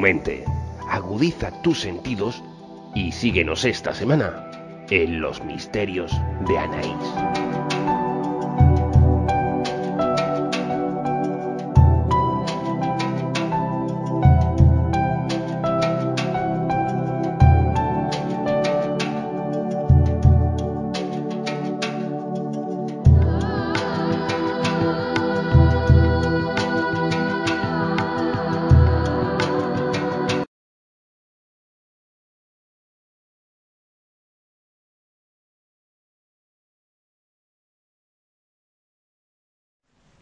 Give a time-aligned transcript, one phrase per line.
[0.00, 0.44] mente,
[0.88, 2.42] agudiza tus sentidos
[2.94, 4.50] y síguenos esta semana
[4.90, 6.12] en los misterios
[6.48, 7.39] de Anaís.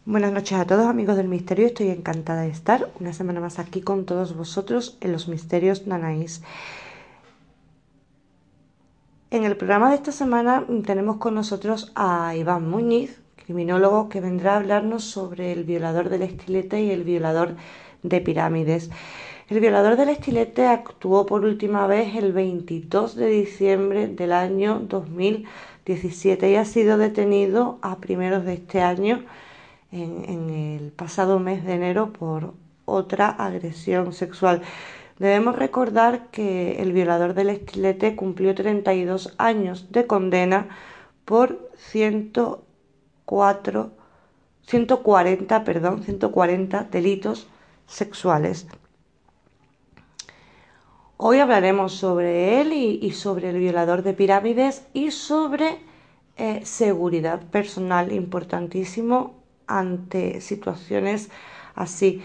[0.09, 3.81] Buenas noches a todos amigos del misterio, estoy encantada de estar una semana más aquí
[3.81, 6.41] con todos vosotros en los misterios Nanaís.
[9.29, 14.53] En el programa de esta semana tenemos con nosotros a Iván Muñiz, criminólogo, que vendrá
[14.53, 17.55] a hablarnos sobre el violador del estilete y el violador
[18.01, 18.89] de pirámides.
[19.47, 26.49] El violador del estilete actuó por última vez el 22 de diciembre del año 2017
[26.49, 29.23] y ha sido detenido a primeros de este año
[29.91, 32.53] en, el pasado mes de enero por
[32.85, 34.61] otra agresión sexual.
[35.17, 40.69] Debemos recordar que el violador del estilete cumplió 32 años de condena
[41.25, 43.91] por 104,
[44.65, 47.47] 140, perdón, 140 delitos
[47.85, 48.67] sexuales.
[51.17, 55.79] Hoy hablaremos sobre él y, sobre el violador de pirámides y sobre
[56.37, 59.38] eh, seguridad personal, importantísimo
[59.69, 61.29] ante situaciones
[61.75, 62.21] así.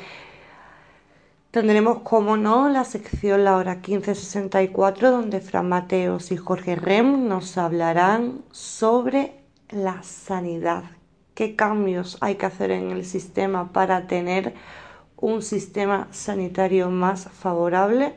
[1.52, 7.56] Tendremos, como no, la sección La Hora 1564, donde Fran Mateos y Jorge Rem nos
[7.56, 9.34] hablarán sobre
[9.70, 10.82] la sanidad.
[11.34, 14.54] ¿Qué cambios hay que hacer en el sistema para tener
[15.16, 18.14] un sistema sanitario más favorable?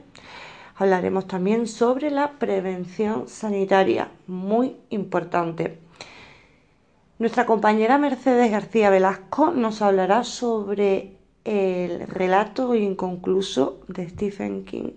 [0.76, 5.87] Hablaremos también sobre la prevención sanitaria, muy importante.
[7.20, 14.92] Nuestra compañera Mercedes García Velasco nos hablará sobre el relato inconcluso de Stephen King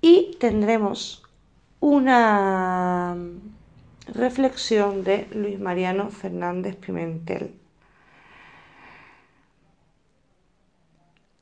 [0.00, 1.22] y tendremos
[1.78, 3.16] una
[4.12, 7.54] reflexión de Luis Mariano Fernández Pimentel.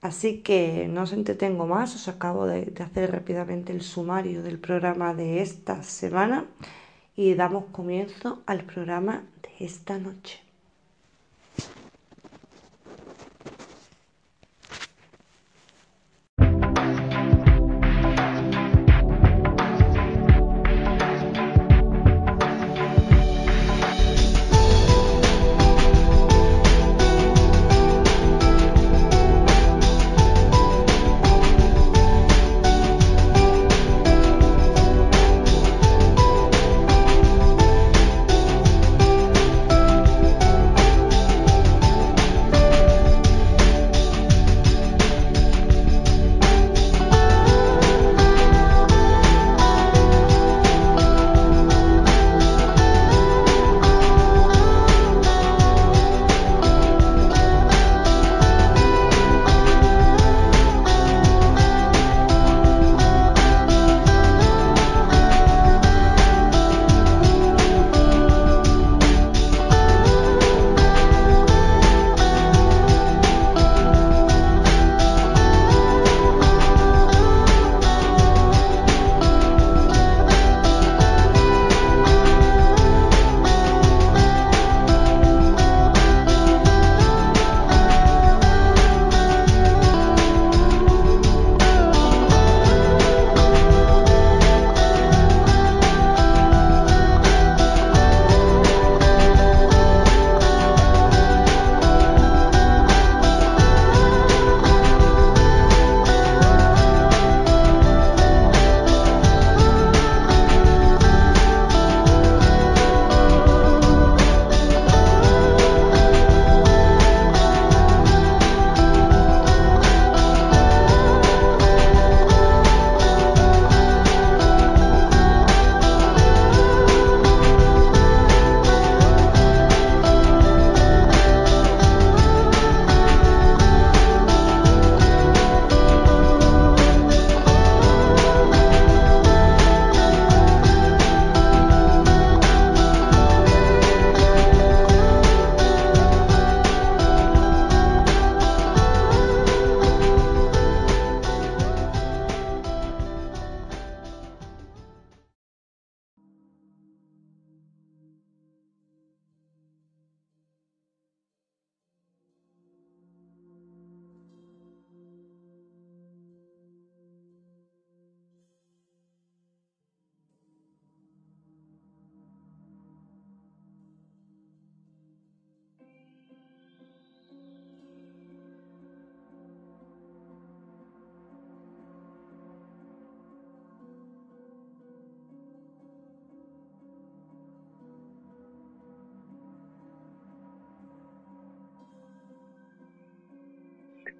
[0.03, 4.59] Así que no os entretengo más, os acabo de, de hacer rápidamente el sumario del
[4.59, 6.45] programa de esta semana
[7.16, 10.44] y damos comienzo al programa de esta noche.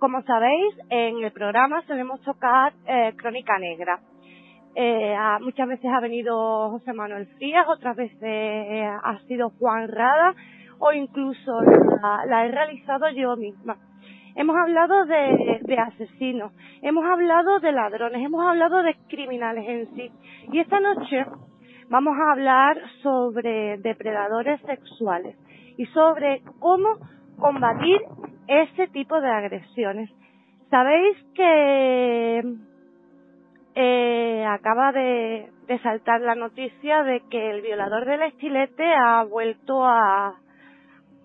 [0.05, 4.01] Como sabéis, en el programa solemos tocar eh, Crónica Negra.
[4.75, 10.35] Eh, muchas veces ha venido José Manuel Frías, otras veces eh, ha sido Juan Rada
[10.79, 11.59] o incluso
[12.29, 13.79] la, he realizado yo misma.
[14.37, 16.53] Hemos hablado de, de, asesinos,
[16.83, 20.12] hemos hablado de ladrones, hemos hablado de criminales en sí.
[20.53, 21.25] Y esta noche
[21.89, 25.35] vamos a hablar sobre depredadores sexuales
[25.79, 26.99] y sobre cómo
[27.39, 28.03] combatir
[28.49, 30.11] este tipo de agresiones.
[30.70, 32.43] Sabéis que
[33.75, 35.50] eh, acaba de,
[35.82, 40.35] saltar la noticia de que el violador del estilete ha vuelto a,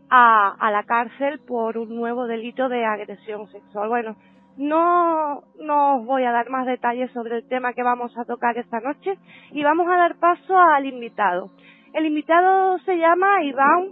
[0.10, 3.90] a, a, la cárcel por un nuevo delito de agresión sexual.
[3.90, 4.16] Bueno,
[4.58, 8.58] no, no os voy a dar más detalles sobre el tema que vamos a tocar
[8.58, 9.18] esta noche
[9.52, 11.52] y vamos a dar paso al invitado.
[11.94, 13.90] El invitado se llama Iván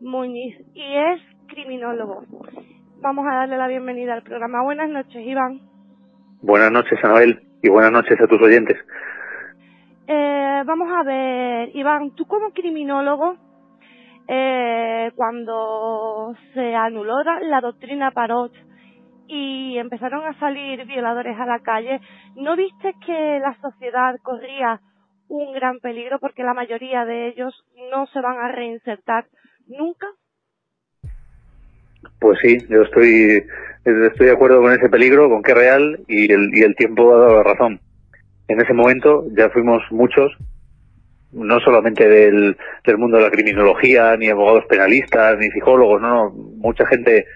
[0.00, 2.24] Muñiz y es criminólogo.
[3.00, 4.62] Vamos a darle la bienvenida al programa.
[4.62, 5.60] Buenas noches, Iván.
[6.40, 8.78] Buenas noches, Anabel, y buenas noches a tus oyentes.
[10.06, 13.36] Eh, vamos a ver, Iván, tú como criminólogo,
[14.28, 18.52] eh, cuando se anuló la doctrina Parot
[19.26, 22.00] y empezaron a salir violadores a la calle,
[22.36, 24.80] ¿no viste que la sociedad corría
[25.28, 27.54] un gran peligro porque la mayoría de ellos
[27.90, 29.26] no se van a reinsertar
[29.66, 30.06] nunca?
[32.18, 33.44] Pues sí, yo estoy,
[33.84, 37.14] estoy de acuerdo con ese peligro, con que es real y el, y el tiempo
[37.14, 37.80] ha dado la razón.
[38.48, 40.32] En ese momento ya fuimos muchos,
[41.32, 46.30] no solamente del, del mundo de la criminología, ni abogados penalistas, ni psicólogos, no, no,
[46.30, 47.26] mucha gente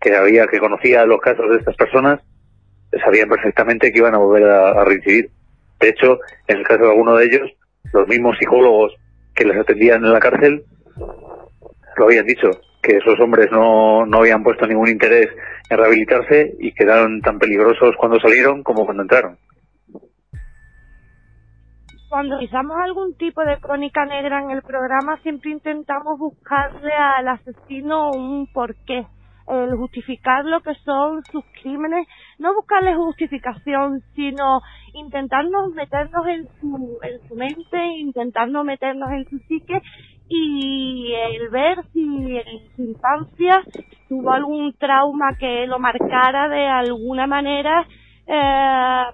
[0.00, 2.20] que había, que conocía los casos de estas personas,
[3.04, 5.30] sabían perfectamente que iban a volver a, a reincidir.
[5.80, 7.50] De hecho, en el caso de alguno de ellos,
[7.92, 8.94] los mismos psicólogos
[9.34, 10.64] que les atendían en la cárcel
[11.96, 12.50] lo habían dicho,
[12.88, 15.28] que esos hombres no, no habían puesto ningún interés
[15.68, 19.36] en rehabilitarse y quedaron tan peligrosos cuando salieron como cuando entraron.
[22.08, 28.10] Cuando realizamos algún tipo de crónica negra en el programa, siempre intentamos buscarle al asesino
[28.10, 29.06] un porqué
[29.50, 32.06] el justificar lo que son sus crímenes,
[32.38, 34.60] no buscarle justificación, sino
[34.94, 39.80] intentarnos meternos en su, en su mente, intentarnos meternos en su psique
[40.28, 43.62] y el ver si en su infancia
[44.08, 47.86] tuvo algún trauma que lo marcara de alguna manera
[48.26, 49.04] eh,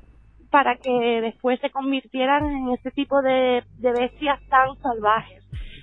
[0.50, 5.42] para que después se convirtieran en este tipo de, bestias tan salvajes.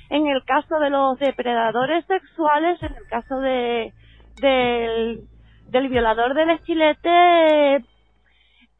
[0.09, 3.93] En el caso de los depredadores sexuales, en el caso de,
[4.41, 5.21] del,
[5.69, 7.85] del violador del estilete,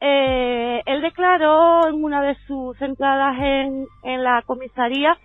[0.00, 5.16] eh, él declaró en una de sus entradas en, en la comisaría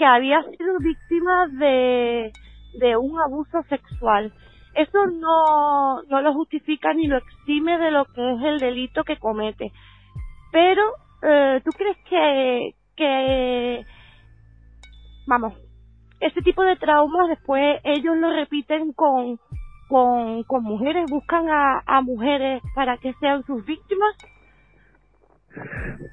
[0.00, 2.32] que había sido víctima de,
[2.72, 4.32] de un abuso sexual.
[4.74, 9.18] Eso no, no lo justifica ni lo exime de lo que es el delito que
[9.18, 9.72] comete.
[10.52, 10.82] Pero,
[11.22, 13.84] eh, ¿tú crees que, que,
[15.26, 15.52] vamos,
[16.18, 19.38] este tipo de traumas después ellos lo repiten con,
[19.90, 24.16] con, con mujeres, buscan a, a mujeres para que sean sus víctimas?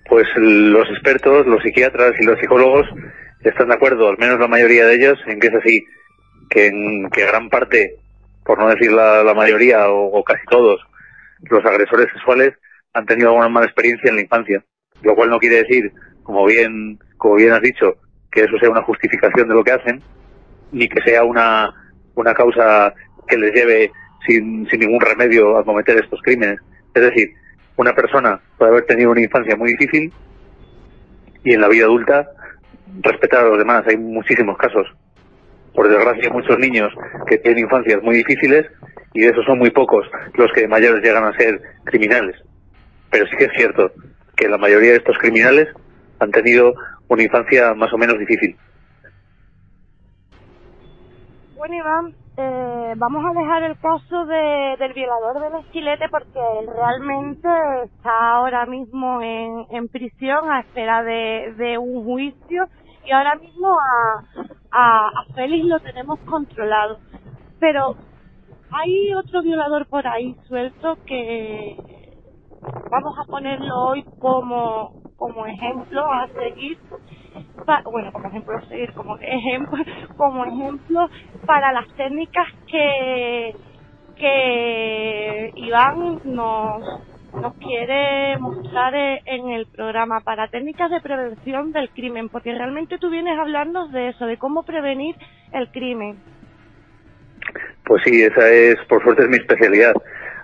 [0.09, 2.85] Pues los expertos, los psiquiatras y los psicólogos
[3.41, 5.85] están de acuerdo, al menos la mayoría de ellos, en que es así,
[6.49, 7.95] que en que gran parte,
[8.43, 10.81] por no decir la, la mayoría o, casi todos,
[11.41, 12.53] los agresores sexuales
[12.93, 14.63] han tenido alguna mala experiencia en la infancia,
[15.03, 15.91] lo cual no quiere decir,
[16.23, 17.95] como bien, como bien has dicho,
[18.31, 20.01] que eso sea una justificación de lo que hacen,
[20.71, 21.73] ni que sea una,
[22.15, 22.93] una causa
[23.27, 23.91] que les lleve
[24.25, 26.59] sin, sin ningún remedio a cometer estos crímenes.
[26.93, 27.31] Es decir,
[27.75, 30.11] una persona puede haber tenido una infancia muy difícil
[31.43, 32.27] y en la vida adulta
[33.01, 33.85] respetar a los demás.
[33.87, 34.87] Hay muchísimos casos.
[35.73, 36.91] Por desgracia, muchos niños
[37.27, 38.65] que tienen infancias muy difíciles
[39.13, 42.35] y de esos son muy pocos los que de mayores llegan a ser criminales.
[43.11, 43.91] Pero sí que es cierto
[44.35, 45.67] que la mayoría de estos criminales
[46.19, 46.73] han tenido
[47.07, 48.55] una infancia más o menos difícil.
[51.55, 56.67] Bueno, Iván, eh, vamos a dejar el caso de, del violador del esquilete porque él
[56.67, 57.47] realmente
[57.85, 62.67] está ahora mismo en, en prisión a espera de, de un juicio
[63.05, 64.23] y ahora mismo a,
[64.71, 66.99] a, a Félix lo tenemos controlado.
[67.59, 67.95] Pero
[68.71, 71.75] hay otro violador por ahí suelto que
[72.91, 76.77] vamos a ponerlo hoy como, como ejemplo a seguir,
[77.91, 79.77] bueno, como ejemplo a seguir, como ejemplo,
[80.17, 81.09] como ejemplo
[81.45, 83.55] para las técnicas que,
[84.15, 86.83] que Iván nos,
[87.33, 92.99] nos quiere mostrar e, en el programa para técnicas de prevención del crimen, porque realmente
[92.99, 95.15] tú vienes a hablarnos de eso, de cómo prevenir
[95.51, 96.17] el crimen.
[97.85, 99.93] Pues sí, esa es, por suerte, es mi especialidad.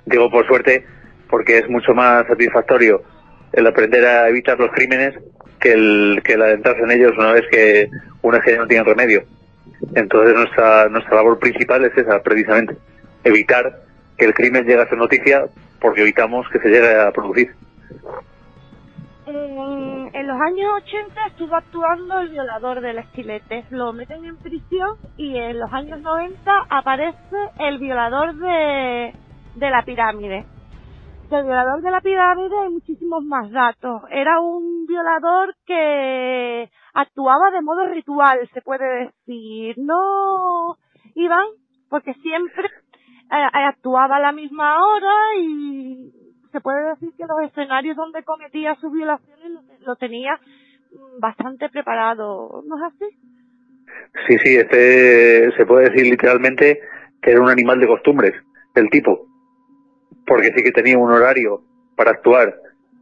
[0.05, 0.85] Digo por suerte
[1.29, 3.01] porque es mucho más satisfactorio
[3.53, 5.15] el aprender a evitar los crímenes
[5.59, 7.89] que el, que el adentrarse en ellos una vez que
[8.21, 9.23] una vez que ya no tienen remedio.
[9.95, 12.75] Entonces nuestra, nuestra labor principal es esa, precisamente,
[13.23, 13.81] evitar
[14.17, 15.45] que el crimen llegue a ser noticia
[15.79, 17.51] porque evitamos que se llegue a producir.
[19.25, 23.65] En, en los años 80 estuvo actuando el violador del estilete.
[23.69, 29.13] Lo meten en prisión y en los años 90 aparece el violador de,
[29.55, 30.45] de la pirámide.
[31.33, 34.03] Del violador de la pirámide hay muchísimos más datos.
[34.11, 39.75] Era un violador que actuaba de modo ritual, se puede decir.
[39.79, 40.77] No,
[41.15, 41.47] Iván,
[41.89, 46.11] porque siempre eh, actuaba a la misma hora y
[46.51, 52.61] se puede decir que los escenarios donde cometía sus violaciones lo, tenía mm, bastante preparado,
[52.67, 53.05] ¿no es así?
[54.27, 56.79] Sí, sí, este se puede decir literalmente
[57.23, 58.35] que era un animal de costumbres,
[58.75, 59.32] el tipo.
[60.25, 61.61] Porque sí que tenía un horario
[61.95, 62.55] para actuar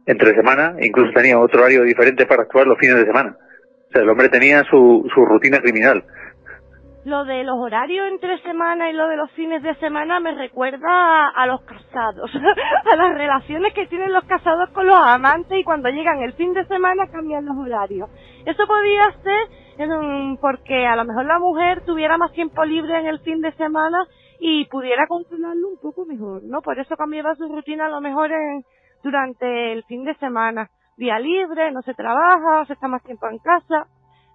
[0.06, 3.36] entre semana, incluso tenía otro horario diferente para actuar los fines de semana.
[3.88, 6.04] O sea, el hombre tenía su, su rutina criminal.
[7.04, 10.86] Lo de los horarios entre semana y lo de los fines de semana me recuerda
[10.88, 12.30] a, a los casados,
[12.92, 16.52] a las relaciones que tienen los casados con los amantes y cuando llegan el fin
[16.54, 18.08] de semana cambian los horarios.
[18.46, 23.06] Eso podía ser mm, porque a lo mejor la mujer tuviera más tiempo libre en
[23.08, 24.06] el fin de semana
[24.44, 26.62] y pudiera controlarlo un poco mejor, ¿no?
[26.62, 28.64] Por eso cambiaba su rutina a lo mejor en,
[29.00, 30.68] durante el fin de semana.
[30.96, 33.86] Día libre, no se trabaja, se está más tiempo en casa.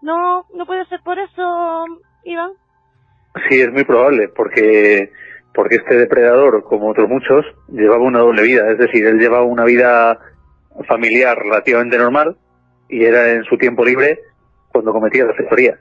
[0.01, 1.85] No, no puede ser por eso,
[2.23, 2.51] Iván.
[3.49, 5.11] Sí, es muy probable, porque
[5.53, 8.71] porque este depredador, como otros muchos, llevaba una doble vida.
[8.71, 10.19] Es decir, él llevaba una vida
[10.87, 12.37] familiar relativamente normal
[12.87, 14.21] y era en su tiempo libre
[14.71, 15.79] cuando cometía las fechorías.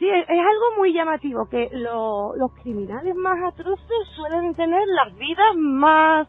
[0.00, 5.54] Sí, es, algo muy llamativo, que lo- los criminales más atroces suelen tener las vidas
[5.56, 6.26] más,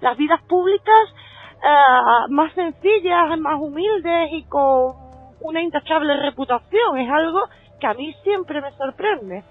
[0.00, 1.14] las vidas públicas
[1.62, 4.94] eh, más sencillas, más humildes y con
[5.42, 6.96] una intachable reputación.
[6.96, 7.40] Es algo
[7.78, 9.44] que a mí siempre me sorprende.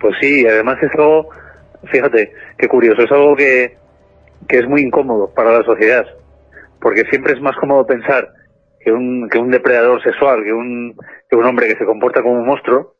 [0.00, 1.28] Pues sí, además es algo,
[1.84, 3.78] fíjate, qué curioso, es algo que,
[4.48, 6.04] que es muy incómodo para la sociedad,
[6.80, 8.26] porque siempre es más cómodo pensar
[8.86, 10.96] que un, que un depredador sexual, que un,
[11.28, 12.94] que un hombre que se comporta como un monstruo,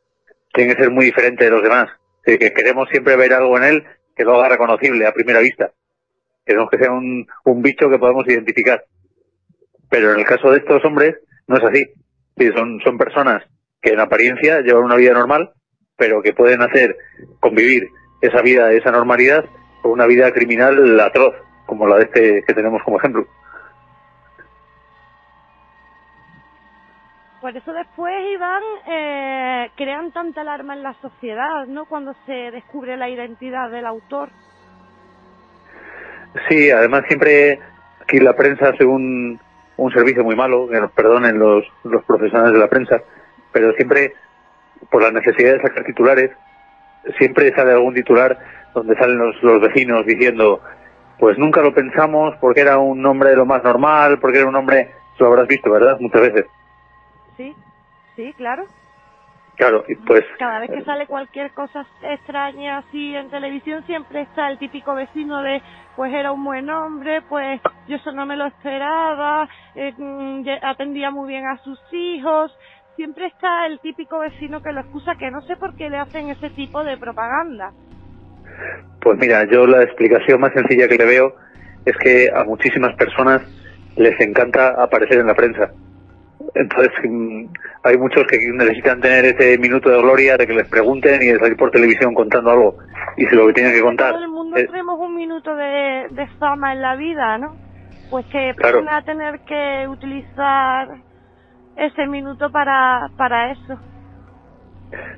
[0.51, 1.87] tiene que ser muy diferente de los demás.
[2.25, 5.71] Decir, que queremos siempre ver algo en él que lo haga reconocible a primera vista.
[6.45, 8.83] Queremos que sea un, un bicho que podamos identificar.
[9.89, 11.15] Pero en el caso de estos hombres,
[11.47, 11.85] no es así.
[12.37, 13.43] Sí, son, son personas
[13.81, 15.53] que en apariencia llevan una vida normal,
[15.95, 16.97] pero que pueden hacer
[17.39, 17.87] convivir
[18.19, 19.45] esa vida, esa normalidad,
[19.81, 21.33] con una vida criminal atroz,
[21.65, 23.25] como la de este que tenemos como ejemplo.
[27.41, 31.85] Por eso después, Iván, eh, crean tanta alarma en la sociedad, ¿no?
[31.85, 34.29] Cuando se descubre la identidad del autor.
[36.49, 37.59] Sí, además siempre
[38.01, 39.39] aquí la prensa hace un,
[39.77, 43.01] un servicio muy malo, que nos perdonen los, los profesionales de la prensa,
[43.51, 44.13] pero siempre,
[44.89, 46.31] por la necesidad de sacar titulares,
[47.17, 48.37] siempre sale algún titular
[48.73, 50.61] donde salen los, los vecinos diciendo,
[51.19, 54.55] pues nunca lo pensamos porque era un hombre de lo más normal, porque era un
[54.55, 55.97] hombre, lo habrás visto, ¿verdad?
[55.99, 56.45] Muchas veces.
[57.37, 57.55] Sí,
[58.15, 58.65] sí, claro.
[59.57, 64.49] Claro, y pues Cada vez que sale cualquier cosa extraña así en televisión, siempre está
[64.51, 65.63] el típico vecino de,
[65.95, 71.09] pues era un buen hombre, pues yo eso no me lo esperaba, eh, mm, atendía
[71.09, 72.55] muy bien a sus hijos.
[72.95, 76.29] Siempre está el típico vecino que lo excusa, que no sé por qué le hacen
[76.29, 77.71] ese tipo de propaganda.
[79.01, 81.33] Pues mira, yo la explicación más sencilla que le veo
[81.85, 83.41] es que a muchísimas personas
[83.95, 85.71] les encanta aparecer en la prensa.
[86.55, 86.91] Entonces,
[87.83, 91.39] hay muchos que necesitan tener ese minuto de gloria de que les pregunten y de
[91.39, 92.77] salir por televisión contando algo.
[93.17, 96.07] Y si lo que tienen que contar Todo el mundo es- tenemos un minuto de,
[96.11, 97.55] de fama en la vida, ¿no?
[98.09, 98.83] Pues que Claro.
[98.83, 100.87] van a tener que utilizar
[101.75, 103.79] ese minuto para, para eso.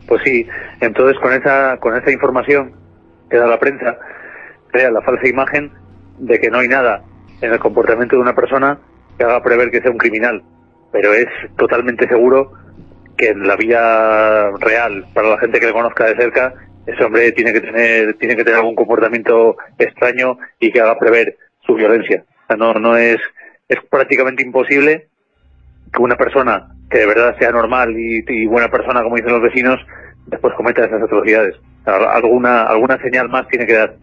[0.07, 0.47] Pues sí,
[0.81, 2.73] entonces con esa, con esa información
[3.29, 3.97] que da la prensa,
[4.71, 5.71] crea la falsa imagen
[6.17, 7.03] de que no hay nada
[7.41, 8.79] en el comportamiento de una persona
[9.17, 10.41] que haga prever que sea un criminal.
[10.91, 11.27] Pero es
[11.57, 12.51] totalmente seguro
[13.17, 16.53] que en la vida real, para la gente que le conozca de cerca,
[16.85, 21.37] ese hombre tiene que tener, tiene que tener algún comportamiento extraño y que haga prever
[21.65, 22.23] su violencia.
[22.57, 23.17] No, no es,
[23.67, 25.07] es prácticamente imposible
[25.93, 29.79] que una persona que de verdad sea normal y, buena persona, como dicen los vecinos,
[30.27, 31.55] después cometa esas atrocidades.
[31.85, 33.95] Alguna, alguna señal más tiene que dar.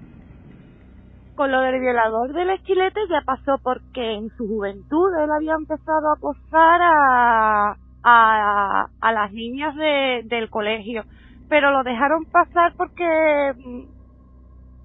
[1.37, 6.09] Con lo del violador del esquilete ya pasó porque en su juventud él había empezado
[6.09, 11.05] a acosar a, a, a las niñas de, del colegio.
[11.49, 13.83] Pero lo dejaron pasar porque mm,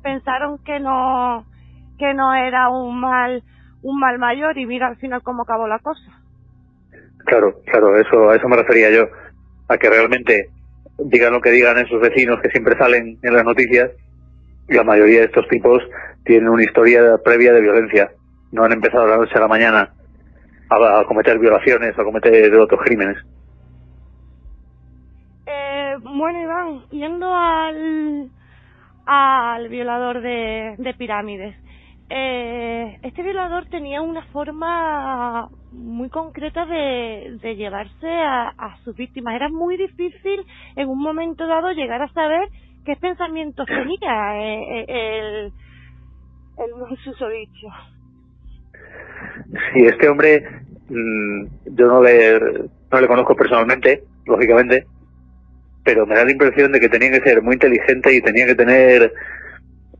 [0.03, 1.45] pensaron que no
[1.97, 3.43] que no era un mal
[3.83, 6.21] un mal mayor y mira al final cómo acabó la cosa.
[7.25, 9.07] Claro, claro, eso a eso me refería yo,
[9.67, 10.49] a que realmente
[10.97, 13.91] digan lo que digan esos vecinos que siempre salen en las noticias,
[14.75, 15.81] la mayoría de estos tipos
[16.23, 18.11] tienen una historia previa de violencia.
[18.51, 19.93] No han empezado la noche a la mañana
[20.69, 23.17] a, cometer violaciones, a cometer otros crímenes.
[25.45, 28.29] Eh, bueno, Iván, yendo al,
[29.05, 31.55] al violador de, de pirámides.
[32.13, 39.35] Eh, este violador tenía una forma muy concreta de, de llevarse a, a, sus víctimas.
[39.35, 42.49] Era muy difícil en un momento dado llegar a saber
[42.85, 45.53] qué pensamientos tenía eh, eh, el,
[46.57, 47.67] el susodicho.
[49.73, 50.43] Sí, este hombre
[50.89, 51.45] mmm,
[51.77, 54.85] yo no le, no le conozco personalmente, lógicamente,
[55.83, 58.55] pero me da la impresión de que tenía que ser muy inteligente y tenía que
[58.55, 59.13] tener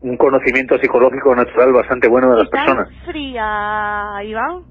[0.02, 2.89] un conocimiento psicológico natural bastante bueno de las personas.
[3.06, 4.63] fría, Iván?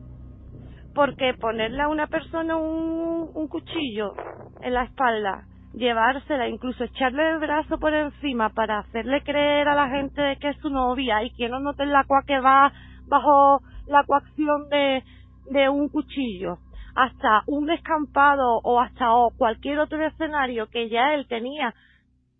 [0.94, 4.14] Porque ponerle a una persona un, un cuchillo
[4.60, 9.88] en la espalda, llevársela, incluso echarle el brazo por encima para hacerle creer a la
[9.88, 12.72] gente que es su novia y que no note la cua que va
[13.06, 15.02] bajo la coacción de,
[15.50, 16.58] de un cuchillo
[16.94, 19.06] hasta un descampado o hasta
[19.36, 21.74] cualquier otro escenario que ya él tenía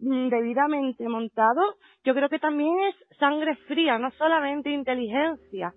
[0.00, 5.72] mm, debidamente montado, yo creo que también es sangre fría, no solamente inteligencia.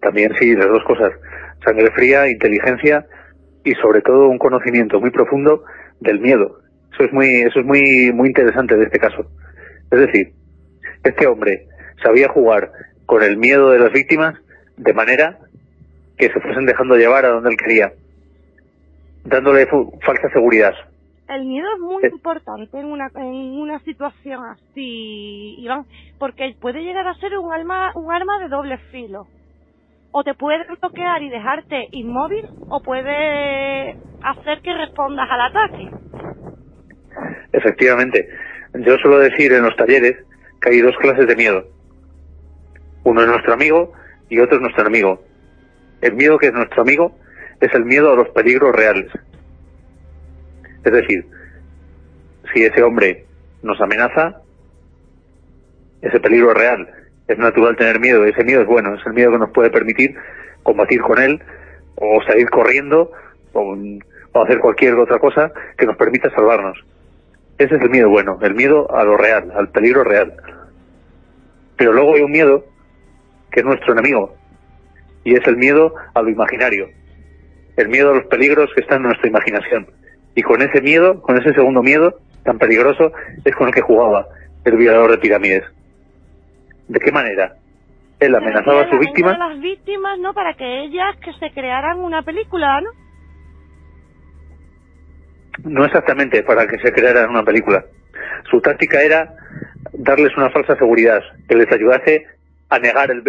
[0.00, 1.10] También sí, las dos cosas,
[1.64, 3.06] sangre fría, inteligencia
[3.64, 5.64] y sobre todo un conocimiento muy profundo
[6.02, 6.58] del miedo.
[6.92, 9.26] Eso es muy, eso es muy, muy interesante de este caso.
[9.90, 10.32] Es decir,
[11.04, 11.66] este hombre
[12.02, 12.70] sabía jugar
[13.06, 14.34] con el miedo de las víctimas
[14.76, 15.38] de manera
[16.16, 17.92] que se fuesen dejando llevar a donde él quería,
[19.24, 20.74] dándole falsa seguridad.
[21.28, 25.86] El miedo es muy importante en una, en una situación así, Iván,
[26.18, 29.26] porque puede llegar a ser un arma, un arma de doble filo.
[30.12, 35.90] O te puede bloquear y dejarte inmóvil, o puede hacer que respondas al ataque.
[37.52, 38.28] Efectivamente.
[38.74, 40.16] Yo suelo decir en los talleres
[40.60, 41.64] que hay dos clases de miedo.
[43.04, 43.92] Uno es nuestro amigo
[44.28, 45.22] y otro es nuestro enemigo.
[46.00, 47.16] El miedo que es nuestro amigo
[47.60, 49.10] es el miedo a los peligros reales.
[50.84, 51.26] Es decir,
[52.52, 53.26] si ese hombre
[53.62, 54.40] nos amenaza,
[56.00, 56.88] ese peligro es real.
[57.28, 60.14] Es natural tener miedo, ese miedo es bueno, es el miedo que nos puede permitir
[60.62, 61.40] combatir con él
[61.94, 63.10] o salir corriendo
[63.52, 63.76] o,
[64.32, 66.78] o hacer cualquier otra cosa que nos permita salvarnos.
[67.58, 70.34] Ese es el miedo bueno, el miedo a lo real, al peligro real.
[71.76, 72.64] Pero luego hay un miedo
[73.50, 74.34] que es nuestro enemigo,
[75.24, 76.88] y es el miedo a lo imaginario,
[77.76, 79.86] el miedo a los peligros que están en nuestra imaginación.
[80.34, 83.12] Y con ese miedo, con ese segundo miedo tan peligroso,
[83.44, 84.26] es con el que jugaba
[84.64, 85.64] el violador de pirámides.
[86.88, 87.54] ¿De qué manera?
[88.20, 89.32] Él amenazaba a su víctima.
[89.32, 90.32] A las víctimas, ¿no?
[90.32, 92.90] Para que ellas que se crearan una película, ¿no?
[95.64, 97.84] No exactamente para que se crearan una película.
[98.50, 99.34] Su táctica era
[99.92, 102.26] darles una falsa seguridad, que les ayudase
[102.68, 103.22] a negar el,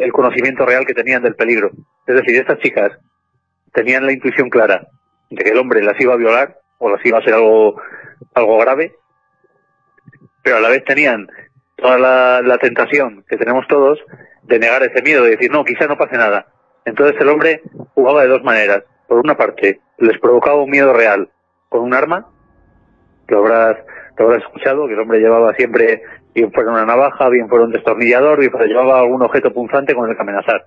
[0.00, 1.70] el, conocimiento real que tenían del peligro.
[2.06, 2.90] Es decir, estas chicas
[3.72, 4.86] tenían la intuición clara
[5.30, 7.80] de que el hombre las iba a violar o las iba a hacer algo,
[8.34, 8.94] algo grave,
[10.42, 11.28] pero a la vez tenían
[11.80, 13.98] toda la, la tentación que tenemos todos
[14.42, 16.46] de negar ese miedo, de decir, no, quizá no pase nada.
[16.84, 17.62] Entonces el hombre
[17.94, 18.84] jugaba de dos maneras.
[19.06, 21.28] Por una parte, les provocaba un miedo real
[21.68, 22.26] con un arma,
[23.26, 23.76] que habrás,
[24.16, 26.02] te habrás escuchado, que el hombre llevaba siempre
[26.34, 30.08] bien fuera una navaja, bien fuera un destornillador, bien fuera llevaba algún objeto punzante con
[30.08, 30.64] el que amenazar.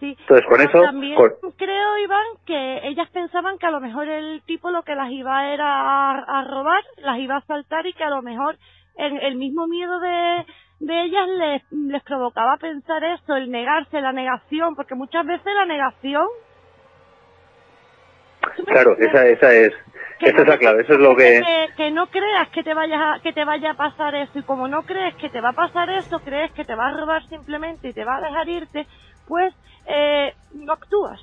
[0.00, 0.16] Sí.
[0.20, 0.82] Entonces con eso...
[0.82, 1.16] También
[1.56, 5.52] creo, Iván, que ellas pensaban que a lo mejor el tipo lo que las iba
[5.52, 8.56] era a, a robar, las iba a asaltar y que a lo mejor
[8.96, 10.46] el, el mismo miedo de,
[10.80, 15.66] de ellas les, les provocaba pensar eso, el negarse, la negación, porque muchas veces la
[15.66, 16.26] negación...
[18.66, 19.72] Claro, esa, esa es
[20.18, 21.42] que Esa es la clave, eso es lo que...
[21.76, 21.90] que...
[21.90, 24.82] no creas que te, vayas a, que te vaya a pasar eso, y como no
[24.82, 27.92] crees que te va a pasar eso, crees que te va a robar simplemente y
[27.92, 28.86] te va a dejar irte,
[29.26, 29.54] pues
[29.86, 31.20] eh, no actúas.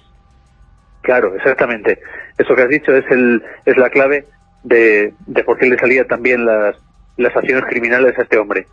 [1.01, 1.99] Claro, exactamente.
[2.37, 4.25] Eso que has dicho es, el, es la clave
[4.63, 6.75] de, de por qué le salían también las,
[7.17, 8.67] las acciones criminales a este hombre.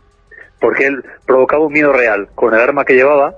[0.59, 3.35] Porque él provocaba un miedo real con el arma que llevaba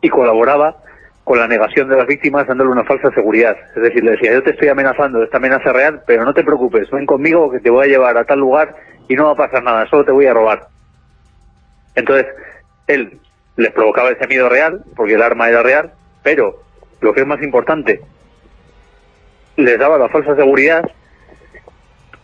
[0.00, 0.76] y colaboraba
[1.24, 3.56] con la negación de las víctimas dándole una falsa seguridad.
[3.76, 6.90] Es decir, le decía, yo te estoy amenazando, esta amenaza real, pero no te preocupes,
[6.90, 8.74] ven conmigo que te voy a llevar a tal lugar
[9.08, 10.66] y no va a pasar nada, solo te voy a robar.
[11.94, 12.26] Entonces,
[12.86, 13.20] él
[13.56, 16.62] les provocaba ese miedo real, porque el arma era real, pero
[17.00, 18.00] lo que es más importante,
[19.56, 20.90] les daba la falsa seguridad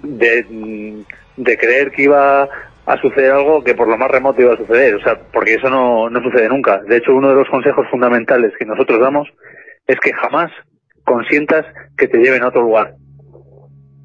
[0.01, 1.05] de,
[1.37, 2.49] de creer que iba
[2.87, 5.69] a suceder algo que por lo más remoto iba a suceder, o sea, porque eso
[5.69, 6.81] no, no sucede nunca.
[6.83, 9.29] De hecho, uno de los consejos fundamentales que nosotros damos
[9.87, 10.51] es que jamás
[11.05, 12.95] consientas que te lleven a otro lugar,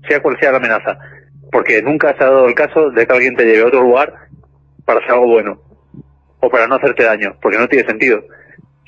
[0.08, 0.98] sea cual sea la amenaza,
[1.52, 4.14] porque nunca se ha dado el caso de que alguien te lleve a otro lugar
[4.86, 5.62] para hacer algo bueno
[6.40, 8.24] o para no hacerte daño, porque no tiene sentido.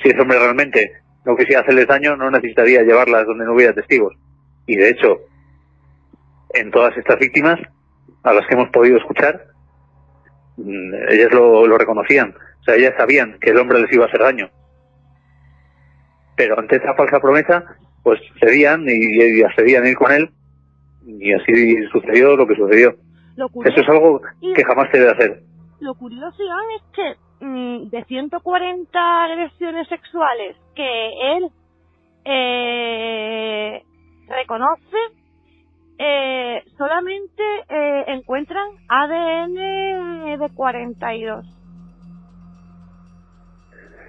[0.01, 0.91] Si ese hombre realmente
[1.23, 4.15] no quisiera hacerles daño, no necesitaría llevarlas donde no hubiera testigos.
[4.65, 5.19] Y de hecho,
[6.53, 7.60] en todas estas víctimas
[8.24, 9.48] a las que hemos podido escuchar,
[10.58, 12.34] mm, ellas lo, lo reconocían.
[12.62, 14.50] O sea, ellas sabían que el hombre les iba a hacer daño.
[16.36, 17.64] Pero ante esa falsa promesa,
[18.04, 20.30] pues cedían y, y accedían a ir con él
[21.06, 22.96] y así sucedió lo que sucedió.
[23.36, 24.22] Lo Eso es algo
[24.56, 25.42] que jamás se debe hacer.
[25.80, 31.50] lo curioso, Iván, es que mm, de 140 agresiones sexuales que él
[32.26, 33.84] eh,
[34.28, 34.98] reconoce,
[35.97, 41.45] eh, solamente eh, encuentran ADN de 42.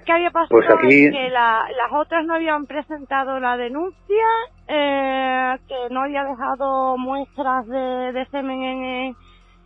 [0.04, 0.48] ¿Qué había pasado?
[0.50, 4.26] Pues aquí- Que la- las otras no habían presentado la denuncia,
[4.68, 9.16] eh, que no había dejado muestras de, de semen en,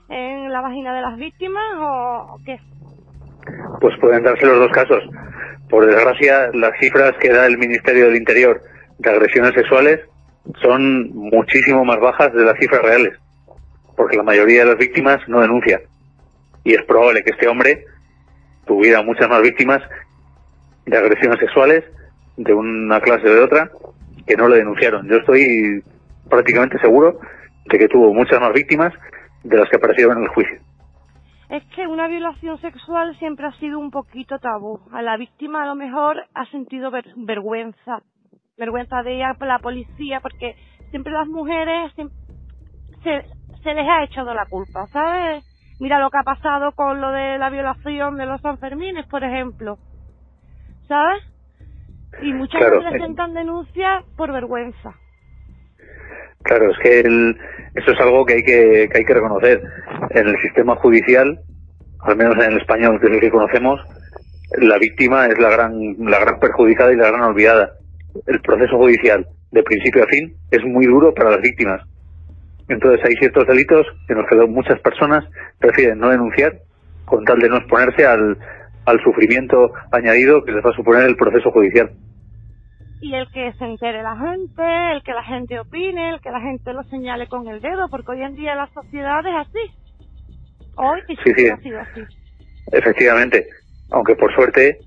[0.09, 2.61] en la vagina de las víctimas o o qué.
[3.81, 5.03] Pues pueden darse los dos casos.
[5.69, 8.61] Por desgracia, las cifras que da el Ministerio del Interior
[8.99, 10.01] de agresiones sexuales
[10.63, 13.19] son muchísimo más bajas de las cifras reales,
[13.97, 15.81] porque la mayoría de las víctimas no denuncia.
[16.65, 17.85] Y es probable que este hombre
[18.67, 19.81] tuviera muchas más víctimas
[20.87, 21.85] de agresiones sexuales
[22.37, 23.71] de una clase o de otra
[24.27, 25.09] que no le denunciaron.
[25.09, 25.83] Yo estoy
[26.29, 27.19] prácticamente seguro
[27.67, 28.93] de que tuvo muchas más víctimas
[29.45, 30.59] de las que aparecieron en el juicio.
[31.51, 34.81] Es que una violación sexual siempre ha sido un poquito tabú.
[34.93, 38.03] A la víctima a lo mejor ha sentido ver- vergüenza.
[38.59, 40.57] Vergüenza de ella, la policía, porque
[40.91, 41.93] siempre las mujeres
[43.03, 43.25] se,
[43.63, 45.45] se les ha echado la culpa, ¿sabes?
[45.79, 49.79] Mira lo que ha pasado con lo de la violación de los Sanfermines, por ejemplo.
[50.89, 51.23] ¿Sabes?
[52.23, 52.81] Y muchas Claro.
[52.81, 54.95] presentan denuncias por vergüenza.
[56.43, 57.39] Claro, es que el-
[57.75, 59.63] eso es algo que hay que, que hay que reconocer.
[60.11, 61.39] En el sistema judicial,
[62.01, 63.81] al menos en el español, que es el que conocemos,
[64.59, 67.71] la víctima es la gran, la gran perjudicada y la gran olvidada.
[68.27, 71.83] El proceso judicial, de principio a fin, es muy duro para las víctimas.
[72.69, 75.25] Entonces hay ciertos delitos en los que muchas personas
[75.59, 76.53] prefieren no denunciar
[77.07, 78.37] con tal de no exponerse al,
[78.85, 81.91] al sufrimiento añadido que les va a suponer el proceso judicial.
[83.01, 86.41] y el que se entere la gente, el que la gente opine, el que la
[86.41, 89.73] gente lo señale con el dedo, porque hoy en día la sociedad es así.
[90.75, 91.49] Hoy Sí, sí.
[91.49, 92.03] ha sido así.
[92.73, 93.47] Efectivamente,
[93.93, 94.79] aunque por suerte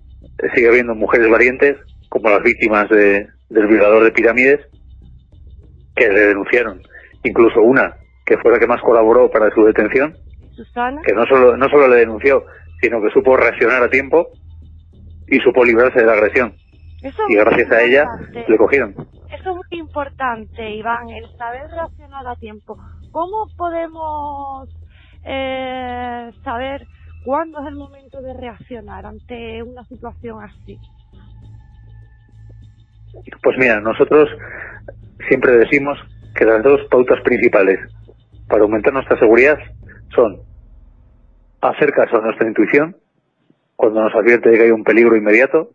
[0.43, 1.77] eh, sigue habiendo mujeres valientes,
[2.11, 4.59] como las víctimas de- del violador de pirámides,
[5.95, 6.81] que le denunciaron.
[7.23, 7.95] Incluso una,
[8.25, 10.13] que fue la que más colaboró para su detención,
[10.53, 12.43] Susana, que no solo, no solo le denunció,
[12.81, 14.27] sino que supo reaccionar a tiempo
[15.27, 16.53] y supo librarse de la agresión.
[17.01, 18.05] eso Y gracias a ella
[18.47, 18.93] le cogieron.
[19.31, 22.77] Eso es muy importante, Iván, el saber reaccionar a tiempo.
[23.11, 24.67] ¿Cómo podemos
[25.23, 26.85] eh, saber
[27.23, 30.77] cuándo es el momento de reaccionar ante una situación así?
[33.43, 34.29] Pues mira, nosotros
[35.27, 35.97] siempre decimos
[36.35, 37.79] que las dos pautas principales
[38.47, 39.57] para aumentar nuestra seguridad
[40.13, 40.41] son
[41.61, 42.95] hacer caso a nuestra intuición
[43.75, 45.69] cuando nos advierte de que hay un peligro inmediato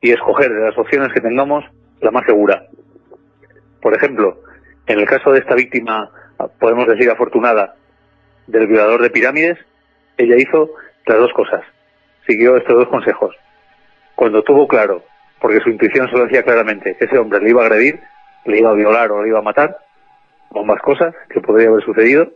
[0.00, 1.64] y escoger de las opciones que tengamos
[2.00, 2.66] la más segura.
[3.82, 4.40] Por ejemplo,
[4.86, 6.10] en el caso de esta víctima,
[6.58, 7.74] podemos decir afortunada,
[8.46, 9.58] del violador de pirámides,
[10.16, 10.70] ella hizo
[11.06, 11.62] las dos cosas.
[12.26, 13.34] Siguió estos dos consejos.
[14.14, 15.04] Cuando tuvo claro,
[15.40, 18.00] porque su intuición se lo decía claramente, que ese hombre le iba a agredir,
[18.44, 19.76] le iba a violar o le iba a matar,
[20.50, 22.28] o más cosas que podría haber sucedido,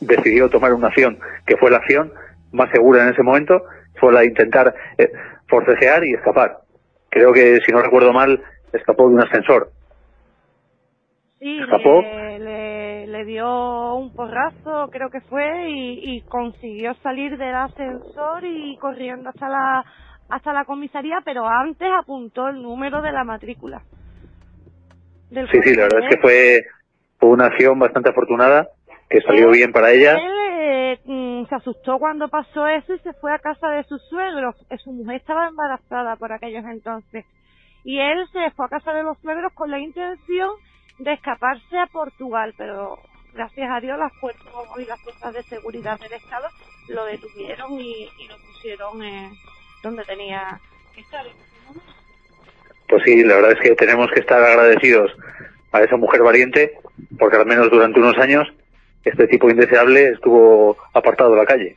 [0.00, 2.12] decidió tomar una acción que fue la acción
[2.52, 3.62] más segura en ese momento,
[3.98, 5.10] fue la de intentar eh,
[5.48, 6.58] forcejear y escapar.
[7.10, 9.70] Creo que, si no recuerdo mal, escapó de un ascensor.
[11.38, 12.02] Sí, Escapó.
[12.02, 18.44] le, le, le dio un porrazo, creo que fue, y, y consiguió salir del ascensor
[18.44, 19.84] y corriendo hasta la
[20.30, 23.82] hasta la comisaría, pero antes apuntó el número de la matrícula.
[25.30, 26.64] Del Sí, sí, la verdad es que fue,
[27.18, 28.68] fue una acción bastante afortunada,
[29.08, 30.16] que salió Él- bien para ella.
[30.16, 34.02] Él eh, mm, se asustó cuando pasó eso y se fue a casa de sus
[34.08, 34.56] suegros.
[34.70, 37.24] Eh, Su mujer estaba embarazada por aquellos entonces.
[37.84, 40.50] Y él se fue a casa de los suegros con la intención
[40.98, 42.98] de escaparse a Portugal, pero
[43.32, 44.44] gracias a Dios las fuerzas
[44.78, 46.46] y las fuerzas de seguridad del Estado
[46.88, 49.30] lo detuvieron y, y lo pusieron eh,
[49.82, 50.58] donde tenía
[50.94, 51.24] que estar.
[52.88, 55.12] Pues sí, la verdad es que tenemos que estar agradecidos
[55.72, 56.78] a esa mujer valiente,
[57.18, 58.48] porque al menos durante unos años
[59.04, 61.76] este tipo indeseable estuvo apartado de la calle.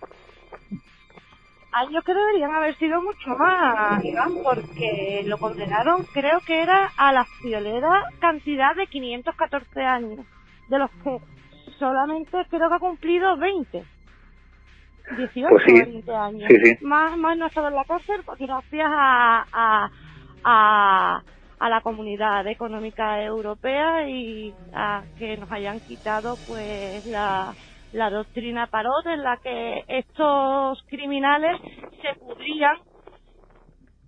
[1.71, 7.11] Años que deberían haber sido mucho más, Iván, porque lo condenaron, creo que era a
[7.11, 10.25] la friolera cantidad de 514 años,
[10.69, 11.17] de los que
[11.79, 13.83] solamente creo que ha cumplido 20.
[15.09, 16.49] 18 Pues sí, 20 años.
[16.49, 16.77] sí, sí.
[16.81, 19.89] Más, más no ha estado en la cárcel porque gracias a, a,
[20.43, 21.23] a,
[21.59, 27.55] a la comunidad económica europea y a que nos hayan quitado pues la,
[27.91, 31.59] la doctrina Parot en la que estos criminales
[32.01, 32.77] se pudrían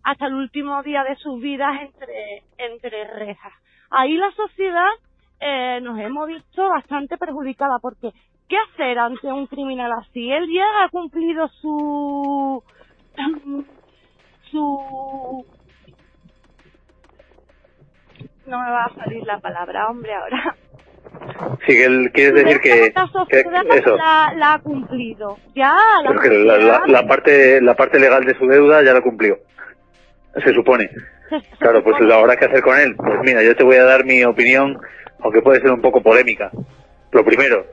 [0.03, 3.53] hasta el último día de sus vidas entre, entre rejas.
[3.89, 4.89] Ahí la sociedad
[5.39, 8.11] eh, nos hemos visto bastante perjudicada porque
[8.47, 10.31] ¿qué hacer ante un criminal así?
[10.31, 12.63] Él ya ha cumplido su
[14.51, 15.45] su
[18.45, 20.55] no me va a salir la palabra, hombre, ahora.
[21.65, 25.37] Sí, que él quiere decir que, que sociedad eso, la, la ha cumplido.
[25.55, 28.83] Ya, la pero que la, la- sociedad la parte la parte legal de su deuda
[28.83, 29.39] ya la cumplió.
[30.43, 30.89] Se supone.
[31.29, 32.95] se- se Claro, pues supone- ahora qué hacer con él.
[32.95, 34.77] Pues mira, yo te voy a dar mi opinión,
[35.21, 36.51] aunque puede ser un poco polémica.
[37.11, 37.65] Lo primero,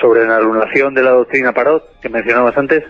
[0.00, 2.84] sobre la anulación de la doctrina Parot, que mencionabas antes,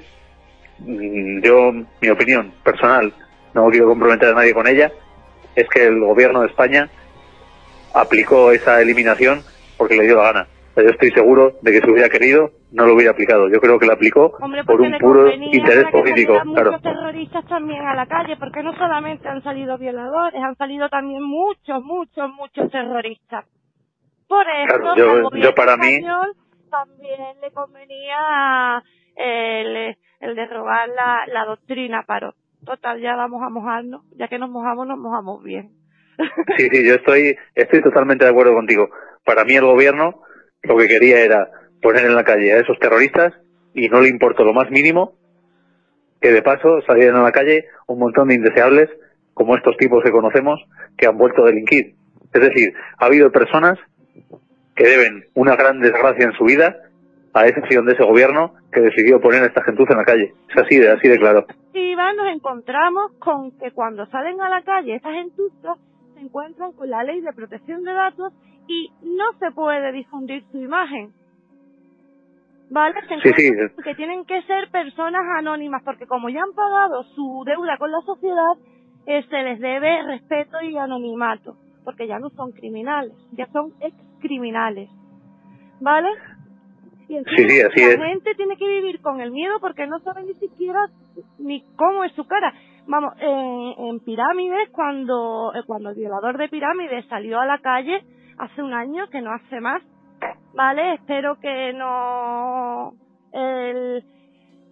[0.80, 3.12] mm, yo, mi opinión personal,
[3.54, 4.90] no quiero comprometer a nadie con ella,
[5.54, 6.88] es que el gobierno de España
[7.94, 9.42] aplicó esa eliminación
[9.76, 10.46] porque le dio la gana.
[10.76, 13.48] Yo estoy seguro de que si hubiera querido, no lo hubiera aplicado.
[13.48, 16.34] Yo creo que lo aplicó Hombre, por un puro interés político.
[16.54, 16.70] Claro.
[16.70, 21.22] muchos terroristas también a la calle, porque no solamente han salido violadores, han salido también
[21.24, 23.44] muchos, muchos, muchos terroristas.
[24.28, 26.36] Por eso, Claro, yo- para mí- español
[26.68, 28.82] también le convenía
[29.16, 32.34] el, el derrogar la, la doctrina Parot.
[32.64, 35.70] Total, ya vamos a mojarnos, ya que nos mojamos, nos mojamos bien.
[36.56, 38.90] Sí, sí, yo estoy, estoy totalmente de acuerdo contigo.
[39.24, 40.22] Para mí el gobierno
[40.62, 41.48] lo que quería era
[41.80, 43.32] poner en la calle a esos terroristas
[43.74, 45.12] y no le importó lo más mínimo
[46.20, 48.88] que de paso salieran a la calle un montón de indeseables
[49.34, 50.60] como estos tipos que conocemos
[50.96, 51.94] que han vuelto a delinquir.
[52.32, 53.78] Es decir, ha habido personas
[54.78, 56.76] que deben una gran desgracia en su vida
[57.34, 60.32] a esa acción de ese gobierno que decidió poner a esta gentuza en la calle.
[60.48, 61.44] Es así de, así de claro.
[61.74, 65.78] Y nos encontramos con que cuando salen a la calle estas gentuzas
[66.14, 68.32] se encuentran con la ley de protección de datos
[68.68, 71.10] y no se puede difundir su imagen.
[72.70, 72.94] ¿Vale?
[73.08, 73.82] Se Sí, sí.
[73.82, 78.00] que tienen que ser personas anónimas porque como ya han pagado su deuda con la
[78.02, 78.52] sociedad,
[79.06, 81.56] eh, se les debe respeto y anonimato
[81.88, 84.90] porque ya no son criminales, ya son ex criminales.
[85.80, 86.08] ¿Vale?
[87.08, 88.10] Y encima Sí, sí, así la es.
[88.12, 90.80] gente tiene que vivir con el miedo porque no sabe ni siquiera
[91.38, 92.52] ni cómo es su cara.
[92.86, 98.02] Vamos, en, en Pirámides, cuando, eh, cuando el violador de Pirámides salió a la calle
[98.36, 99.80] hace un año, que no hace más,
[100.54, 100.92] ¿vale?
[100.94, 102.92] Espero que no
[103.32, 104.04] el,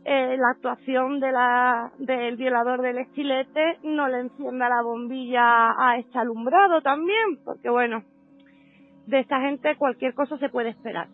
[0.09, 5.99] eh, la actuación de la, del violador del estilete no le encienda la bombilla a
[5.99, 8.05] este alumbrado también, porque bueno,
[9.07, 11.09] de esta gente cualquier cosa se puede esperar.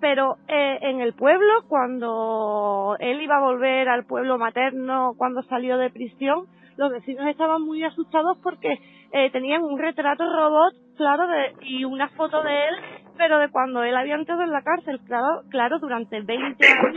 [0.00, 5.76] Pero eh, en el pueblo, cuando él iba a volver al pueblo materno cuando salió
[5.76, 6.46] de prisión,
[6.78, 8.72] los vecinos estaban muy asustados porque
[9.12, 12.74] eh, tenían un retrato robot, claro, de, y una foto de él,
[13.20, 14.98] pero de cuando él había entrado en la cárcel.
[15.06, 16.96] Claro, claro, durante 20 años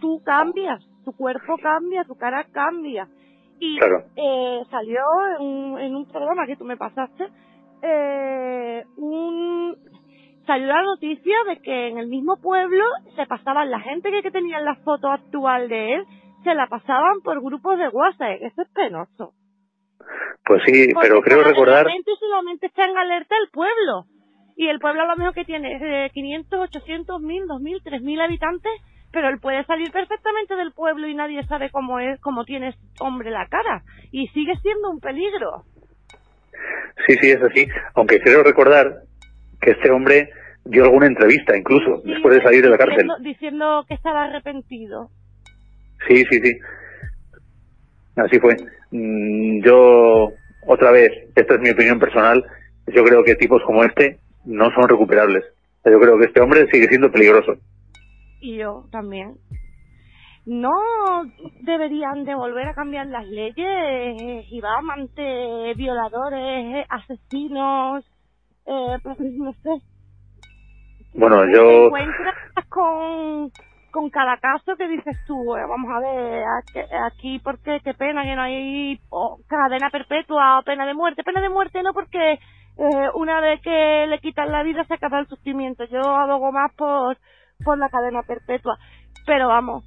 [0.00, 3.06] tú cambias, tu cuerpo cambia, tu cara cambia.
[3.60, 4.02] Y Claro.
[4.16, 5.02] eh, salió
[5.38, 7.28] en un, en un programa que tú me pasaste,
[7.80, 9.76] eh, un,
[10.48, 12.82] salió la noticia de que en el mismo pueblo
[13.14, 16.04] se pasaban la gente que, que tenía la foto actual de él,
[16.42, 18.38] se la pasaban por grupos de WhatsApp.
[18.40, 19.32] Eso es penoso.
[20.44, 21.86] Pues sí, Porque pero creo recordar
[22.18, 24.06] solamente está en alerta el pueblo.
[24.56, 28.72] Y el pueblo a lo mejor que tiene eh, 500, 800, 1000, 2000, 3000 habitantes,
[29.10, 32.78] pero él puede salir perfectamente del pueblo y nadie sabe cómo es, cómo tiene ese
[33.00, 33.82] hombre la cara.
[34.10, 35.64] Y sigue siendo un peligro.
[37.06, 37.66] Sí, sí, es así.
[37.94, 39.02] Aunque creo recordar
[39.60, 40.30] que este hombre
[40.64, 42.98] dio alguna entrevista, incluso, Sí, después de salir de la cárcel.
[42.98, 45.10] Diciendo, diciendo que estaba arrepentido.
[46.08, 46.58] Sí, sí, sí.
[48.16, 48.56] Así fue.
[48.90, 50.32] Mm, Yo,
[50.66, 52.44] otra vez, esta es mi opinión personal,
[52.86, 55.44] yo creo que tipos como este no son recuperables.
[55.84, 57.54] Yo creo que este hombre sigue siendo peligroso.
[58.40, 59.36] Y yo también.
[60.44, 60.72] No
[61.60, 64.44] deberían de volver a cambiar las leyes,
[64.90, 68.04] ante violadores, asesinos,
[68.66, 69.70] eh, pues, no sé.
[71.14, 72.34] Bueno, Te yo, encuentras
[72.68, 73.50] con,
[73.92, 78.24] con cada caso que dices tú, eh, vamos a ver, aquí, aquí porque qué pena
[78.24, 81.22] que no hay oh, cadena perpetua o pena de muerte.
[81.22, 82.40] Pena de muerte no porque
[82.78, 85.84] eh, una vez que le quitan la vida se acaba el sufrimiento.
[85.84, 87.16] Yo abogo más por
[87.64, 88.78] por la cadena perpetua.
[89.26, 89.84] Pero vamos,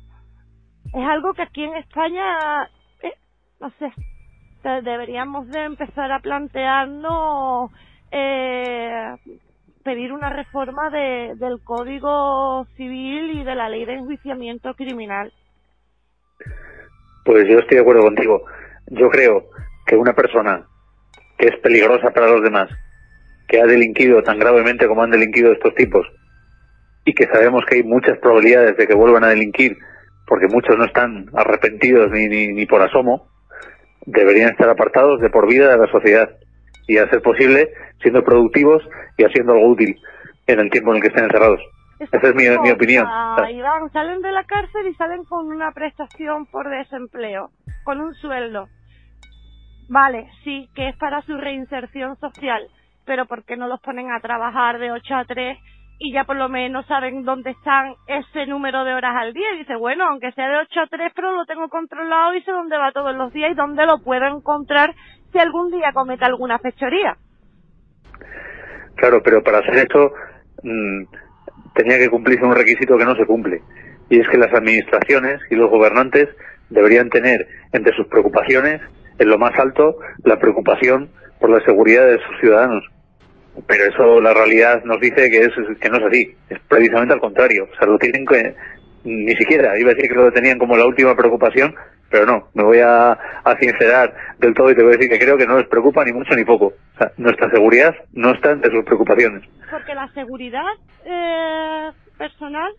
[0.93, 2.63] es algo que aquí en España,
[3.03, 3.13] eh,
[3.59, 3.91] no sé,
[4.63, 7.71] deberíamos de empezar a plantearnos
[8.11, 9.15] eh,
[9.83, 15.31] pedir una reforma de, del Código Civil y de la Ley de Enjuiciamiento Criminal.
[17.25, 18.43] Pues yo estoy de acuerdo contigo.
[18.87, 19.49] Yo creo
[19.85, 20.65] que una persona
[21.37, 22.69] que es peligrosa para los demás,
[23.47, 26.07] que ha delinquido tan gravemente como han delinquido estos tipos,
[27.05, 29.77] y que sabemos que hay muchas probabilidades de que vuelvan a delinquir,
[30.27, 33.29] porque muchos no están arrepentidos ni, ni, ni por asomo,
[34.05, 36.29] deberían estar apartados de por vida de la sociedad
[36.87, 37.69] y a ser posible
[38.01, 38.83] siendo productivos
[39.17, 39.95] y haciendo algo útil
[40.47, 41.61] en el tiempo en el que estén encerrados.
[41.99, 43.07] Esa es mi, mi opinión.
[43.49, 47.51] Iván, salen de la cárcel y salen con una prestación por desempleo,
[47.83, 48.67] con un sueldo.
[49.87, 52.67] Vale, sí, que es para su reinserción social,
[53.05, 55.57] pero ¿por qué no los ponen a trabajar de 8 a 3
[55.99, 59.53] y ya por lo menos saben dónde están ese número de horas al día?
[59.53, 62.51] Y dice, bueno, aunque sea de 8 a 3, pero lo tengo controlado y sé
[62.51, 64.95] dónde va todos los días y dónde lo puedo encontrar
[65.31, 67.15] si algún día comete alguna fechoría.
[68.95, 70.13] Claro, pero para hacer esto
[70.63, 71.03] mm,
[71.75, 73.61] tenía que cumplirse un requisito que no se cumple.
[74.09, 76.29] Y es que las administraciones y los gobernantes
[76.69, 78.81] deberían tener entre sus preocupaciones,
[79.19, 82.83] en lo más alto, la preocupación por la seguridad de sus ciudadanos.
[83.67, 86.35] Pero eso la realidad nos dice que, es, que no es así.
[86.49, 87.67] Es precisamente al contrario.
[87.71, 88.53] O sea, lo tienen que,
[89.05, 91.73] ni siquiera, iba a decir que lo tenían como la última preocupación,
[92.09, 93.17] pero no, me voy a,
[93.59, 96.11] sincerar del todo y te voy a decir que creo que no les preocupa ni
[96.11, 96.67] mucho ni poco.
[96.67, 99.43] O sea, nuestra seguridad no está entre sus preocupaciones.
[99.69, 100.73] Porque la seguridad
[101.05, 102.71] eh, personal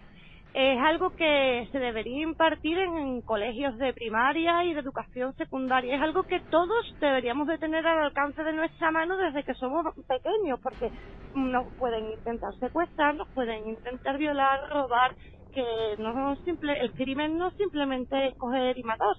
[0.58, 5.96] es algo que se debería impartir en, colegios de primaria y de educación secundaria.
[5.96, 9.84] Es algo que todos deberíamos de tener al alcance de nuestra mano desde que somos
[10.08, 10.90] pequeños, porque
[11.34, 15.14] nos pueden intentar secuestrar, nos pueden intentar violar, robar,
[15.52, 15.62] que
[15.98, 19.14] no el crimen no simplemente es coger y matar.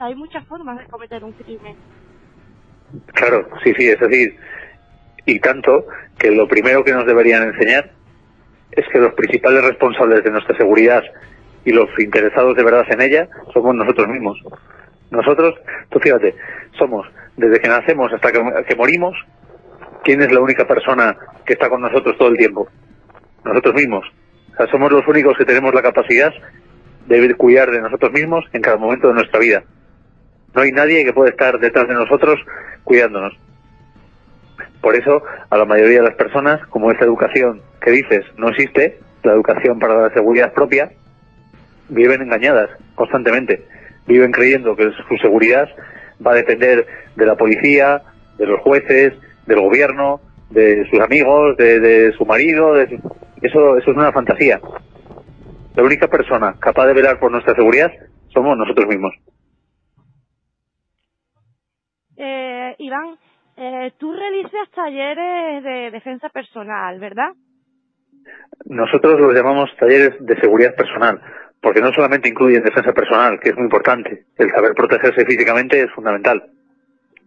[0.00, 1.76] Hay muchas formas de cometer un crimen.
[3.14, 4.36] Claro, sí, sí, es decir,
[5.24, 5.86] y tanto
[6.18, 7.90] que lo primero que nos deberían enseñar
[8.76, 11.02] es que los principales responsables de nuestra seguridad
[11.64, 14.38] y los interesados de verdad en ella somos nosotros mismos.
[15.10, 15.54] Nosotros,
[15.90, 16.34] tú fíjate,
[16.78, 17.06] somos,
[17.36, 19.16] desde que nacemos hasta que, morimos,
[20.02, 22.68] ¿quién es la única persona que está con nosotros todo el tiempo?
[23.44, 24.04] Nosotros mismos.
[24.52, 26.32] O sea, somos los únicos que tenemos la capacidad
[27.06, 29.62] de cuidar de nosotros mismos en cada momento de nuestra vida.
[30.54, 32.40] No hay nadie que pueda estar detrás de nosotros
[32.84, 33.34] cuidándonos.
[34.84, 38.98] Por eso, a la mayoría de las personas, como esta educación que dices no existe,
[39.22, 40.92] la educación para la seguridad propia,
[41.88, 43.64] viven engañadas constantemente.
[44.06, 45.70] Viven creyendo que su seguridad
[46.24, 48.02] va a depender de la policía,
[48.36, 49.14] de los jueces,
[49.46, 50.20] del gobierno,
[50.50, 52.74] de sus amigos, de, su marido.
[52.74, 52.82] De
[53.40, 54.60] Eso, eso es una fantasía.
[55.76, 57.90] La única persona capaz de velar por nuestra seguridad
[58.34, 59.14] somos nosotros mismos.
[62.18, 63.16] Eh, Iván,
[63.56, 67.30] eh, tú realizas talleres de defensa personal, ¿verdad?
[68.66, 71.20] Nosotros los llamamos talleres de seguridad personal,
[71.60, 75.90] porque no solamente incluyen defensa personal, que es muy importante, el saber protegerse físicamente es
[75.92, 76.42] fundamental,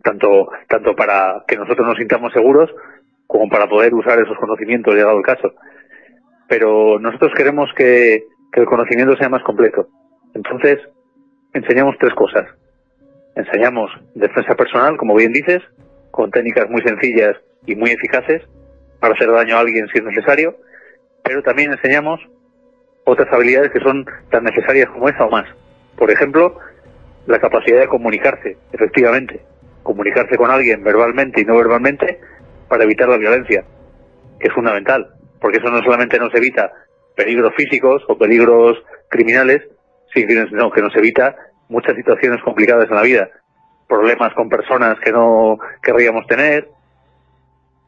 [0.03, 2.69] tanto, tanto para que nosotros nos sintamos seguros
[3.27, 5.53] como para poder usar esos conocimientos llegado el caso.
[6.47, 9.87] Pero nosotros queremos que, que el conocimiento sea más completo.
[10.33, 10.79] Entonces,
[11.53, 12.45] enseñamos tres cosas.
[13.35, 15.61] Enseñamos defensa personal, como bien dices,
[16.17, 17.37] con técnicas muy sencillas
[17.67, 18.41] y muy eficaces
[18.99, 20.57] para hacer daño a alguien si es necesario,
[21.23, 22.19] pero también enseñamos
[23.05, 25.45] otras habilidades que son tan necesarias como esa o más.
[25.95, 26.57] Por ejemplo,
[27.27, 29.41] la capacidad de comunicarse, efectivamente,
[29.83, 32.19] comunicarse con alguien verbalmente y no verbalmente
[32.67, 33.63] para evitar la violencia,
[34.39, 36.71] que es fundamental, porque eso no solamente nos evita
[37.15, 39.61] peligros físicos o peligros criminales,
[40.15, 41.35] sino que nos evita
[41.69, 43.29] muchas situaciones complicadas en la vida,
[43.87, 46.69] problemas con personas que no querríamos tener,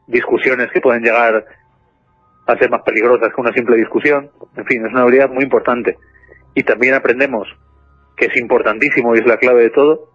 [0.06, 1.44] discusiones que pueden llegar
[2.46, 4.30] a ser más peligrosas que una simple discusión.
[4.56, 5.96] En fin, es una habilidad muy importante.
[6.54, 7.48] Y también aprendemos,
[8.16, 10.10] que es importantísimo y es la clave de todo,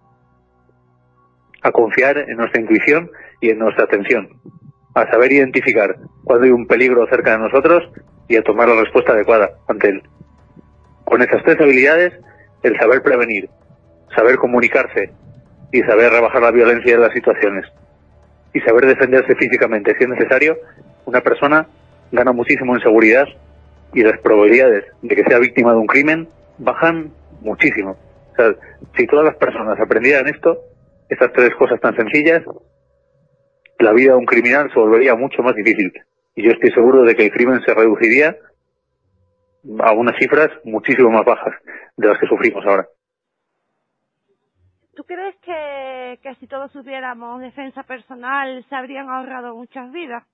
[1.62, 3.10] a confiar en nuestra intuición
[3.40, 4.28] y en nuestra atención,
[4.94, 7.82] a saber identificar cuando hay un peligro cerca de nosotros
[8.28, 10.02] y a tomar la respuesta adecuada ante él.
[11.04, 12.12] Con esas tres habilidades,
[12.62, 13.48] el saber prevenir,
[14.14, 15.12] saber comunicarse
[15.72, 17.66] y saber rebajar la violencia de las situaciones
[18.52, 20.56] y saber defenderse físicamente si es necesario,
[21.04, 21.66] una persona
[22.12, 23.26] gana muchísimo en seguridad
[23.92, 27.10] y las probabilidades de que sea víctima de un crimen bajan
[27.40, 27.96] muchísimo.
[28.32, 28.54] O sea,
[28.96, 30.58] si todas las personas aprendieran esto,
[31.08, 32.42] estas tres cosas tan sencillas,
[33.78, 35.92] la vida de un criminal se volvería mucho más difícil.
[36.34, 38.36] Y yo estoy seguro de que el crimen se reduciría
[39.80, 41.54] a unas cifras muchísimo más bajas
[41.96, 42.88] de las que sufrimos ahora.
[44.96, 50.24] ¿Tú crees que, si todos supiéramos defensa personal se habrían ahorrado muchas vidas?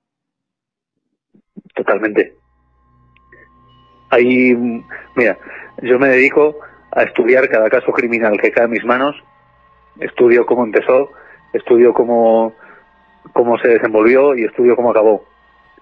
[1.75, 2.37] Totalmente.
[4.11, 4.55] Ahí,
[5.17, 5.37] mira,
[5.83, 6.61] yo me dedico
[6.93, 9.17] a estudiar cada caso criminal que cae en mis manos,
[9.99, 11.11] estudio cómo empezó,
[11.53, 12.55] estudio cómo,
[13.33, 15.25] cómo se desenvolvió y estudio cómo acabó.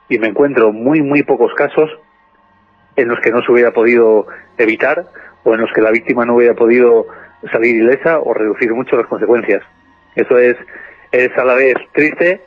[0.09, 1.91] Y me encuentro muy, muy pocos casos
[2.97, 4.27] en los que no se hubiera podido
[4.57, 5.07] evitar
[5.45, 7.07] o en los que la víctima no hubiera podido
[7.53, 9.63] salir ilesa o reducir mucho las consecuencias.
[10.15, 10.57] Eso es,
[11.13, 12.43] es a la vez triste,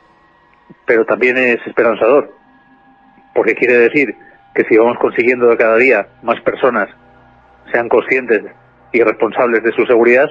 [0.85, 2.31] pero también es esperanzador,
[3.33, 4.15] porque quiere decir
[4.53, 6.89] que si vamos consiguiendo cada día más personas
[7.71, 8.43] sean conscientes
[8.91, 10.27] y responsables de su seguridad,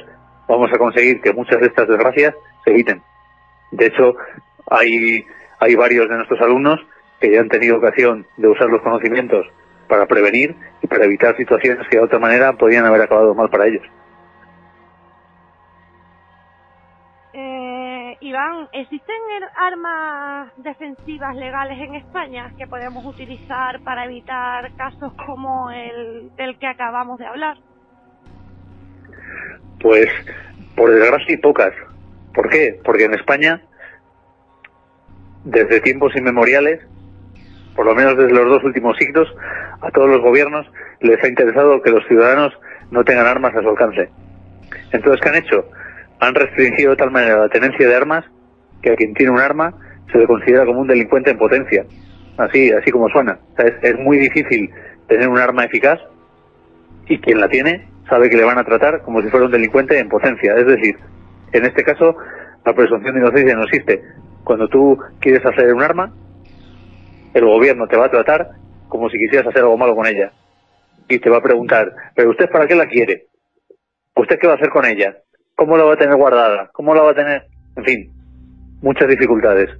[0.48, 2.34] vamos a conseguir que muchas de estas desgracias
[2.64, 3.02] se eviten.
[3.72, 4.16] De hecho,
[4.70, 5.24] hay,
[5.58, 6.80] hay varios de nuestros alumnos
[7.20, 9.46] que ya han tenido ocasión de usar los conocimientos
[9.88, 13.66] para prevenir y para evitar situaciones que de otra manera podían haber acabado mal para
[13.66, 13.82] ellos.
[18.22, 19.16] Iván, ¿existen
[19.56, 26.68] armas defensivas legales en España que podemos utilizar para evitar casos como el del que
[26.68, 27.56] acabamos de hablar?
[29.80, 30.08] Pues,
[30.76, 31.72] por desgracia, pocas.
[32.32, 32.80] ¿Por qué?
[32.84, 33.60] Porque en España,
[35.42, 36.80] desde tiempos inmemoriales,
[37.74, 39.26] por lo menos desde los dos últimos siglos,
[39.80, 40.64] a todos los gobiernos
[41.00, 42.52] les ha interesado que los ciudadanos
[42.92, 44.10] no tengan armas a su alcance.
[44.92, 45.66] Entonces, ¿qué han hecho?
[46.22, 48.24] Han restringido de tal manera la tenencia de armas
[48.80, 49.74] que a quien tiene un arma
[50.12, 51.84] se le considera como un delincuente en potencia.
[52.36, 53.40] Así, así como suena.
[53.58, 54.70] es, es muy difícil
[55.08, 55.98] tener un arma eficaz
[57.08, 59.98] y quien la tiene sabe que le van a tratar como si fuera un delincuente
[59.98, 60.54] en potencia.
[60.54, 60.96] Es decir,
[61.50, 62.16] en este caso,
[62.64, 64.00] la presunción de inocencia no existe.
[64.44, 66.14] Cuando tú quieres hacer un arma,
[67.34, 68.48] el gobierno te va a tratar
[68.86, 70.30] como si quisieras hacer algo malo con ella.
[71.08, 73.26] Y te va a preguntar, ¿pero usted para qué la quiere?
[74.14, 75.16] ¿Usted qué va a hacer con ella?
[75.56, 76.70] ¿Cómo la va a tener guardada?
[76.72, 77.46] ¿Cómo la va a tener?
[77.76, 78.12] En fin,
[78.80, 79.70] muchas dificultades.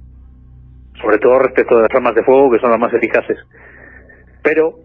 [1.01, 3.37] Sobre todo respecto de las armas de fuego, que son las más eficaces.
[4.43, 4.79] Pero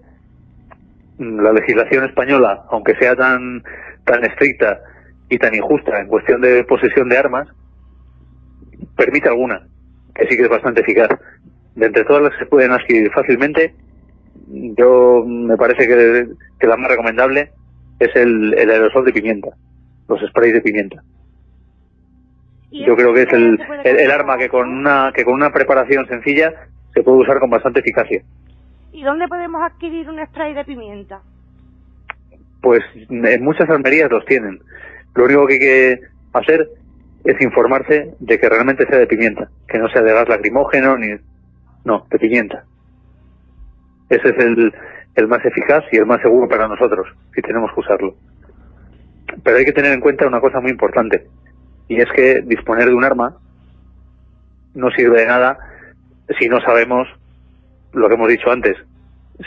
[1.19, 3.63] mm, la legislación española, aunque sea tan,
[4.05, 4.81] tan estricta
[5.29, 7.49] y tan injusta en cuestión de posesión de armas,
[8.97, 9.67] permite alguna,
[10.15, 11.09] que sí que es bastante eficaz.
[11.75, 13.75] De entre todas las que se pueden adquirir fácilmente,
[14.49, 17.53] yo me parece que, la más recomendable
[18.01, 19.51] es el, el, aerosol de pimienta,
[20.09, 21.03] los sprays de pimienta.
[22.71, 26.07] Yo creo que es el, el, el, arma que con una que con una preparación
[26.07, 26.53] sencilla
[26.93, 28.23] se puede usar con bastante eficacia.
[28.93, 31.21] ¿Y dónde podemos adquirir un spray de pimienta?
[32.61, 34.61] Pues en muchas armerías los tienen.
[35.15, 36.01] Lo único que hay que
[36.33, 36.69] hacer
[37.25, 41.09] es informarse de que realmente sea de pimienta, que no sea de gas lacrimógeno ni
[41.85, 42.65] no, de pimienta.
[44.09, 44.73] Ese es el,
[45.15, 48.15] el más eficaz y el más seguro para nosotros, si tenemos que usarlo.
[49.43, 51.27] Pero hay que tener en cuenta una cosa muy importante,
[51.89, 53.37] y es que disponer de un arma
[54.75, 55.59] no sirve de nada
[56.39, 57.09] si no sabemos
[57.93, 58.77] lo que hemos dicho antes,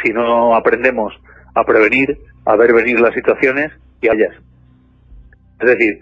[0.04, 1.14] si no aprendemos
[1.54, 3.72] a prevenir, a ver venir las situaciones
[4.02, 4.36] y hallas.
[5.60, 6.00] Es decir,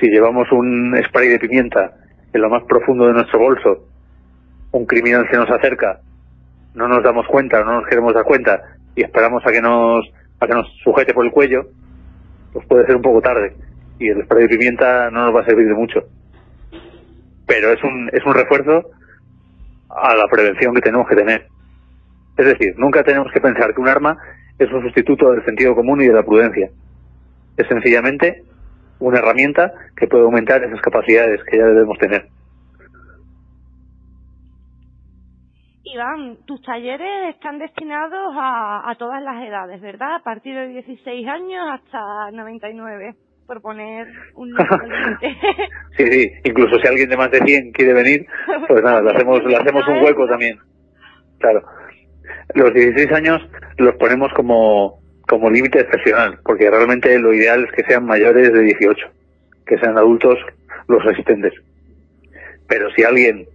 [0.00, 1.94] si llevamos un spray de pimienta
[2.32, 3.88] en lo más profundo de nuestro bolso,
[4.70, 6.00] un criminal se nos acerca
[6.74, 8.62] no nos damos cuenta, no nos queremos dar cuenta
[8.94, 10.06] y esperamos a que nos
[10.40, 11.66] a que nos sujete por el cuello,
[12.52, 13.54] pues puede ser un poco tarde
[13.98, 16.04] y el spray de pimienta no nos va a servir de mucho.
[17.46, 18.90] Pero es un es un refuerzo
[19.90, 21.46] a la prevención que tenemos que tener.
[22.36, 24.16] Es decir, nunca tenemos que pensar que un arma
[24.58, 26.70] es un sustituto del sentido común y de la prudencia.
[27.56, 28.44] Es sencillamente
[28.98, 32.28] una herramienta que puede aumentar esas capacidades que ya debemos tener.
[35.92, 40.16] Iván, tus talleres están destinados a, a, todas las edades, ¿verdad?
[40.16, 43.14] A partir de 16 años hasta 99,
[43.46, 45.36] por poner un límite.
[45.96, 48.26] sí, sí, incluso si alguien de más de 100 quiere venir,
[48.68, 50.58] pues nada, le hacemos, le hacemos un hueco también.
[51.38, 51.62] Claro.
[52.54, 53.40] Los 16 años
[53.78, 58.60] los ponemos como, como límite excepcional, porque realmente lo ideal es que sean mayores de
[58.62, 59.06] 18,
[59.66, 60.38] que sean adultos
[60.86, 61.52] los asistentes.
[62.68, 63.46] Pero si alguien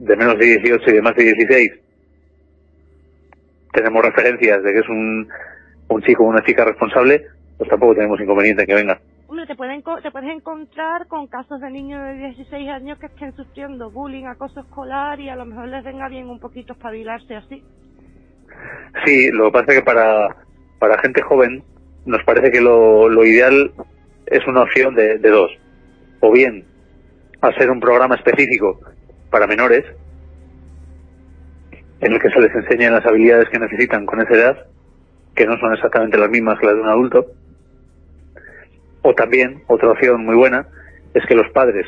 [0.00, 1.72] de menos de 18 y de más de 16
[3.72, 5.28] tenemos referencias de que es un,
[5.88, 7.24] un chico o una chica responsable,
[7.56, 9.00] pues tampoco tenemos inconveniente en que venga.
[9.28, 13.36] Hombre, te, pueden, te puedes encontrar con casos de niños de 16 años que estén
[13.36, 17.62] sufriendo bullying, acoso escolar y a lo mejor les venga bien un poquito espabilarse así.
[19.04, 20.34] Sí, lo que pasa es que para,
[20.80, 21.62] para gente joven
[22.06, 23.70] nos parece que lo, lo ideal
[24.26, 25.52] es una opción de, de dos.
[26.18, 26.64] O bien
[27.40, 28.80] hacer un programa específico
[29.30, 29.84] para menores,
[32.00, 34.66] en el que se les enseñan las habilidades que necesitan con esa edad,
[35.34, 37.26] que no son exactamente las mismas que las de un adulto.
[39.02, 40.66] O también, otra opción muy buena,
[41.14, 41.86] es que los padres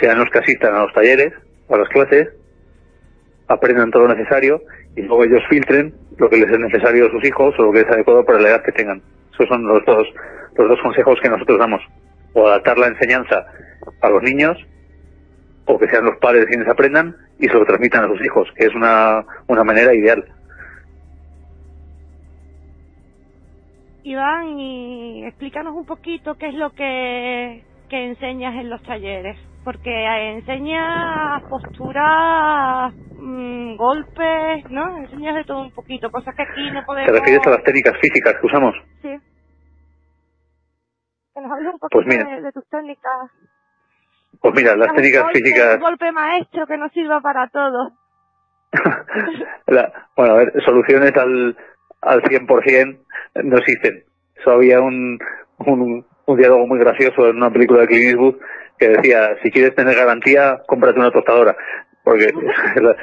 [0.00, 1.32] sean los que asistan a los talleres,
[1.68, 2.28] a las clases,
[3.48, 4.62] aprendan todo lo necesario
[4.96, 7.80] y luego ellos filtren lo que les es necesario a sus hijos o lo que
[7.80, 9.02] es adecuado para la edad que tengan.
[9.32, 10.06] Esos son los dos,
[10.56, 11.82] los dos consejos que nosotros damos.
[12.32, 13.46] O adaptar la enseñanza
[14.00, 14.56] a los niños,
[15.66, 18.66] o que sean los padres quienes aprendan y se lo transmitan a sus hijos, que
[18.66, 20.24] es una, una manera ideal.
[24.04, 29.90] Iván, y explícanos un poquito qué es lo que, que enseñas en los talleres, porque
[30.36, 34.98] enseñas posturas, mm, golpes, ¿no?
[34.98, 37.10] Enseñas de todo un poquito, cosas que aquí no podemos...
[37.12, 38.74] ¿Te refieres a las técnicas físicas que usamos?
[39.02, 39.08] Sí.
[41.34, 42.36] Que nos hables un Pues poquito mira.
[42.36, 43.30] de, de tus técnicas.
[44.52, 45.74] Pues mira, las técnicas golpe, físicas...
[45.74, 47.92] Un golpe maestro que nos sirva para todo.
[49.66, 51.56] La- bueno, a ver, soluciones al,
[52.02, 52.98] al 100%
[53.44, 54.04] no existen.
[54.36, 55.18] Eso había un,
[55.58, 58.36] un, un diálogo muy gracioso en una película de Clint Eastwood
[58.78, 61.56] que decía, si quieres tener garantía, cómprate una tostadora.
[62.04, 62.32] Porque es
[62.82, 62.96] la,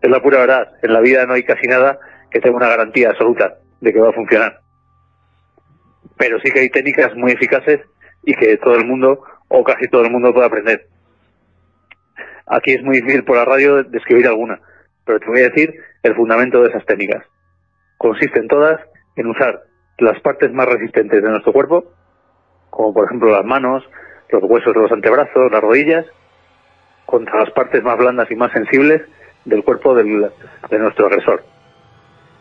[0.00, 0.68] es la pura verdad.
[0.82, 1.98] En la vida no hay casi nada
[2.30, 4.60] que tenga una garantía absoluta de que va a funcionar.
[6.16, 7.80] Pero sí que hay técnicas muy eficaces
[8.22, 10.86] y que todo el mundo, o casi todo el mundo, puede aprender.
[12.46, 14.60] Aquí es muy difícil por la radio describir alguna,
[15.04, 17.24] pero te voy a decir el fundamento de esas técnicas.
[17.96, 18.80] Consisten todas
[19.16, 19.62] en usar
[19.98, 21.84] las partes más resistentes de nuestro cuerpo,
[22.70, 23.82] como por ejemplo las manos,
[24.28, 26.04] los huesos de los antebrazos, las rodillas,
[27.06, 29.02] contra las partes más blandas y más sensibles
[29.44, 30.30] del cuerpo del-
[30.70, 31.44] de nuestro agresor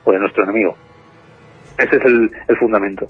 [0.03, 0.75] o de nuestro enemigo.
[1.77, 3.09] Ese es el, el fundamento.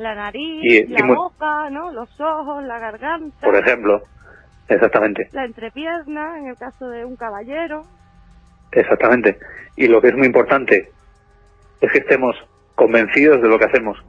[0.00, 1.92] La nariz, Y- y la muy- boca, ¿no?
[1.92, 3.46] Los ojos, la garganta.
[3.46, 4.02] Por ejemplo,
[4.66, 5.28] exactamente.
[5.32, 7.82] La entrepierna, en el caso de un caballero.
[8.72, 9.38] Exactamente.
[9.76, 10.90] Y lo que es muy importante
[11.82, 12.34] es que estemos
[12.76, 14.02] convencidos de lo que hacemos.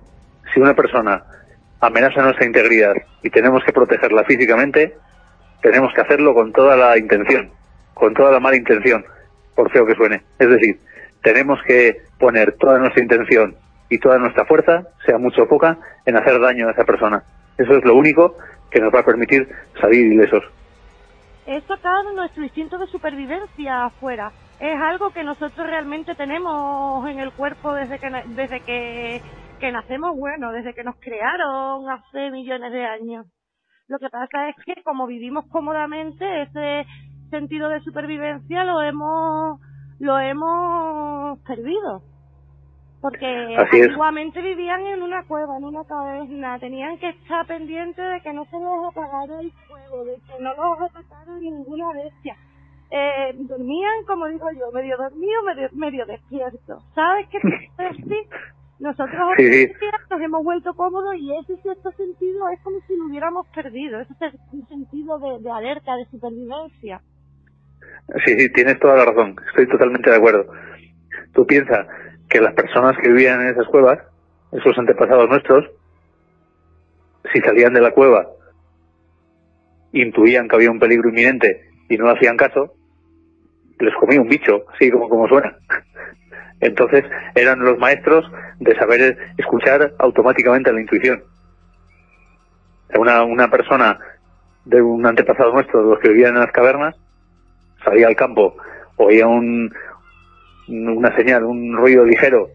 [0.54, 1.24] Si una persona
[1.82, 4.96] amenaza nuestra integridad y tenemos que protegerla físicamente,
[5.62, 7.52] tenemos que hacerlo con toda la intención,
[7.94, 9.04] con toda la mala intención,
[9.56, 10.24] por feo que suene.
[10.40, 10.80] Es decir,
[11.22, 13.58] tenemos que poner toda nuestra intención
[13.92, 17.24] y toda nuestra fuerza, sea mucho o poca, en hacer daño a esa persona.
[17.58, 18.38] Eso es lo único
[18.72, 19.48] que nos va a permitir
[19.80, 20.44] salir ilesos.
[21.46, 24.32] Es sacar nuestro instinto de supervivencia afuera.
[24.62, 30.54] Es algo que nosotros realmente tenemos en el cuerpo desde que desde que nacemos, bueno,
[30.54, 33.26] desde que nos crearon hace millones de años.
[33.88, 36.86] Lo que pasa es que como vivimos cómodamente, ese
[37.30, 39.60] sentido de supervivencia lo hemos
[40.00, 42.11] lo hemos perdido.
[43.02, 43.26] Porque
[43.58, 43.88] Así es.
[43.88, 48.46] antiguamente vivían en una cueva, en una caverna, tenían que estar pendientes de que no
[48.46, 52.36] se les apagara el fuego, de que no los atacara ninguna bestia.
[52.92, 56.84] Eh, dormían, como digo yo, medio dormido, medio, medio despierto.
[56.94, 57.40] ¿Sabes qué
[57.78, 58.28] te decir?
[58.80, 59.72] Nosotros Sí, sí.
[60.10, 64.14] nos hemos vuelto cómodos y ese cierto sentido es como si lo hubiéramos perdido, ese
[64.68, 67.00] sentido de, de alerta, de supervivencia.
[68.26, 69.36] Sí, sí, tienes toda la razón.
[69.50, 70.46] Estoy totalmente de acuerdo.
[71.34, 71.86] Tú piensas
[72.32, 74.00] que las personas que vivían en esas cuevas,
[74.54, 75.70] esos antepasados nuestros,
[77.32, 78.26] si salían de la cueva,
[79.92, 82.74] intuían que había un peligro inminente y no hacían caso,
[83.80, 85.58] les comía un bicho, así como, como suena.
[86.62, 87.04] Entonces
[87.36, 88.26] eran los maestros
[88.60, 91.24] de saber escuchar automáticamente la intuición.
[92.96, 94.00] Una, una persona
[94.64, 96.96] de un antepasado nuestro, de los que vivían en las cavernas,
[97.84, 98.56] salía al campo,
[98.96, 99.74] oía un,
[100.68, 102.50] una señal, un ruido ligero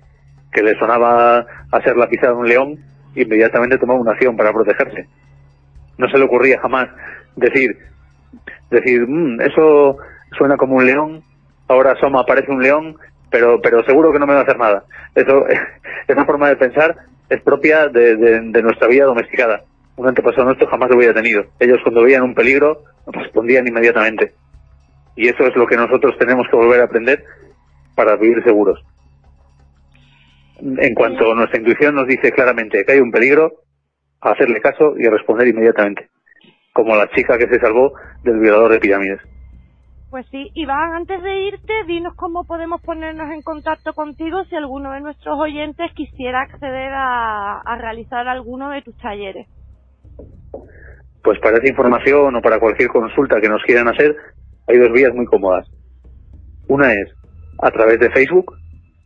[0.52, 2.78] que le sonaba a ser la pisada de un león,
[3.14, 5.06] inmediatamente tomaba una acción para protegerse.
[5.98, 6.88] No se le ocurría jamás
[7.36, 7.76] decir,
[8.70, 9.98] decir, "Mm, eso
[10.36, 11.22] suena como un león,
[11.68, 12.96] ahora asoma, parece un león,
[13.30, 14.84] pero, pero seguro que no me va a hacer nada.
[15.14, 15.46] Eso,
[16.08, 16.96] esa forma de pensar
[17.28, 19.62] es propia de, de- de nuestra vida domesticada.
[19.96, 21.44] Un antepasado nuestro jamás lo hubiera tenido.
[21.58, 24.32] Ellos cuando veían un peligro respondían inmediatamente.
[25.16, 27.24] Y eso es lo que nosotros tenemos que volver a aprender
[27.96, 28.80] para vivir seguros.
[30.60, 33.52] En cuanto nuestra intuición nos dice claramente que hay un peligro,
[34.20, 36.08] a hacerle caso y a responder inmediatamente.
[36.72, 37.92] Como la chica que se salvó
[38.22, 39.20] del violador de pirámides.
[40.10, 44.92] Pues sí, Iván, antes de irte, dinos cómo podemos ponernos en contacto contigo si alguno
[44.92, 49.46] de nuestros oyentes quisiera acceder a, a realizar alguno de tus talleres.
[51.22, 54.16] Pues para esa información o para cualquier consulta que nos quieran hacer,
[54.68, 55.68] hay dos vías muy cómodas.
[56.68, 57.12] Una es
[57.58, 58.54] a través de Facebook,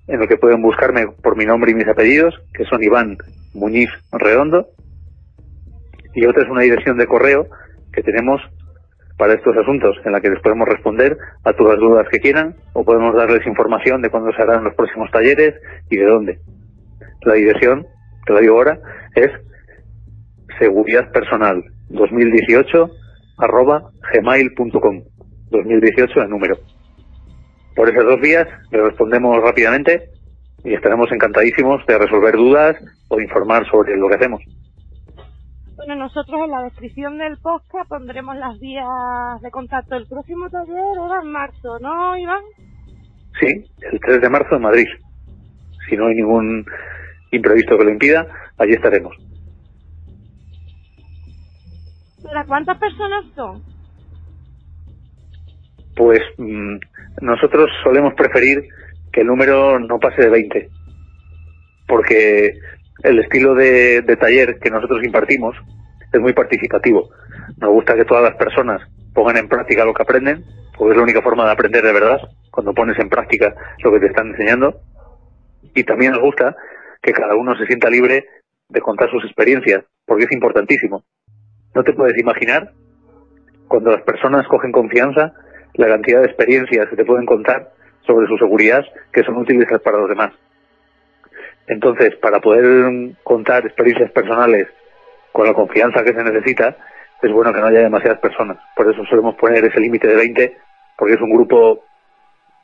[0.07, 3.17] en el que pueden buscarme por mi nombre y mis apellidos, que son Iván
[3.55, 4.69] Muñiz Redondo.
[6.15, 7.47] Y otra es una dirección de correo
[7.93, 8.41] que tenemos
[9.17, 12.57] para estos asuntos, en la que les podemos responder a todas las dudas que quieran
[12.73, 15.55] o podemos darles información de cuándo se harán los próximos talleres
[15.91, 16.39] y de dónde.
[17.23, 17.87] La dirección,
[18.25, 18.81] te la digo ahora,
[19.15, 19.31] es
[20.59, 22.91] seguridad personal 2018
[23.39, 25.03] arroba gmail.com
[25.51, 26.57] 2018 el número.
[27.75, 30.11] Por esas dos vías le respondemos rápidamente
[30.65, 32.77] y estaremos encantadísimos de resolver dudas
[33.09, 34.43] o informar sobre lo que hacemos.
[35.77, 39.97] Bueno, nosotros en la descripción del podcast pondremos las vías de contacto.
[39.97, 42.43] El próximo taller era en marzo, ¿no, Iván?
[43.41, 43.47] Sí,
[43.91, 44.87] el 3 de marzo en Madrid.
[45.89, 46.67] Si no hay ningún
[47.31, 48.27] imprevisto que lo impida,
[48.59, 49.17] allí estaremos.
[52.23, 53.63] ¿Para cuántas personas son?
[55.97, 56.77] Pues mm,
[57.21, 58.69] nosotros solemos preferir
[59.13, 60.69] que el número no pase de 20,
[61.87, 62.59] porque
[63.03, 65.57] el estilo de, taller que nosotros impartimos
[66.13, 67.11] es muy participativo.
[67.59, 68.81] Nos gusta que todas las personas
[69.15, 70.45] pongan en práctica lo que aprenden,
[70.77, 74.01] porque es la única forma de aprender de verdad, cuando pones en práctica lo que
[74.01, 74.81] te están enseñando.
[75.75, 76.57] Y también nos gusta
[77.03, 78.27] que cada uno se sienta libre
[78.69, 81.05] de contar sus experiencias, porque es importantísimo.
[81.75, 82.73] No te puedes imaginar
[83.69, 85.33] cuando las personas cogen confianza
[85.75, 87.73] la cantidad de experiencias que te pueden contar
[88.07, 90.33] sobre su seguridad que son útiles para los demás.
[91.67, 94.69] Entonces, para poder contar experiencias personales
[95.33, 96.77] con la confianza que se necesita,
[97.23, 98.59] es bueno que no haya demasiadas personas.
[98.75, 100.57] Por eso solemos poner ese límite de 20,
[100.97, 101.85] porque es un grupo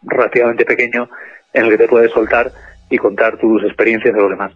[0.02, 1.08] relativamente pequeño
[1.52, 2.50] en el que te puedes soltar
[2.90, 4.52] y contar tus experiencias de los demás.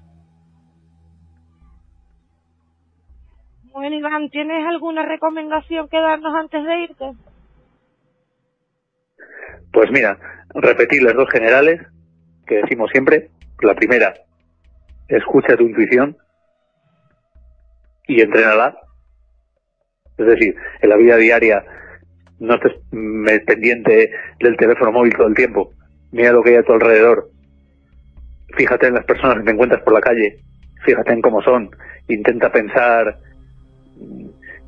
[3.73, 7.13] Bueno, Iván, ¿tienes alguna recomendación que darnos antes de irte?
[9.73, 10.19] Pues mira,
[10.55, 11.81] repetir las dos generales
[12.47, 13.31] que decimos siempre.
[13.63, 14.15] La primera,
[15.09, 16.17] escucha tu intuición
[18.07, 18.77] y entrénala.
[20.17, 21.65] Es decir, en la vida diaria
[22.41, 22.73] no estés
[23.47, 24.11] pendiente
[24.41, 25.73] del teléfono móvil todo el tiempo.
[26.11, 27.31] Mira lo que hay a tu alrededor.
[28.57, 30.41] Fíjate en las personas que te encuentras por la calle.
[30.85, 31.71] Fíjate en cómo son.
[32.09, 33.19] Intenta pensar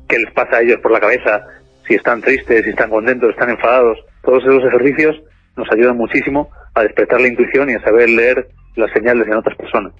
[0.07, 1.45] qué les pasa a ellos por la cabeza.
[1.87, 3.97] Si están tristes, si están contentos, están enfadados.
[4.23, 5.21] Todos esos ejercicios
[5.55, 9.55] nos ayudan muchísimo a despertar la intuición y a saber leer las señales en otras
[9.57, 9.93] personas.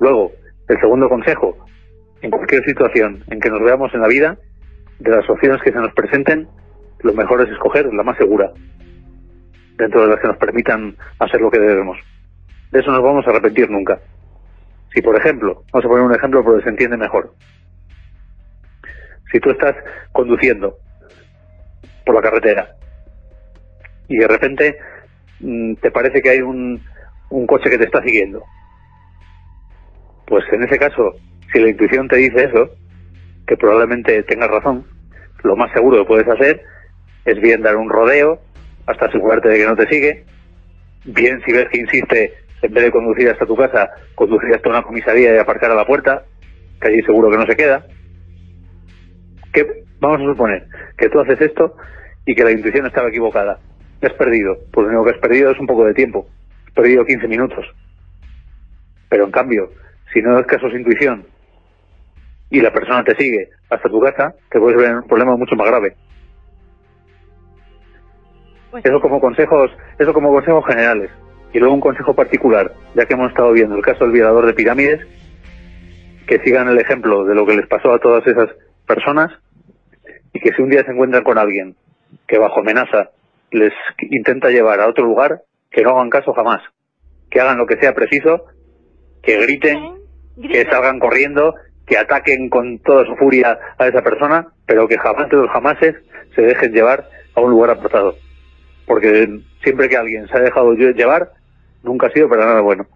[0.00, 0.32] Luego,
[0.68, 1.56] el segundo consejo,
[2.20, 4.36] en cualquier situación en que nos veamos en la vida,
[4.98, 6.48] de las opciones que se nos presenten,
[7.00, 8.52] lo mejor es escoger la más segura,
[9.76, 11.98] dentro de las que nos permitan hacer lo que debemos.
[12.70, 13.98] De eso no vamos a arrepentir nunca.
[14.94, 17.34] Si, por ejemplo, vamos a poner un ejemplo porque se entiende mejor.
[19.32, 19.74] Si tú estás
[20.12, 20.76] conduciendo
[22.04, 22.76] por la carretera
[24.08, 24.78] y de repente
[25.40, 26.80] mm, te parece que hay un,
[27.30, 28.44] un coche que te está siguiendo.
[30.26, 31.14] Pues en ese caso,
[31.52, 32.70] si la intuición te dice eso,
[33.46, 34.86] que probablemente tengas razón,
[35.42, 36.62] lo más seguro que puedes hacer
[37.24, 38.40] es bien dar un rodeo
[38.86, 40.24] hasta asegurarte de que no te sigue,
[41.04, 44.82] bien si ves que insiste, en vez de conducir hasta tu casa, conducir hasta una
[44.82, 46.24] comisaría y aparcar a la puerta,
[46.80, 47.86] que allí seguro que no se queda.
[49.52, 51.76] Que vamos a suponer que tú haces esto
[52.26, 53.58] y que la intuición estaba equivocada
[54.06, 54.56] has perdido?
[54.72, 56.26] Pues lo único que has perdido es un poco de tiempo.
[56.66, 57.64] Has perdido 15 minutos.
[59.08, 59.70] Pero en cambio,
[60.12, 61.26] si no das caso a su intuición
[62.50, 65.56] y la persona te sigue hasta tu casa, te puedes ver en un problema mucho
[65.56, 65.94] más grave.
[68.70, 71.10] Pues eso como consejos, eso como consejos generales.
[71.52, 74.54] Y luego un consejo particular, ya que hemos estado viendo el caso del violador de
[74.54, 75.06] pirámides,
[76.26, 78.48] que sigan el ejemplo de lo que les pasó a todas esas
[78.86, 79.30] personas
[80.32, 81.76] y que si un día se encuentran con alguien
[82.26, 83.10] que bajo amenaza
[83.50, 83.72] les
[84.10, 86.62] intenta llevar a otro lugar, que no hagan caso jamás,
[87.30, 88.46] que hagan lo que sea preciso,
[89.22, 89.96] que griten,
[90.40, 91.54] que salgan corriendo,
[91.86, 95.96] que ataquen con toda su furia a esa persona, pero que jamás de los jamases
[96.34, 98.14] se dejen llevar a un lugar apartado.
[98.86, 101.30] Porque siempre que alguien se ha dejado llevar,
[101.82, 102.86] nunca ha sido para nada bueno.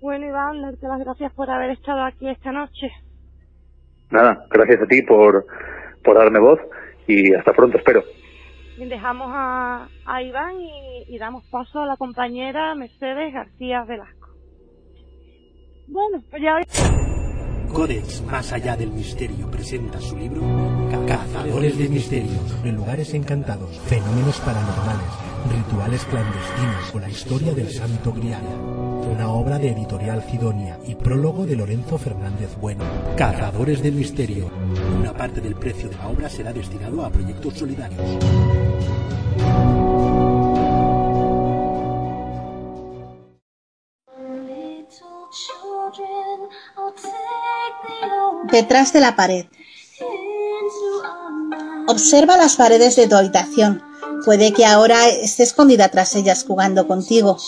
[0.00, 2.90] Bueno, Iván, darte las gracias por haber estado aquí esta noche.
[4.12, 5.46] Nada, gracias a ti por,
[6.04, 6.60] por darme voz
[7.06, 8.04] y hasta pronto, espero.
[8.76, 10.54] Dejamos a, a Iván
[11.08, 14.28] y, damos paso a la compañera Mercedes García Velasco.
[15.88, 16.60] Bueno, pues ya...
[17.72, 20.42] Codex Más Allá del Misterio presenta su libro
[21.06, 28.12] Cazadores de Misterios, en lugares encantados, fenómenos paranormales, rituales clandestinos o la historia del Santo
[28.12, 28.42] Grial.
[29.10, 32.84] Una obra de editorial Cidonia y prólogo de Lorenzo Fernández Bueno.
[33.16, 34.50] Cazadores del Misterio.
[34.98, 38.00] Una parte del precio de la obra será destinado a proyectos solidarios.
[48.50, 49.46] Detrás de la pared.
[51.88, 53.91] Observa las paredes de tu habitación.
[54.24, 57.38] Puede que ahora esté escondida tras ellas jugando contigo.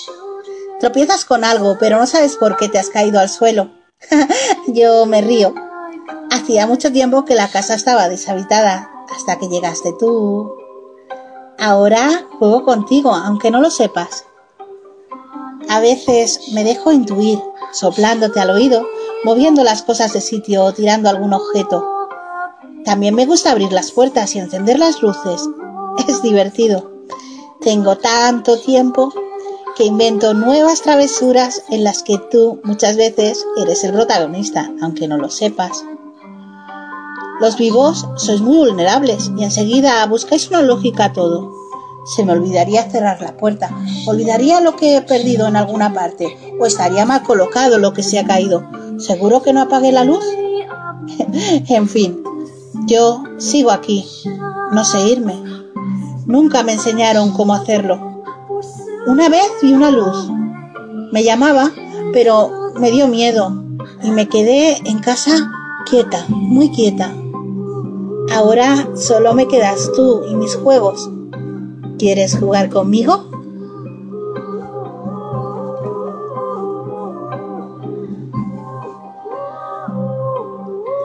[0.81, 3.71] Tropiezas con algo, pero no sabes por qué te has caído al suelo.
[4.67, 5.55] Yo me río.
[6.31, 10.53] Hacía mucho tiempo que la casa estaba deshabitada, hasta que llegaste tú.
[11.59, 14.25] Ahora juego contigo, aunque no lo sepas.
[15.69, 17.41] A veces me dejo intuir,
[17.73, 18.87] soplándote al oído,
[19.25, 21.85] moviendo las cosas de sitio o tirando algún objeto.
[22.85, 25.49] También me gusta abrir las puertas y encender las luces.
[26.09, 26.91] Es divertido.
[27.61, 29.13] Tengo tanto tiempo
[29.77, 35.17] que invento nuevas travesuras en las que tú muchas veces eres el protagonista, aunque no
[35.17, 35.85] lo sepas.
[37.41, 41.53] Los vivos sois muy vulnerables y enseguida buscáis una lógica a todo.
[42.05, 43.71] Se me olvidaría cerrar la puerta,
[44.07, 48.19] olvidaría lo que he perdido en alguna parte, o estaría mal colocado lo que se
[48.19, 48.63] ha caído.
[48.99, 50.25] ¿Seguro que no apague la luz?
[51.69, 52.23] en fin,
[52.87, 54.07] yo sigo aquí,
[54.71, 55.54] no sé irme.
[56.27, 58.23] Nunca me enseñaron cómo hacerlo.
[59.07, 60.31] Una vez vi una luz.
[61.13, 61.71] Me llamaba,
[62.13, 63.65] pero me dio miedo
[64.03, 65.51] y me quedé en casa
[65.85, 67.13] quieta, muy quieta.
[68.33, 71.11] Ahora solo me quedas tú y mis juegos.
[71.99, 73.29] ¿Quieres jugar conmigo?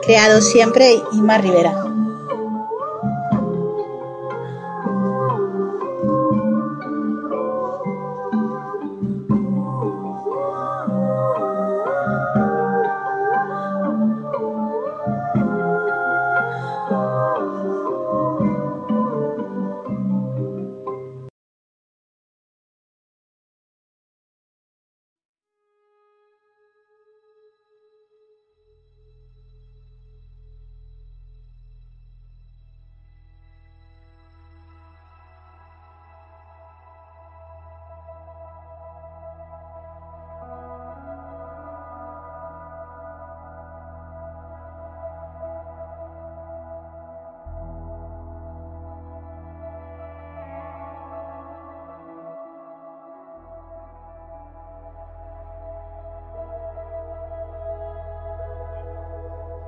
[0.02, 1.89] Creado siempre Inma Rivera.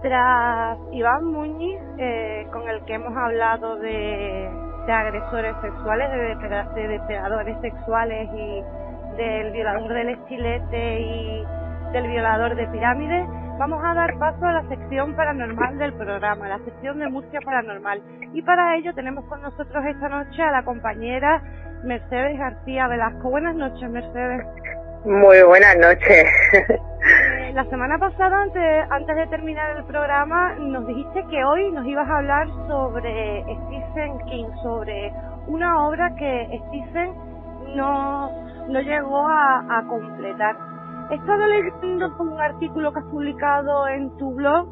[0.02, 4.50] Tras Iván Muñiz, eh, con el que hemos hablado de,
[4.88, 8.64] agresores sexuales, de, depredadores sexuales y
[9.16, 11.44] del violador del estilete y
[11.92, 13.24] del violador de pirámides,
[13.58, 18.02] vamos a dar paso a la sección paranormal del programa, la sección de Murcia Paranormal.
[18.32, 21.40] Y para ello tenemos con nosotros esta noche a la compañera
[21.84, 23.30] Mercedes García Velasco.
[23.30, 24.44] Buenas noches, Mercedes.
[25.04, 26.26] Muy buenas noches.
[27.52, 31.86] Eh, la semana pasada, antes, antes de terminar el programa, nos dijiste que hoy nos
[31.86, 35.12] ibas a hablar sobre Stephen King, sobre
[35.46, 37.12] una obra que Stephen
[37.76, 38.30] no,
[38.68, 40.56] no llegó a, completar.
[41.10, 44.68] He estado leyendo un artículo que has publicado en tu blog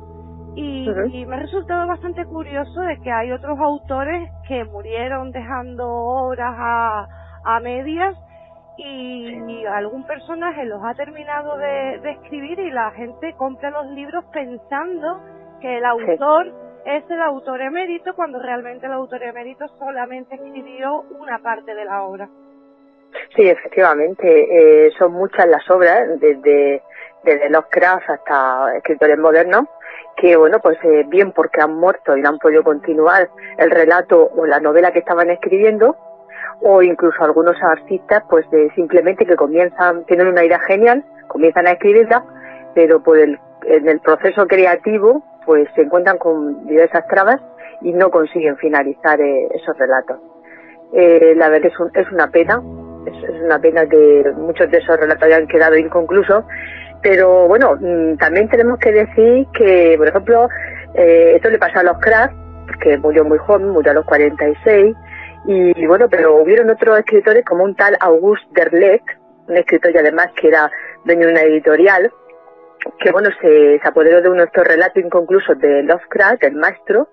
[0.56, 5.86] y, y, me ha resultado bastante curioso de que hay otros autores que murieron dejando
[5.86, 7.08] obras a,
[7.44, 8.16] a medias
[8.82, 15.20] y, algún personaje los ha terminado de, escribir y la gente compra los libros pensando
[15.60, 16.52] que el autor
[16.84, 22.02] es el autor emérito cuando realmente el autor emérito solamente escribió una parte de la
[22.02, 22.28] obra.
[23.36, 26.82] Sí, efectivamente, eh, son muchas las obras, desde,
[27.22, 29.66] desde los crafts hasta escritores modernos,
[30.16, 33.28] que bueno, pues eh, bien porque han muerto y no han podido continuar
[33.58, 35.96] el relato o la novela que estaban escribiendo,
[36.62, 41.72] o incluso algunos artistas pues de simplemente que comienzan, tienen una idea genial, comienzan a
[41.72, 42.24] escribirla,
[42.74, 47.40] pero por el, en el proceso creativo pues se encuentran con diversas trabas
[47.82, 50.18] y no consiguen finalizar eh, esos relatos.
[50.92, 52.62] Eh, la verdad es, es una pena,
[53.06, 56.44] es, una pena que muchos de esos relatos hayan quedado inconclusos,
[57.02, 60.48] pero bueno, mm, también tenemos que decir que, por ejemplo,
[60.94, 62.34] eh, esto le pasa a los cracks,
[62.82, 64.94] que murió muy joven, murió a los 46,
[65.46, 69.02] y bueno, pero hubieron otros escritores como un tal Auguste Derlet,
[69.48, 70.70] un escritor y además que era
[71.04, 72.12] dueño de una editorial,
[72.98, 77.08] que bueno, se, se apoderó de uno de estos relatos inconclusos de Lovecraft, el maestro,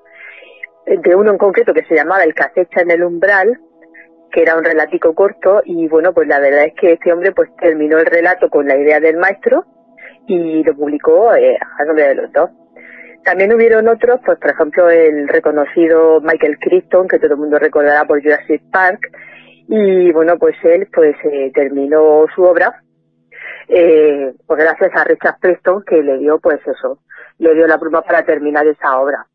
[0.85, 3.59] de uno en concreto que se llamaba El que en el umbral,
[4.31, 7.49] que era un relatico corto y bueno, pues la verdad es que este hombre pues
[7.57, 9.65] terminó el relato con la idea del maestro
[10.27, 12.49] y lo publicó eh, a nombre de los dos.
[13.27, 18.05] También hubieron otros, pues por ejemplo el reconocido Michael Crichton, que todo el mundo recordará
[18.05, 19.11] por Jurassic Park,
[19.67, 22.81] y bueno, pues él pues eh, terminó su obra,
[23.67, 26.99] eh, pues gracias a Richard Preston que le dio pues eso,
[27.39, 29.27] le dio la pluma para terminar esa obra.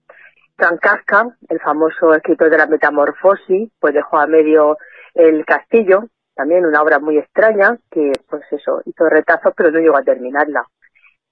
[0.57, 4.79] Frank Kafka, el famoso escritor de la Metamorfosis, pues dejó a medio
[5.13, 9.99] el castillo, también una obra muy extraña, que pues eso, hizo retazos pero no llegó
[9.99, 10.65] a terminarla.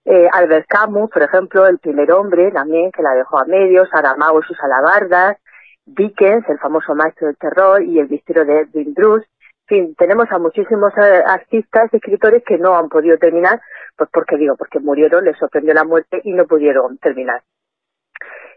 [0.04, 4.40] Eh, Albert Camus, por ejemplo, El primer hombre, también, que la dejó a medios, Saramago
[4.40, 5.36] y sus alabardas,
[5.84, 9.22] Dickens, el famoso maestro del terror, y El misterio de Edwin Drood.
[9.68, 13.60] En fin, tenemos a muchísimos eh, artistas y escritores que no han podido terminar,
[13.96, 17.42] pues porque digo, porque murieron, les sorprendió la muerte y no pudieron terminar.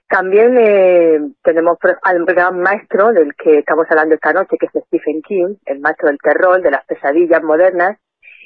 [0.07, 5.21] También eh, tenemos al gran maestro del que estamos hablando esta noche, que es Stephen
[5.21, 7.97] King, el maestro del terror, de las pesadillas modernas.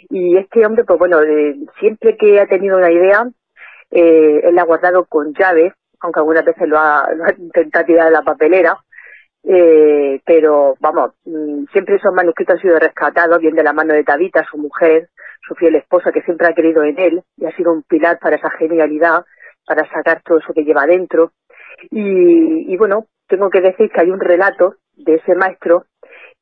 [0.10, 3.28] Y este hombre, pues bueno, eh, siempre que ha tenido una idea,
[3.92, 7.86] eh, él la ha guardado con llave, aunque algunas veces lo ha, lo ha intentado
[7.86, 8.78] tirar de la papelera.
[9.44, 14.04] Eh, pero vamos, mm, siempre esos manuscritos han sido rescatados, bien de la mano de
[14.04, 15.10] Tabita, su mujer,
[15.48, 18.36] su fiel esposa, que siempre ha querido en él y ha sido un pilar para
[18.36, 19.24] esa genialidad,
[19.66, 21.32] para sacar todo eso que lleva dentro.
[21.92, 25.86] Y, y bueno, tengo que decir que hay un relato de ese maestro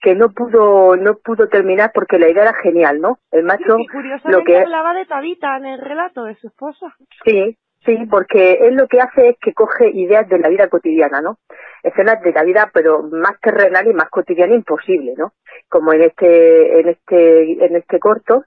[0.06, 3.18] que no pudo no pudo terminar porque la idea era genial, ¿no?
[3.32, 6.96] El y curiosamente lo que hablaba de Tabita en el relato de su esposa.
[7.26, 11.22] sí, sí, porque él lo que hace es que coge ideas de la vida cotidiana,
[11.22, 11.40] ¿no?
[11.82, 15.34] Escenas de la vida, pero más terrenal y más cotidiana imposible, ¿no?
[15.70, 18.44] Como en este en este en este corto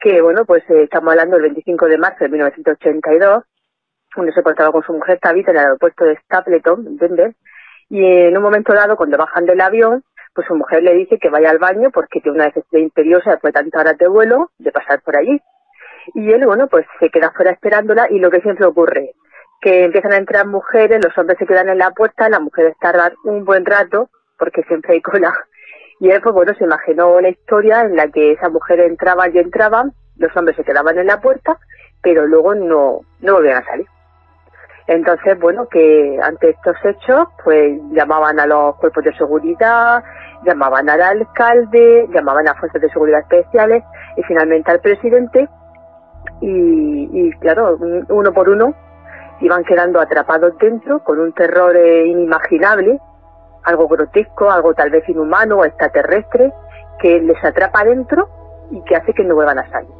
[0.00, 3.44] que bueno, pues eh, estamos hablando del 25 de marzo de 1982
[4.16, 7.34] donde se encontraba con su mujer Tabitha en el aeropuerto de Stapleton, Denver,
[7.88, 10.04] y en un momento dado, cuando bajan del avión,
[10.34, 13.52] pues su mujer le dice que vaya al baño porque tiene una necesidad imperiosa después
[13.52, 15.40] de tantas horas de vuelo de pasar por allí.
[16.14, 19.12] Y él, bueno, pues se queda fuera esperándola y lo que siempre ocurre,
[19.60, 23.14] que empiezan a entrar mujeres, los hombres se quedan en la puerta, las mujeres tardan
[23.24, 25.32] un buen rato porque siempre hay cola.
[26.00, 29.38] Y él, pues bueno, se imaginó una historia en la que esa mujer entraba y
[29.38, 31.58] entraban, los hombres se quedaban en la puerta,
[32.02, 33.86] pero luego no, no volvían a salir.
[34.86, 40.04] Entonces, bueno, que ante estos hechos, pues llamaban a los cuerpos de seguridad,
[40.44, 43.84] llamaban al alcalde, llamaban a fuerzas de seguridad especiales
[44.16, 45.48] y finalmente al presidente.
[46.40, 47.78] Y, claro,
[48.08, 48.74] uno por uno
[49.40, 52.98] iban quedando atrapados dentro con un terror eh, inimaginable,
[53.64, 56.52] algo grotesco, algo tal vez inhumano o extraterrestre,
[56.98, 58.28] que les atrapa dentro
[58.70, 59.90] y que hace que no vuelvan a salir.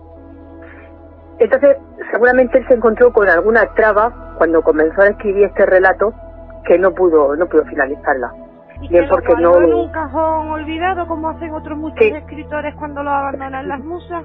[1.38, 1.76] Entonces,
[2.12, 6.14] seguramente él se encontró con alguna traba cuando comenzó a escribir este relato
[6.64, 8.32] que no pudo no pudo finalizarla.
[8.84, 12.08] Y Bien que porque no- en un cajón olvidado, como hacen otros muchos Sí.
[12.14, 14.24] escritores cuando lo abandonan las musas.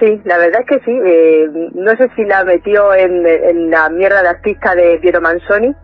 [0.00, 1.00] Sí, la verdad es que sí.
[1.04, 5.74] eh, no sé si la metió en, en la mierda de artista de Piero Manzoni,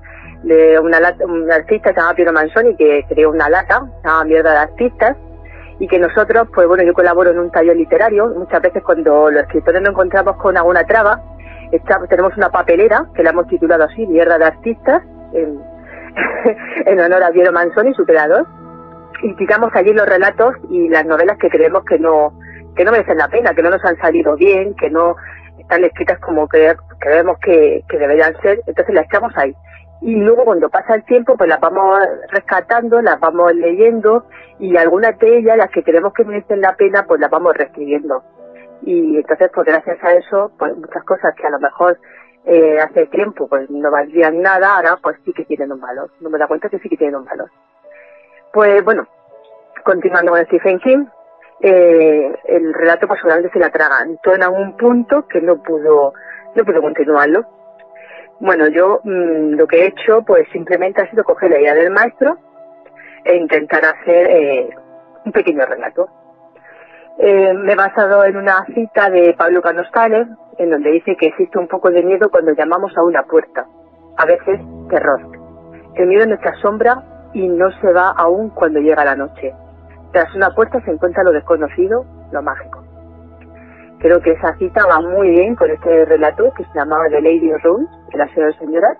[0.45, 4.09] de una lata- un artista que se llama Piero Manzoni que creó una lata, se
[4.09, 5.17] llama mierda de artistas,
[5.81, 9.43] y que nosotros, pues bueno, yo colaboro en un taller literario, muchas veces cuando los
[9.43, 11.21] escritores nos encontramos con alguna traba,
[11.73, 15.59] está- tenemos una papelera que la hemos titulado así, mierda de artistas, en,
[16.87, 18.47] en honor a Piero Manzoni, su creador,
[19.23, 22.33] y tiramos allí los relatos y las novelas que creemos que no
[22.77, 25.15] que no merecen la pena, que no nos han salido bien, que no
[25.59, 29.55] están escritas como cre- creemos que, que deberían ser, entonces las echamos ahí.
[30.03, 32.01] Y luego cuando pasa el tiempo, pues las vamos
[32.33, 34.27] rescatando, las vamos leyendo
[34.59, 38.25] y algunas de ellas, las que creemos que merecen la pena, pues las vamos reescribiendo.
[38.83, 41.97] Y entonces, pues gracias a eso, pues muchas cosas que a lo mejor
[42.47, 46.11] eh, hace tiempo pues no valían nada, ahora pues sí que tienen un valor.
[46.21, 47.51] No me da cuenta que sí que tienen un valor.
[48.53, 49.07] Pues bueno,
[49.85, 51.07] continuando con Stephen King,
[51.61, 56.13] eh, el relato pues seguramente se la atragantó en algún punto que no pudo,
[56.55, 57.47] no pudo continuarlo.
[58.41, 61.91] Bueno, yo mm, lo que he hecho pues simplemente ha sido coger la idea del
[61.91, 62.37] maestro
[63.25, 64.69] e intentar hacer eh,
[65.25, 66.09] un pequeño relato.
[67.19, 70.27] Eh, me he basado en una cita de Pablo Canostales,
[70.59, 73.67] en donde dice que existe un poco de miedo cuando llamamos a una puerta,
[74.17, 75.21] a veces terror.
[75.95, 77.03] El miedo es nuestra sombra
[77.33, 79.53] y no se va aún cuando llega la noche.
[80.13, 82.83] Tras una puerta se encuentra lo desconocido, lo mágico.
[83.99, 87.51] Creo que esa cita va muy bien con este relato que se llamaba The Lady
[87.63, 88.99] Room, de la señora señoras,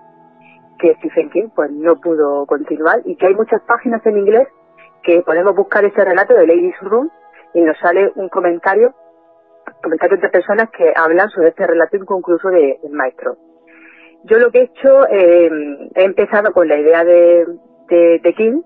[0.79, 4.47] que Stephen King pues no pudo continuar y que hay muchas páginas en inglés
[5.03, 7.09] que podemos buscar ese relato de Ladies Room
[7.53, 8.93] y nos sale un comentario,
[9.81, 13.37] comentarios de personas que hablan sobre este relato inconcluso de- del maestro.
[14.23, 15.49] Yo lo que he hecho, eh,
[15.95, 17.45] he empezado con la idea de,
[17.89, 18.61] de, de King,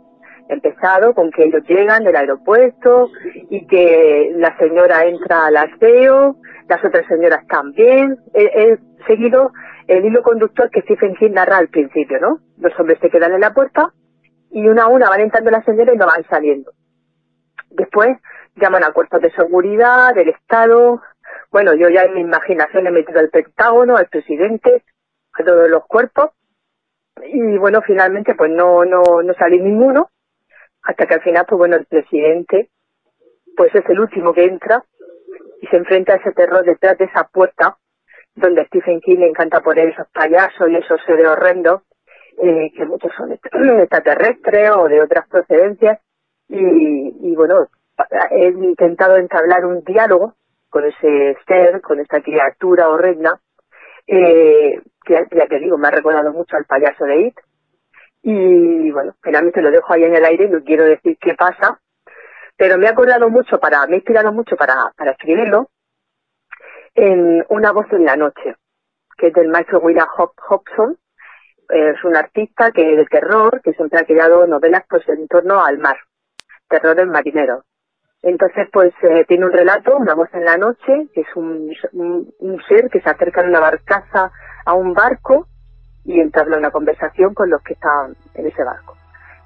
[0.47, 3.09] he empezado con que ellos llegan del aeropuerto
[3.49, 6.37] y que la señora entra al aseo,
[6.67, 8.17] las otras señoras también.
[8.33, 9.51] He, he seguido
[9.87, 12.39] el hilo conductor que Stephen King narra al principio, ¿no?
[12.57, 13.91] Los hombres se quedan en la puerta
[14.51, 16.71] y una a una van entrando las señoras y no van saliendo.
[17.71, 18.17] Después
[18.59, 21.01] llaman a cuerpos de seguridad, del Estado.
[21.51, 24.83] Bueno, yo ya en mi imaginación he metido al Pentágono, al presidente,
[25.33, 26.31] a todos los cuerpos.
[27.23, 30.09] y bueno, finalmente pues no, no, no salí ninguno,
[30.83, 32.69] hasta que al final pues bueno, el presidente
[33.55, 34.83] pues es el último que entra
[35.61, 37.77] y se enfrenta a ese terror detrás de esa puerta
[38.35, 41.81] donde Stephen King le encanta poner esos payasos y esos seres horrendos,
[42.41, 43.31] eh, que muchos son
[43.81, 45.99] extraterrestres o de otras procedencias,
[46.47, 47.67] y, y bueno,
[48.31, 50.35] he intentado entablar un diálogo
[50.69, 53.39] con ese ser, con esta criatura horrenda,
[54.07, 57.39] eh, que ya te digo, me ha recordado mucho al payaso de It.
[58.21, 61.79] Y bueno, finalmente lo dejo ahí en el aire, no quiero decir qué pasa,
[62.57, 65.69] pero me ha acordado mucho para, me ha inspirado mucho para, escribirlo
[66.95, 68.55] en Una voz en la noche,
[69.17, 70.97] que es del maestro William Hobson,
[71.69, 75.77] es un artista que de terror, que siempre ha creado novelas pues en torno al
[75.77, 75.97] mar,
[76.67, 77.63] terror en marinero.
[78.21, 82.61] Entonces, pues eh, tiene un relato, una voz en la noche, que es un, un,
[82.67, 84.31] ser que se acerca en una barcaza
[84.65, 85.47] a un barco
[86.03, 88.97] y entabla una conversación con los que están en ese barco.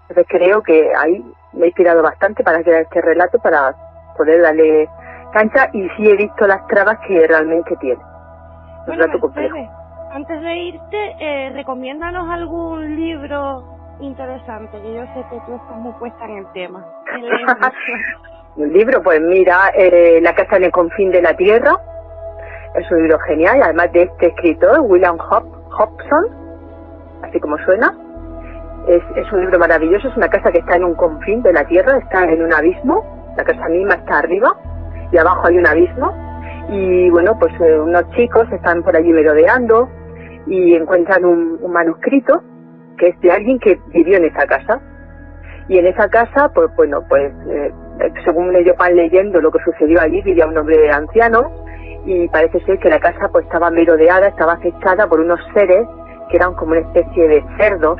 [0.09, 3.75] Entonces creo que ahí me he inspirado bastante para crear este relato, para
[4.17, 4.89] poder darle
[5.33, 8.01] cancha y sí he visto las trabas que realmente tiene.
[8.87, 9.55] Un relato complejo.
[10.11, 13.63] Antes de irte, eh, recomiéndanos algún libro
[13.99, 16.85] interesante, que yo sé que tú estás muy puesta en el tema.
[18.55, 21.75] Un libro, pues mira, eh, La casa en el confín de la tierra.
[22.75, 25.45] Es un libro genial, además de este escritor, William Hop
[25.77, 26.25] Hobson,
[27.23, 27.97] así como suena.
[28.87, 31.65] Es, es un libro maravilloso, es una casa que está en un confín de la
[31.65, 33.03] tierra, está en un abismo,
[33.37, 34.55] la casa misma está arriba
[35.11, 36.13] y abajo hay un abismo.
[36.69, 39.89] Y bueno, pues eh, unos chicos están por allí merodeando
[40.47, 42.41] y encuentran un, manuscrito
[42.97, 44.79] que es de alguien que vivió en esa casa.
[45.69, 47.71] Y en esa casa, pues bueno, pues eh,
[48.23, 51.51] según ellos van leyendo lo que sucedió allí, vivía un hombre anciano
[52.05, 55.87] y parece ser que la casa pues estaba merodeada, estaba acechada por unos seres
[56.29, 57.99] que eran como una especie de cerdos,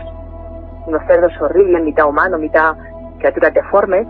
[0.87, 2.75] unos cerdos horribles, mitad humanos, mitad
[3.19, 4.07] criaturas deformes,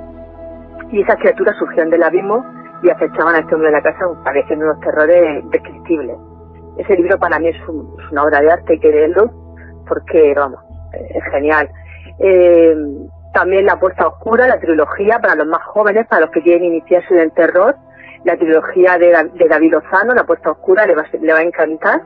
[0.92, 2.44] y esas criaturas surgían del abismo
[2.82, 6.18] y acechaban a este hombre de la casa pareciendo unos terrores descriptibles.
[6.78, 7.56] Ese libro para mí es,
[8.12, 9.30] una obra de arte, hay que leerlo,
[9.88, 10.60] porque, vamos,
[10.94, 11.70] es genial.
[12.20, 12.76] Eh,
[13.34, 17.14] también La Puerta Oscura, la trilogía para los más jóvenes, para los que quieren iniciarse
[17.14, 17.76] en el terror.
[18.24, 22.02] La trilogía de, David Lozano, La Puerta Oscura, le va, le va a encantar.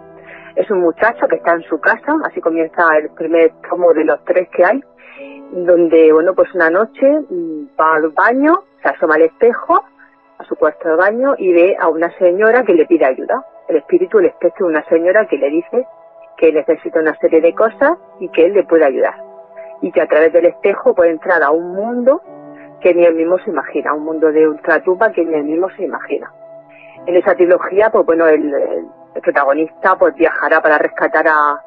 [0.56, 4.24] Es un muchacho que está en su casa, así comienza el primer tomo de los
[4.26, 4.82] tres que hay,
[5.52, 9.84] donde, bueno, pues una noche mm, va al baño, se asoma al espejo,
[10.40, 13.46] a su cuarto de baño, y ve a una señora que le pide ayuda.
[13.68, 15.86] El espíritu, el espectro de una señora que le dice
[16.38, 19.27] que necesita una serie de cosas y que él le puede ayudar
[19.82, 22.22] y que a través del espejo puede entrar a un mundo
[22.82, 25.84] que ni él mismo se imagina, un mundo de ultratumba que ni él mismo se
[25.84, 26.32] imagina.
[27.06, 28.54] En esa trilogía, pues bueno, el,
[29.22, 31.60] protagonista pues viajará para rescatar a,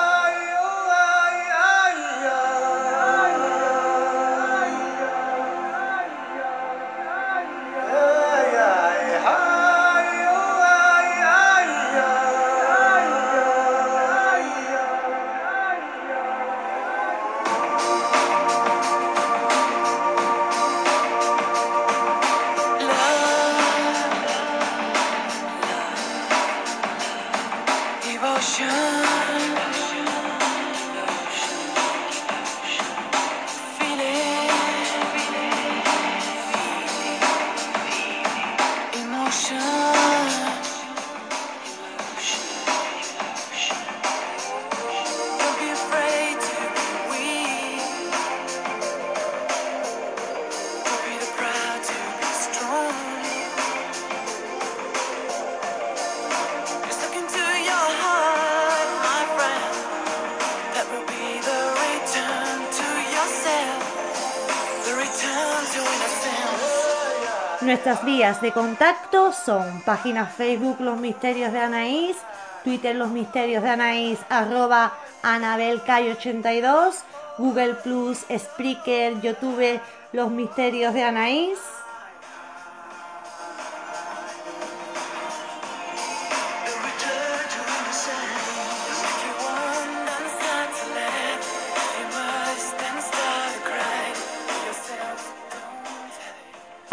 [67.84, 72.16] Nuestras vías de contacto son página Facebook Los Misterios de Anaís,
[72.64, 77.02] Twitter Los Misterios de Anaís, arroba AnabelCay82,
[77.36, 79.82] Google Plus, Spreaker, YouTube
[80.14, 81.58] Los Misterios de Anaís.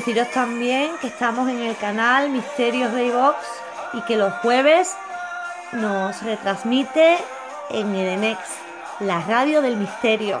[0.00, 3.36] Deciros también que estamos en el canal Misterios de iVox
[3.92, 4.96] y que los jueves
[5.72, 7.18] nos retransmite
[7.68, 8.38] en Edenex,
[9.00, 10.40] la radio del misterio.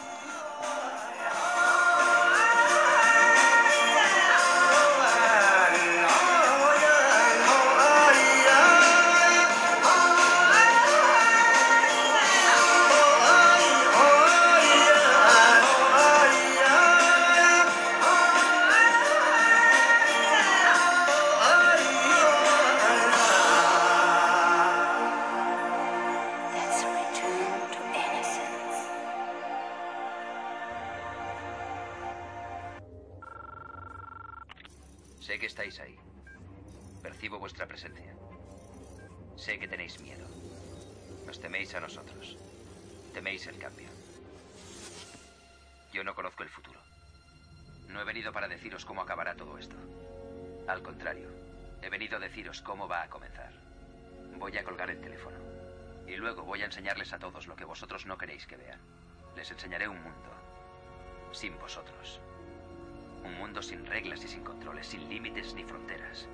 [63.51, 66.25] Mundo sin reglas y sin controles, sin límites ni fronteras.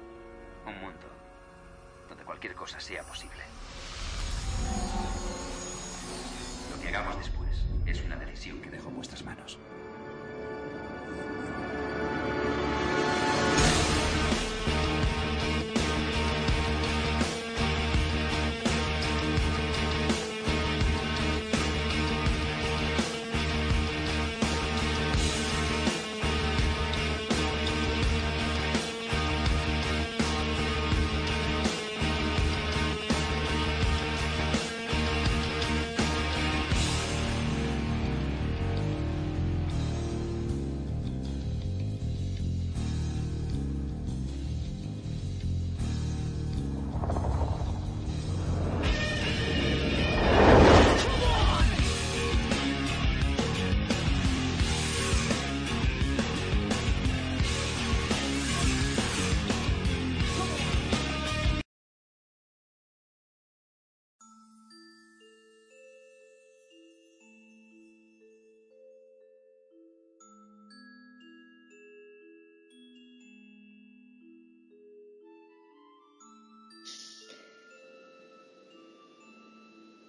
[0.68, 1.07] Un mundo
[2.07, 3.41] donde cualquier cosa sea posible.
[6.69, 9.57] Lo que hagamos después es una decisión que dejo en vuestras manos.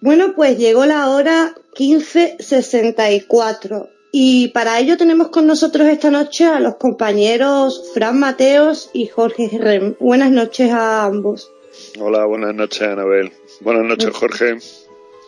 [0.01, 6.61] Bueno, pues llegó la hora 15.64 y para ello tenemos con nosotros esta noche a
[6.61, 9.95] los compañeros Fran Mateos y Jorge Rem.
[9.99, 11.51] Buenas noches a ambos.
[11.99, 13.31] Hola, buenas noches Anabel.
[13.59, 14.57] Buenas noches Jorge.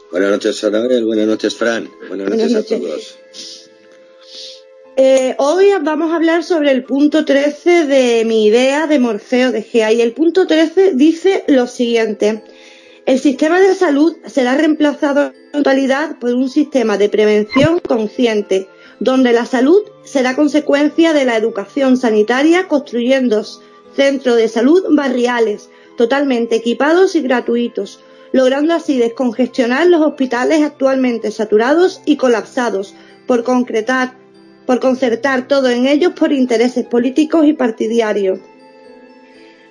[0.10, 1.90] Buenas noches Anabel, buenas noches Fran.
[2.08, 3.20] Buenas, noches, a todos.
[4.96, 9.64] Eh, hoy vamos a hablar sobre el punto 13 de mi idea de Morfeo de
[9.64, 12.42] Gea y el punto 13 dice lo siguiente.
[13.06, 18.68] El sistema de salud será reemplazado en totalidad por un sistema de prevención consciente,
[19.00, 23.44] donde la salud será consecuencia de la educación sanitaria construyendo
[23.96, 28.00] centros de salud barriales, totalmente equipados y gratuitos,
[28.34, 32.94] logrando así descongestionar los hospitales actualmente saturados y colapsados,
[33.26, 34.14] por concretar,
[34.68, 38.40] por concertar todo en ellos por intereses políticos y partidarios.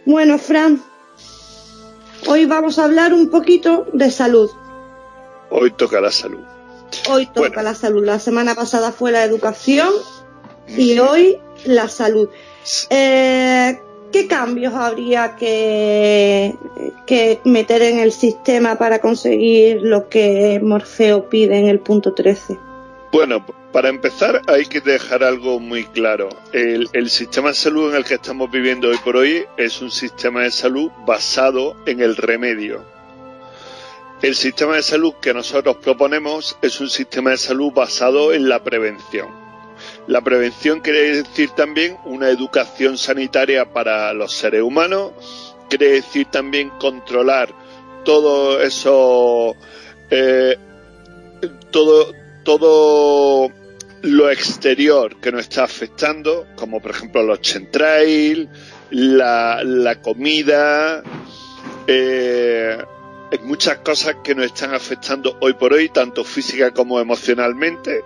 [0.05, 0.83] Bueno, Fran,
[2.27, 4.51] Hoy vamos a hablar un poquito de salud.
[5.51, 6.41] Hoy toca la salud.
[7.09, 8.05] Hoy toca la salud.
[8.05, 9.91] La semana pasada fue la educación
[10.69, 12.29] y hoy la salud.
[12.91, 13.79] Eh,
[14.13, 16.57] ¿Qué cambios habría que,
[17.07, 22.59] que meter en el sistema para conseguir lo que Morfeo pide en el punto 13?
[23.13, 26.29] Bueno, para empezar hay que dejar algo muy claro.
[26.53, 30.43] El, sistema de salud en el que estamos viviendo hoy por hoy es un sistema
[30.43, 32.85] de salud basado en el remedio.
[34.23, 38.63] El sistema de salud que nosotros proponemos es un sistema de salud basado en la
[38.63, 39.29] prevención.
[40.07, 45.13] La prevención quiere decir también una educación sanitaria para los seres humanos,
[45.69, 47.53] quiere decir también controlar
[48.05, 49.57] todo eso,
[50.11, 50.57] eh,
[51.71, 52.13] todo,
[52.59, 53.53] todo
[54.03, 58.49] lo exterior que nos está afectando, como por ejemplo los chentrail,
[58.91, 61.05] la, comida,
[61.87, 62.77] eh,
[63.43, 68.03] muchas cosas que nos están afectando hoy por hoy, tanto física como emocionalmente,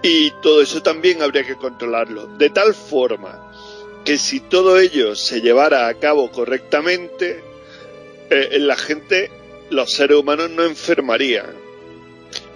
[0.00, 3.50] y todo eso también habría que controlarlo, de tal forma
[4.04, 7.42] que si todo ello se llevara a cabo correctamente,
[8.30, 9.28] eh, la gente,
[9.70, 11.65] los seres humanos no enfermarían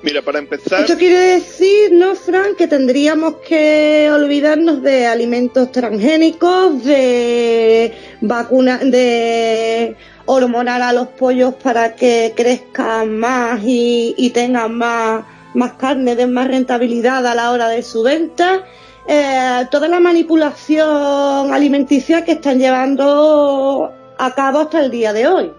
[0.03, 0.81] Mira, para empezar.
[0.81, 2.57] Esto quiere decir, ¿no, Frank?
[2.57, 11.95] Que tendríamos que olvidarnos de alimentos transgénicos, de vacunas, de hormonar a los pollos para
[11.97, 15.25] que crezcan más y, tengan más,
[15.55, 18.65] más carne, den más rentabilidad a la hora de su venta.
[19.07, 25.53] Eh, toda la manipulación alimenticia que están llevando a cabo hasta el día de hoy.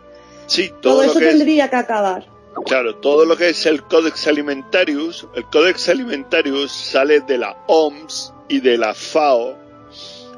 [0.48, 2.31] Sí, todo, eso tendría que acabar.
[2.66, 8.34] Claro, todo lo que es el Codex Alimentarius, el Codex Alimentarius sale de la OMS
[8.48, 9.58] y de la FAO.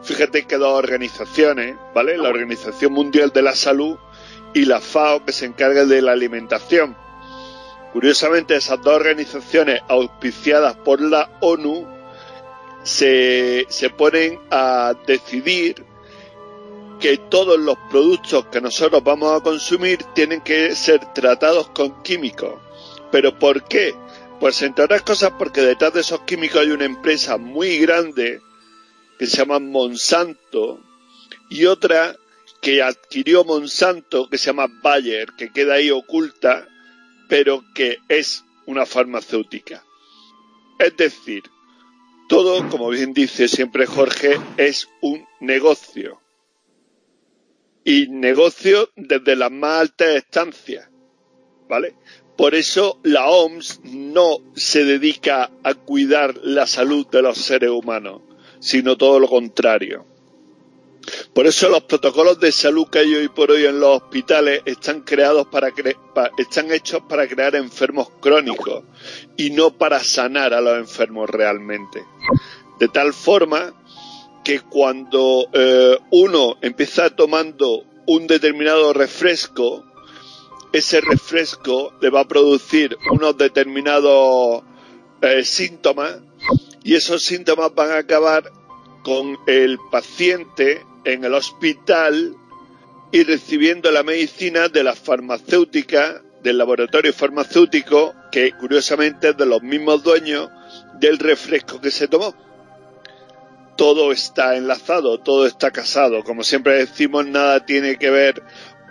[0.03, 2.17] Fíjate que dos organizaciones, ¿vale?
[2.17, 3.97] La Organización Mundial de la Salud
[4.53, 6.95] y la FAO que se encarga de la alimentación.
[7.93, 11.87] Curiosamente, esas dos organizaciones auspiciadas por la ONU
[12.83, 15.85] se, se ponen a decidir
[17.03, 22.61] que todos los productos que nosotros vamos a consumir tienen que ser tratados con químicos.
[23.11, 23.93] ¿Pero por qué?
[24.39, 28.39] Pues entre otras cosas porque detrás de esos químicos hay una empresa muy grande
[29.19, 30.79] que se llama Monsanto
[31.49, 32.15] y otra
[32.61, 36.69] que adquirió Monsanto que se llama Bayer, que queda ahí oculta,
[37.27, 39.83] pero que es una farmacéutica.
[40.79, 41.43] Es decir,
[42.29, 46.22] todo, como bien dice siempre Jorge, es un negocio
[47.83, 50.89] y negocio desde las más altas estancias,
[51.67, 51.95] ¿vale?
[52.37, 58.21] Por eso la OMS no se dedica a cuidar la salud de los seres humanos,
[58.59, 60.05] sino todo lo contrario.
[61.33, 65.01] Por eso los protocolos de salud que hay hoy por hoy en los hospitales están
[65.01, 65.71] creados para,
[66.37, 68.83] están hechos para crear enfermos crónicos
[69.35, 72.03] y no para sanar a los enfermos realmente.
[72.79, 73.73] De tal forma
[74.43, 79.85] que cuando eh, uno empieza tomando un determinado refresco,
[80.71, 84.63] ese refresco le va a producir unos determinados
[85.21, 86.17] eh, síntomas
[86.83, 88.51] y esos síntomas van a acabar
[89.03, 92.35] con el paciente en el hospital
[93.11, 99.61] y recibiendo la medicina de la farmacéutica, del laboratorio farmacéutico, que curiosamente es de los
[99.61, 100.49] mismos dueños
[100.99, 102.35] del refresco que se tomó
[103.75, 106.23] todo está enlazado, todo está casado.
[106.23, 108.43] Como siempre decimos, nada tiene que ver,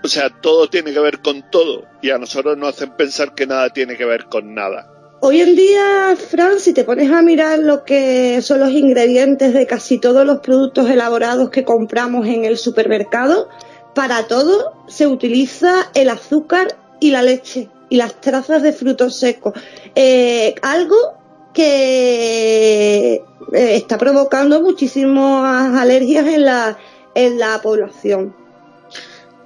[0.03, 3.47] o sea, todo tiene que ver con todo y a nosotros nos hacen pensar que
[3.47, 4.89] nada tiene que ver con nada.
[5.21, 9.69] Hoy en día, Fran, si te pones a mirar lo que son los ingredientes de
[9.69, 13.49] casi todos los productos elaborados que compramos en el supermercado,
[13.95, 19.53] para todo se utiliza el azúcar y la leche y las trazas de frutos secos.
[19.95, 21.22] Eh, algo
[21.53, 23.23] que eh,
[23.53, 26.79] está provocando muchísimas alergias en la,
[27.15, 28.35] en la población.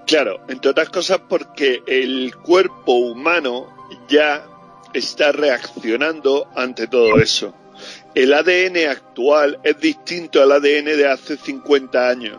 [0.07, 3.67] Claro, entre otras cosas porque el cuerpo humano
[4.09, 4.47] ya
[4.93, 7.55] está reaccionando ante todo eso.
[8.15, 12.39] El ADN actual es distinto al ADN de hace 50 años.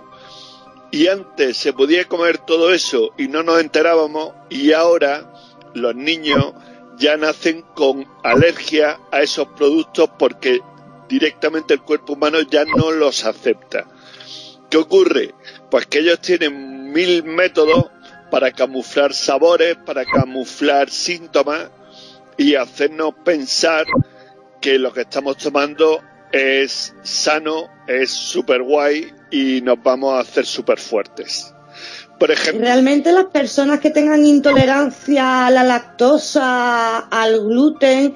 [0.90, 5.32] Y antes se podía comer todo eso y no nos enterábamos y ahora
[5.74, 6.54] los niños
[6.98, 10.60] ya nacen con alergia a esos productos porque
[11.08, 13.86] directamente el cuerpo humano ya no los acepta.
[14.70, 15.34] ¿Qué ocurre?
[15.70, 17.86] Pues que ellos tienen mil métodos
[18.30, 21.70] para camuflar sabores, para camuflar síntomas
[22.38, 23.86] y hacernos pensar
[24.60, 26.02] que lo que estamos tomando
[26.32, 31.54] es sano, es súper guay y nos vamos a hacer súper fuertes.
[32.20, 38.16] Por ejemplo, Realmente las personas que tengan intolerancia a la lactosa, al gluten,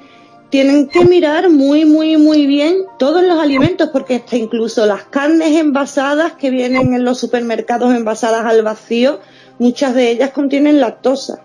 [0.50, 5.56] tienen que mirar muy, muy, muy bien todos los alimentos, porque hasta incluso las carnes
[5.56, 9.20] envasadas que vienen en los supermercados envasadas al vacío,
[9.58, 11.40] muchas de ellas contienen lactosa.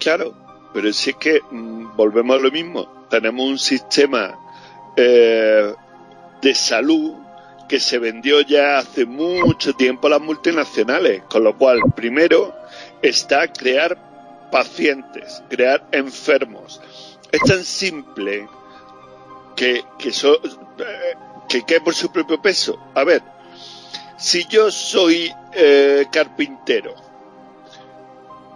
[0.00, 0.34] Claro,
[0.72, 3.06] pero si es que mm, volvemos a lo mismo.
[3.10, 4.38] Tenemos un sistema
[4.96, 5.74] eh,
[6.40, 7.12] de salud
[7.68, 12.54] que se vendió ya hace mucho tiempo a las multinacionales, con lo cual primero
[13.02, 13.96] está crear
[14.50, 16.80] pacientes, crear enfermos.
[17.32, 18.48] Es tan simple
[19.56, 21.14] que, que, eh,
[21.48, 22.78] que cae por su propio peso.
[22.94, 23.22] A ver,
[24.16, 26.94] si yo soy eh, carpintero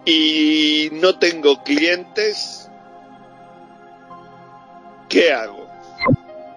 [0.04, 2.70] y no tengo clientes,
[5.08, 5.68] ¿qué hago?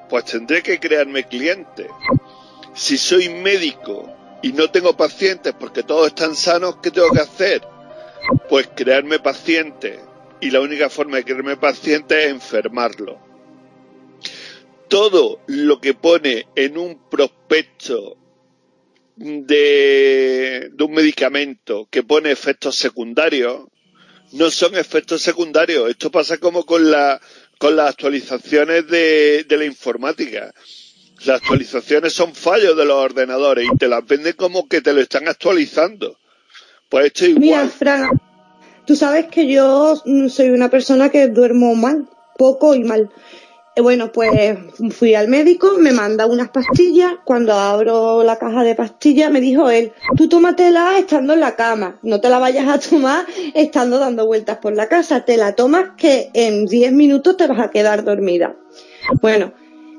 [0.10, 1.88] Pues tendré que crearme clientes.
[2.76, 7.62] Si soy médico y no tengo pacientes porque todos están sanos, ¿qué tengo que hacer?
[8.50, 10.00] Pues crearme pacientes.
[10.42, 13.20] Y la única forma de crearme pacientes es enfermarlo.
[14.90, 18.18] Todo lo que pone en un prospecto
[19.16, 23.68] de, un medicamento que pone efectos secundarios,
[24.32, 25.90] no son efectos secundarios.
[25.90, 27.22] Esto pasa como con, la,
[27.60, 30.52] con las actualizaciones de la informática.
[31.26, 35.02] Las actualizaciones son fallos de los ordenadores y te las venden como que te lo
[35.02, 36.18] están actualizando.
[36.90, 37.42] Pues esto igual.
[37.42, 38.10] Mira, Fran,
[38.86, 39.96] tú sabes que yo
[40.30, 42.08] soy una persona que duermo mal,
[42.38, 43.10] poco y mal.
[43.76, 44.58] Eh, Bueno, pues
[44.92, 47.14] fui al médico, me manda unas pastillas.
[47.24, 52.00] Cuando abro la caja de pastillas, me dijo él, tú tómatela estando en la cama.
[52.04, 53.26] No te la vayas a tomar
[53.56, 55.26] estando dando vueltas por la casa.
[55.26, 58.56] Te la tomas que en 10 minutos te vas a quedar dormida.
[59.22, 59.54] Bueno,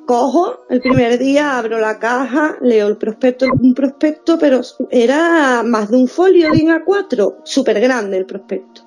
[0.07, 4.61] cojo el primer día, abro la caja, leo el prospecto, un prospecto, pero
[4.91, 8.83] era más de un folio de A4, súper grande el prospecto.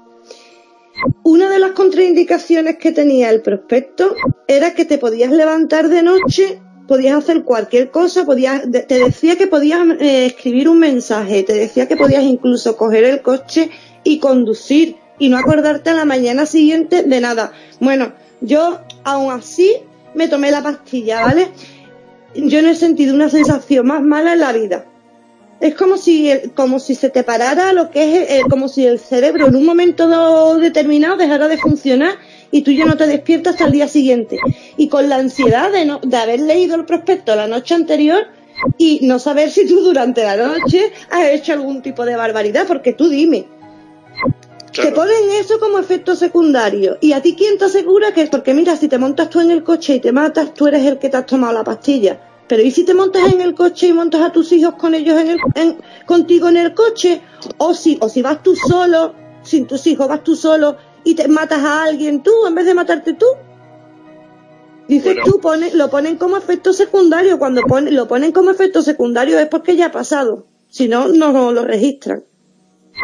[1.23, 4.15] Una de las contraindicaciones que tenía el prospecto
[4.48, 9.48] era que te podías levantar de noche, podías hacer cualquier cosa, podías, te decía que
[9.48, 13.69] podías eh, escribir un mensaje, te decía que podías incluso coger el coche
[14.03, 17.52] y conducir y no acordarte a la mañana siguiente de nada.
[17.80, 19.76] Bueno, yo aún así
[20.18, 21.49] me tomé la pastilla, ¿vale?
[22.35, 24.85] Yo no he sentido una sensación más mala en la vida.
[25.60, 28.99] Es como si, como si se te parara lo que es, eh, como si el
[28.99, 32.15] cerebro en un momento do- determinado dejara de funcionar
[32.52, 34.38] y tú ya no te despiertas hasta el día siguiente.
[34.77, 38.27] Y con la ansiedad de, no, de haber leído el prospecto la noche anterior
[38.77, 42.94] y no saber si tú durante la noche has hecho algún tipo de barbaridad, porque
[42.94, 43.45] tú dime.
[44.83, 46.97] Te ponen eso como efecto secundario.
[47.01, 48.29] ¿Y a ti quién te asegura que es?
[48.29, 50.99] Porque mira, si te montas tú en el coche y te matas, tú eres el
[50.99, 52.19] que te has tomado la pastilla.
[52.47, 55.19] Pero ¿y si te montas en el coche y montas a tus hijos con ellos
[55.19, 57.21] en el, en- contigo en el coche?
[57.57, 59.13] O si, o si vas tú solo,
[59.43, 62.73] sin tus hijos, vas tú solo y te matas a alguien tú en vez de
[62.73, 63.25] matarte tú.
[64.87, 65.23] Dices Bueno.
[65.25, 67.37] tú, pone, lo ponen como efecto secundario.
[67.37, 70.47] Cuando pone- lo ponen como efecto secundario es porque ya ha pasado.
[70.69, 72.23] Si no, no lo registran.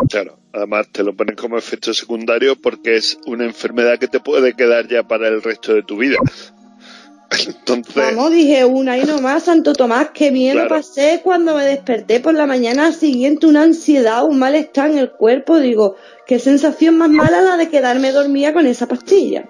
[0.09, 4.53] Claro, además te lo ponen como efecto secundario porque es una enfermedad que te puede
[4.53, 6.17] quedar ya para el resto de tu vida.
[7.47, 10.69] Entonces, Vamos, dije una y no más, Santo Tomás, qué miedo Claro.
[10.69, 15.59] pasé cuando me desperté por la mañana siguiente, una ansiedad, un malestar en el cuerpo,
[15.59, 15.95] digo,
[16.27, 19.49] qué sensación más mala la de quedarme dormida con esa pastilla.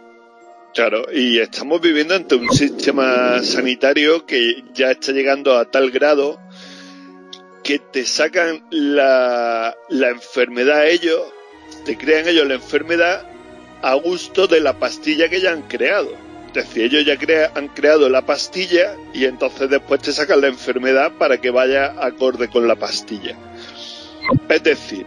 [0.74, 6.40] claro, y estamos viviendo ante un sistema sanitario que ya está llegando a tal grado
[7.64, 11.22] que te sacan la, la enfermedad a ellos,
[11.86, 13.26] te crean ellos la enfermedad
[13.82, 16.12] a gusto de la pastilla que ya han creado.
[16.48, 20.48] Es decir, ellos ya crea- han creado la pastilla y entonces después te sacan la
[20.48, 23.36] enfermedad para que vaya acorde con la pastilla.
[24.50, 25.06] Es decir,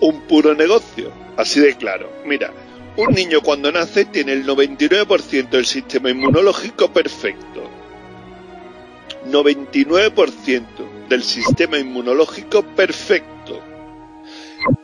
[0.00, 2.10] un puro negocio, así de claro.
[2.24, 2.52] Mira,
[2.96, 7.70] un niño cuando nace tiene el 99% del sistema inmunológico perfecto.
[9.26, 10.64] 99%
[11.10, 13.60] del sistema inmunológico perfecto.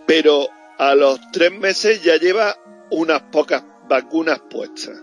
[0.07, 2.55] Pero a los tres meses ya lleva
[2.91, 5.01] unas pocas vacunas puestas.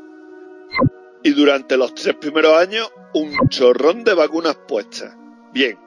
[1.24, 5.16] Y durante los tres primeros años, un chorrón de vacunas puestas.
[5.54, 5.80] Bien,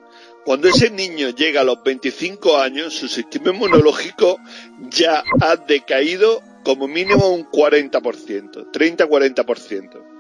[0.47, 4.39] cuando ese niño llega a los 25 años, su sistema inmunológico
[4.89, 10.17] ya ha decaído como mínimo un 40%, 30-40%.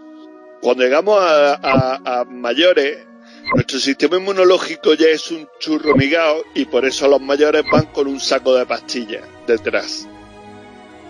[0.60, 3.05] Cuando llegamos a, a, mayores,
[3.54, 8.06] nuestro sistema inmunológico ya es un churro migado y por eso los mayores van con
[8.06, 10.06] un saco de pastillas detrás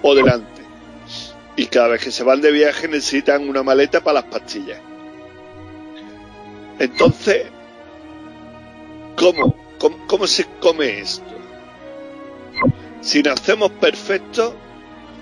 [0.02, 0.62] o delante.
[1.56, 4.78] Y cada vez que se van de viaje necesitan una maleta para las pastillas.
[6.78, 7.46] Entonces,
[9.16, 9.54] ¿Cómo?
[10.06, 11.24] ¿Cómo, se come esto?
[13.00, 14.52] Si nacemos perfectos,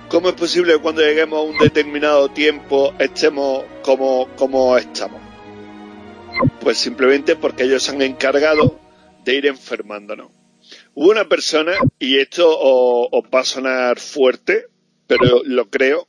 [0.09, 5.24] ¿cómo es posible que cuando lleguemos a un determinado tiempo estemos como, como estamos?
[6.65, 8.81] Pues simplemente porque ellos se han encargado
[9.23, 10.33] de ir enfermándonos.
[10.95, 14.69] Hubo una persona, y esto os, va a sonar fuerte,
[15.07, 16.09] pero lo creo,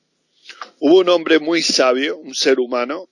[0.80, 3.10] hubo un hombre muy sabio, un ser humano,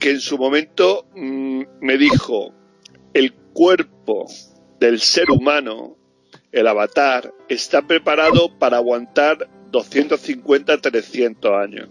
[0.00, 2.52] que en su momento mm, me dijo,
[3.12, 4.26] el cuerpo
[4.80, 5.96] del ser humano,
[6.50, 11.88] el avatar, está preparado para aguantar 250-300 años.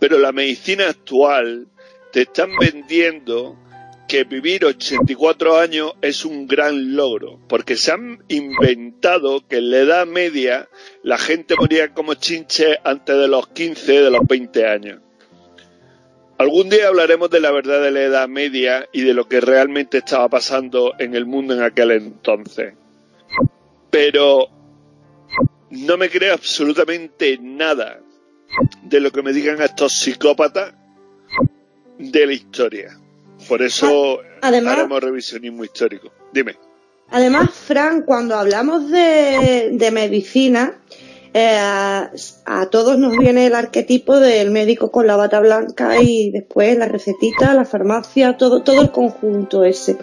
[0.00, 1.68] Pero la medicina actual
[2.12, 3.58] te están vendiendo
[4.06, 9.78] que vivir 84 años es un gran logro, porque se han inventado que en la
[9.78, 10.68] edad media
[11.02, 15.00] la gente moría como chinche antes de los 15, de los 20 años.
[16.36, 19.98] Algún día hablaremos de la verdad de la Edad Media y de lo que realmente
[19.98, 22.74] estaba pasando en el mundo en aquel entonces.
[23.90, 24.48] Pero
[25.70, 28.00] no me creo absolutamente nada
[28.82, 30.74] de lo que me digan estos psicópatas
[31.98, 32.98] de la historia.
[33.48, 36.12] Por eso además, haremos revisionismo histórico.
[36.32, 36.56] Dime.
[37.10, 40.78] Además, Fran, cuando hablamos de, de medicina,
[41.34, 46.76] eh, a todos nos viene el arquetipo del médico con la bata blanca y después
[46.76, 49.96] la recetita, la farmacia, todo, todo el conjunto ese.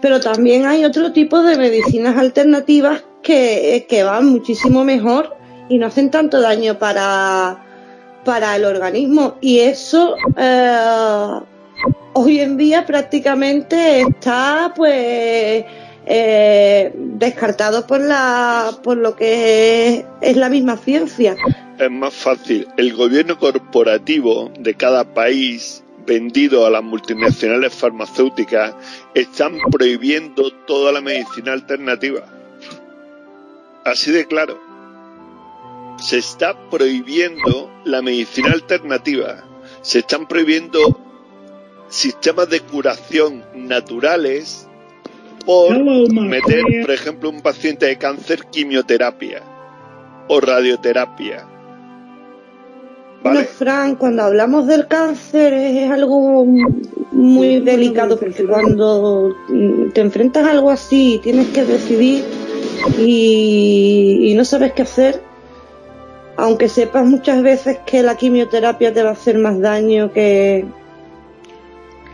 [0.00, 5.36] Pero también hay otro tipo de medicinas alternativas que, que van muchísimo mejor
[5.68, 7.67] y no hacen tanto daño para,
[8.28, 9.38] para el organismo.
[9.40, 11.40] Y eso eh,
[12.12, 15.64] hoy en día prácticamente está pues
[16.04, 21.36] eh, descartado por la por lo que es, la misma ciencia.
[21.78, 22.68] Es más fácil.
[22.76, 28.74] El gobierno corporativo de cada país vendido a las multinacionales farmacéuticas
[29.14, 32.26] están prohibiendo toda la medicina alternativa.
[33.86, 34.67] Así de claro.
[35.98, 39.44] Se está prohibiendo la medicina alternativa.
[39.82, 40.98] Se están prohibiendo
[41.88, 44.68] sistemas de curación naturales
[45.44, 45.78] por
[46.12, 49.42] meter, por ejemplo, un paciente de cáncer quimioterapia
[50.28, 51.46] o radioterapia.
[53.22, 53.44] ¿Vale?
[53.44, 56.46] Fran, cuando hablamos del cáncer es algo
[57.10, 59.34] muy delicado porque cuando
[59.92, 62.24] te enfrentas a algo así tienes que decidir
[62.96, 65.20] y, no sabes qué hacer,
[66.38, 70.64] aunque sepas muchas veces que la quimioterapia te va a hacer más daño que,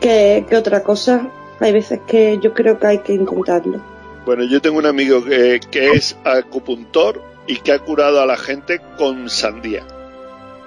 [0.00, 1.28] que otra cosa,
[1.60, 3.82] hay veces que yo creo que hay que encontrarlo.
[4.24, 5.60] Bueno, yo tengo un amigo que,
[5.92, 9.86] es acupuntor y que ha curado a la gente con sandía.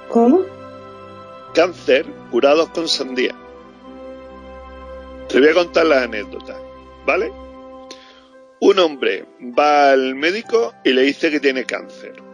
[0.08, 0.42] ¿Cómo?
[1.56, 3.34] Cáncer curados con sandía.
[5.30, 6.58] Te voy a contar las anécdotas,
[7.08, 7.32] ¿vale?
[8.60, 9.26] Un hombre
[9.58, 12.27] va al médico y le dice que tiene cáncer.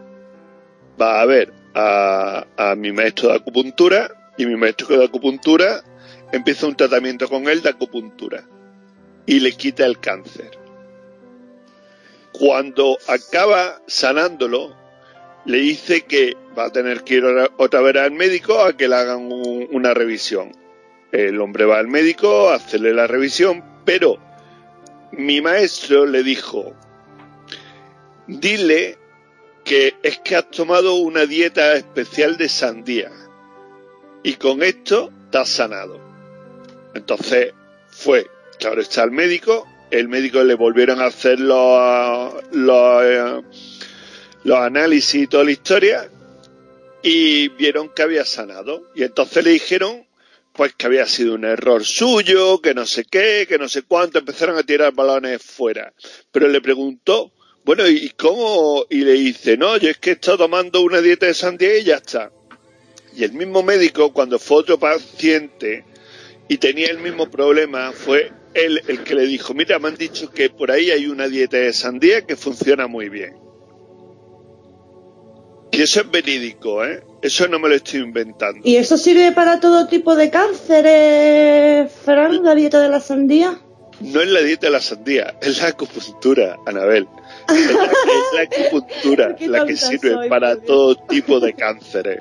[1.00, 5.82] Va a ver a, mi maestro de acupuntura y mi maestro de acupuntura
[6.32, 8.44] empieza un tratamiento con él de acupuntura
[9.26, 10.50] y le quita el cáncer.
[12.32, 14.74] Cuando acaba sanándolo,
[15.44, 17.24] le dice que va a tener que ir
[17.56, 19.28] otra vez al médico a que le hagan
[19.70, 20.52] una revisión.
[21.12, 24.18] El hombre va al médico a hacerle la revisión, pero
[25.12, 26.74] mi maestro le dijo,
[28.26, 28.98] dile
[29.64, 33.10] que es que has tomado una dieta especial de sandía
[34.22, 36.00] y con esto te has sanado.
[36.94, 37.52] Entonces
[37.88, 38.28] fue
[38.58, 43.44] Claro, está el médico, el médico le volvieron a hacer los, los,
[44.44, 46.08] los análisis y toda la historia
[47.02, 48.90] y vieron que había sanado.
[48.94, 50.06] Y entonces le dijeron
[50.52, 54.20] pues que había sido un error suyo, que no sé qué, que no sé cuánto,
[54.20, 55.92] empezaron a tirar balones fuera.
[56.30, 57.32] Pero le preguntó
[57.64, 58.84] Bueno, ¿y cómo?
[58.90, 61.84] Y le dice, no, yo es que he estado tomando una dieta de sandía y
[61.84, 62.30] ya está.
[63.16, 65.84] Y el mismo médico, cuando fue otro paciente
[66.48, 70.30] y tenía el mismo problema, fue él el que le dijo, mira, me han dicho
[70.30, 73.34] que por ahí hay una dieta de sandía que funciona muy bien.
[75.72, 77.02] Y eso es verídico, ¿eh?
[77.22, 78.60] Eso no me lo estoy inventando.
[78.62, 83.63] ¿Y eso sirve para todo tipo de cánceres, Fran, la dieta de la sandía?
[84.00, 87.06] No es la dieta de la sandía, es la acupuntura, Anabel.
[87.48, 87.92] Es la, es
[88.34, 92.20] la acupuntura la que sirve para todo tipo de cánceres.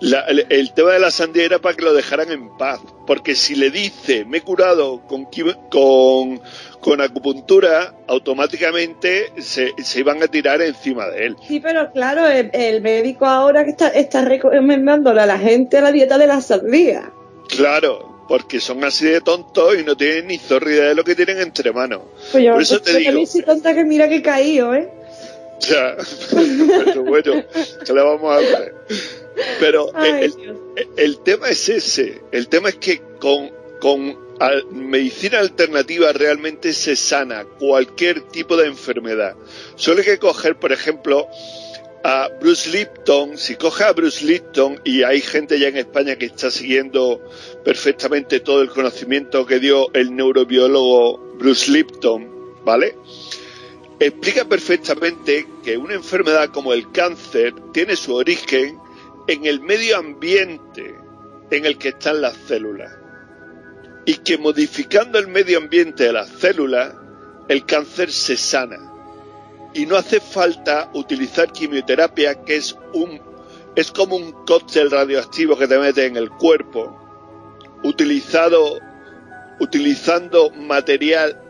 [0.00, 3.34] La- el, el tema de la sandía era para que lo dejaran en paz, porque
[3.34, 5.26] si le dice me he curado con,
[5.70, 6.40] con,
[6.80, 11.36] con acupuntura, automáticamente se, se iban a tirar encima de él.
[11.48, 15.92] Sí, pero claro, el, el médico ahora que está, está recomendándole a la gente la
[15.92, 17.10] dieta de la sandía.
[17.48, 21.14] Claro, porque son así de tontos y no tienen ni zorra idea de lo que
[21.14, 22.02] tienen entre manos.
[22.32, 24.88] Pues yo Por eso te yo digo, soy tonta que mira que he caído, ¿eh?
[25.60, 25.96] Ya,
[26.84, 27.42] pero bueno,
[27.86, 28.74] ¿qué le vamos a hacer?
[29.58, 30.34] Pero Ay, el,
[30.76, 32.20] el- el tema es ese.
[32.30, 33.50] El tema es que con,
[33.80, 39.34] con al- medicina alternativa realmente se sana cualquier tipo de enfermedad.
[39.76, 41.26] Solo hay que coger, por ejemplo,
[42.04, 43.38] a Bruce Lipton.
[43.38, 47.20] Si coge a Bruce Lipton, y hay gente ya en España que está siguiendo
[47.66, 52.94] perfectamente todo el conocimiento que dio el neurobiólogo Bruce Lipton, ¿vale?
[53.98, 58.78] explica perfectamente que una enfermedad como el cáncer tiene su origen
[59.26, 60.94] en el medio ambiente
[61.50, 62.92] en el que están las células.
[64.04, 66.94] Y que modificando el medio ambiente de las células,
[67.48, 68.78] el cáncer se sana.
[69.74, 73.20] Y no hace falta utilizar quimioterapia, que es un
[73.74, 77.05] es como un cóctel radioactivo que te mete en el cuerpo,
[77.82, 78.80] utilizado
[79.58, 81.40] utilizando material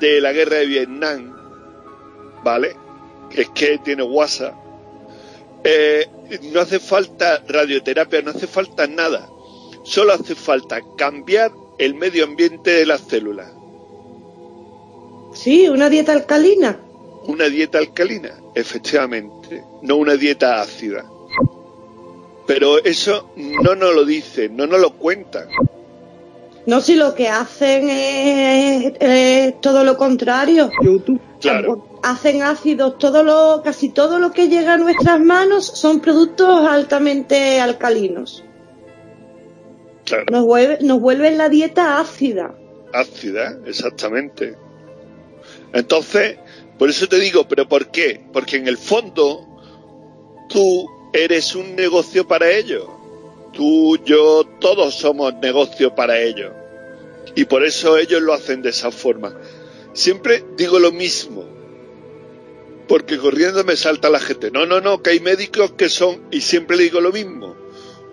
[0.00, 1.36] de la guerra de Vietnam,
[2.42, 2.76] ¿vale?
[3.30, 4.54] Que es que tiene WhatsApp.
[5.64, 6.08] Eh,
[6.52, 9.28] no hace falta radioterapia, no hace falta nada.
[9.84, 13.50] Solo hace falta cambiar el medio ambiente de las células.
[15.34, 16.78] Sí, una dieta alcalina.
[17.24, 21.04] Una dieta alcalina, efectivamente, no una dieta ácida.
[22.46, 25.48] Pero eso no nos lo dicen, no nos lo cuentan.
[26.64, 30.70] No, si lo que hacen es, es todo lo contrario.
[31.40, 32.00] Claro.
[32.02, 37.60] Hacen ácidos, todo lo, casi todo lo que llega a nuestras manos son productos altamente
[37.60, 38.44] alcalinos.
[40.04, 40.26] Claro.
[40.30, 42.54] Nos, vuelve, nos vuelven la dieta ácida.
[42.92, 44.56] Ácida, exactamente.
[45.72, 46.38] Entonces,
[46.78, 48.20] por eso te digo, ¿pero por qué?
[48.32, 49.46] Porque en el fondo
[50.48, 52.84] tú eres un negocio para ellos.
[53.52, 56.52] Tú, yo, todos somos negocio para ellos.
[57.34, 59.36] Y por eso ellos lo hacen de esa forma.
[59.92, 61.44] Siempre digo lo mismo.
[62.88, 64.50] Porque corriendo me salta la gente.
[64.50, 67.56] No, no, no, que hay médicos que son, y siempre digo lo mismo.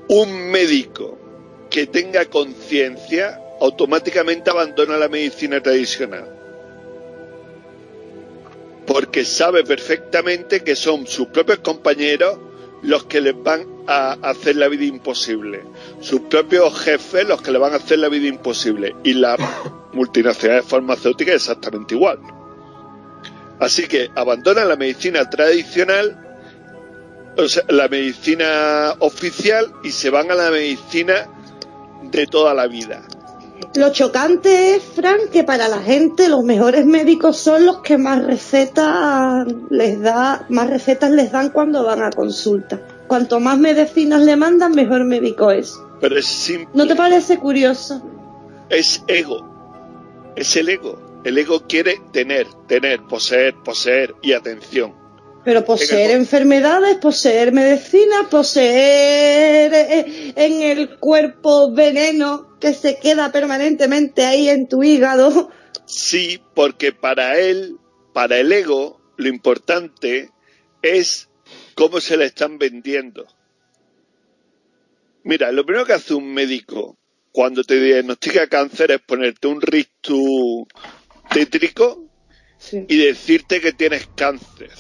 [0.08, 1.18] Un médico
[1.70, 6.36] que tenga conciencia automáticamente abandona la medicina tradicional.
[8.86, 12.40] Porque sabe perfectamente que son sus propios compañeros
[12.82, 15.64] los que les van a hacer la vida imposible.
[16.02, 18.96] Sus propios jefes los que le van a hacer la vida imposible.
[19.04, 19.40] Y las
[19.94, 22.20] multinacionales farmacéuticas exactamente igual.
[23.60, 26.18] Así que abandonan la medicina tradicional,
[27.38, 31.28] o sea, la medicina oficial y se van a la medicina
[32.04, 33.04] de toda la vida.
[33.76, 38.26] Lo chocante es, Fran, que para la gente los mejores médicos son los que más
[38.26, 42.82] recetas les da, más recetas les dan cuando van a consulta.
[43.08, 45.80] Cuanto más medicinas le mandan, mejor médico es.
[46.02, 46.70] Pero es simple.
[46.74, 48.02] ¿No te parece curioso?
[48.70, 49.46] es ego.
[50.36, 51.22] Es el ego.
[51.24, 54.94] El ego quiere tener, tener, poseer, poseer y atención.
[55.46, 64.26] Pero poseer enfermedades, poseer medicinas, poseer eh, en el cuerpo veneno que se queda permanentemente
[64.26, 65.50] ahí en tu hígado.
[65.86, 67.78] Sí, porque para él,
[68.14, 70.30] para el ego, lo importante
[70.82, 71.30] es
[71.74, 73.26] cómo se le están vendiendo.
[75.24, 76.98] Mira, lo primero que hace un médico
[77.32, 80.68] cuando te diagnostica cáncer es ponerte un rictus
[81.30, 82.06] tétrico
[82.72, 84.72] y decirte que tienes cáncer.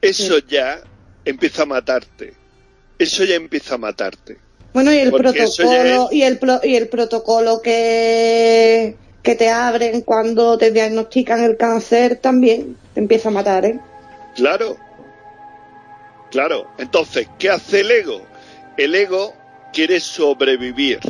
[0.00, 0.80] Eso ya
[1.24, 2.34] empieza a matarte.
[2.98, 4.38] Eso ya empieza a matarte.
[4.74, 10.02] Bueno, y el Porque protocolo y el pro- y el protocolo que que te abren
[10.02, 13.80] cuando te diagnostican el cáncer también te empieza a matar, ¿eh?
[14.34, 14.76] Claro.
[16.30, 16.70] Claro.
[16.78, 18.22] Entonces, ¿qué hace el ego?
[18.76, 19.34] El ego
[19.72, 21.00] quiere sobrevivir.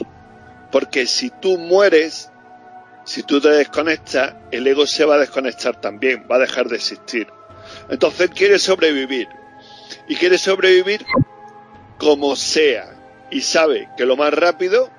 [0.70, 2.30] Porque si tú mueres,
[3.04, 6.76] si tú te desconectas, el ego se va a desconectar también, va a dejar de
[6.76, 7.26] existir.
[7.88, 9.28] Entonces quiere sobrevivir.
[10.06, 11.04] Y quiere sobrevivir
[11.98, 12.94] como sea.
[13.30, 14.90] Y sabe que lo más rápido,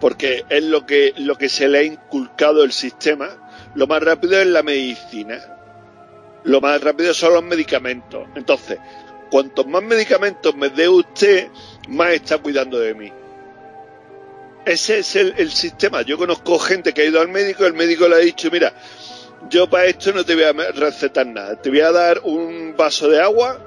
[0.00, 3.28] porque es lo que, lo que se le ha inculcado el sistema,
[3.74, 5.40] lo más rápido es la medicina.
[6.44, 8.26] Lo más rápido son los medicamentos.
[8.34, 8.78] Entonces,
[9.30, 11.48] cuantos más medicamentos me dé usted,
[11.88, 13.12] más está cuidando de mí.
[14.64, 16.02] Ese es el, el, sistema.
[16.02, 18.72] Yo conozco gente que ha ido al médico, el médico le ha dicho, mira,
[19.48, 23.08] yo para esto no te voy a recetar nada, te voy a dar un vaso
[23.08, 23.58] de agua,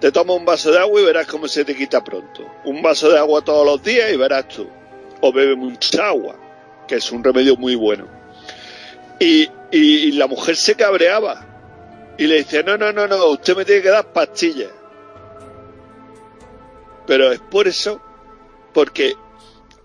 [0.00, 2.46] te tomas un vaso de agua y verás cómo se te quita pronto.
[2.64, 4.68] Un vaso de agua todos los días y verás tú.
[5.20, 6.36] O bebe mucha agua,
[6.86, 8.06] que es un remedio muy bueno.
[9.18, 11.54] Y, y la mujer se cabreaba
[12.16, 14.70] y le decía, no, no, no, no, usted me tiene que dar pastillas.
[17.06, 18.00] Pero es por eso,
[18.72, 19.14] porque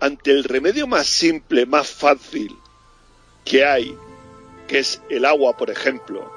[0.00, 2.56] ante el remedio más simple, más fácil
[3.44, 3.96] que hay,
[4.70, 6.32] que es el agua, por ejemplo,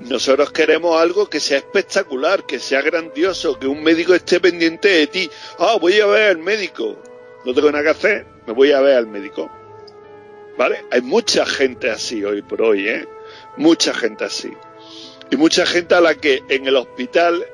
[0.00, 5.06] nosotros queremos algo que sea espectacular, que sea grandioso, que un médico esté pendiente de
[5.06, 5.30] ti.
[5.60, 7.00] Ah, voy a ver al médico.
[7.44, 9.48] No tengo nada que hacer, me voy a ver al médico.
[10.58, 10.84] ¿Vale?
[10.90, 13.06] Hay mucha gente así hoy por hoy, ¿eh?
[13.56, 14.52] Mucha gente así.
[15.30, 17.46] Y mucha gente a la que en el hospital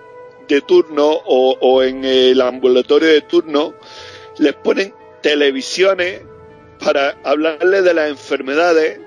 [0.48, 3.74] de turno o, o en el ambulatorio de turno
[4.38, 6.22] les ponen televisiones
[6.82, 9.01] para hablarles de las enfermedades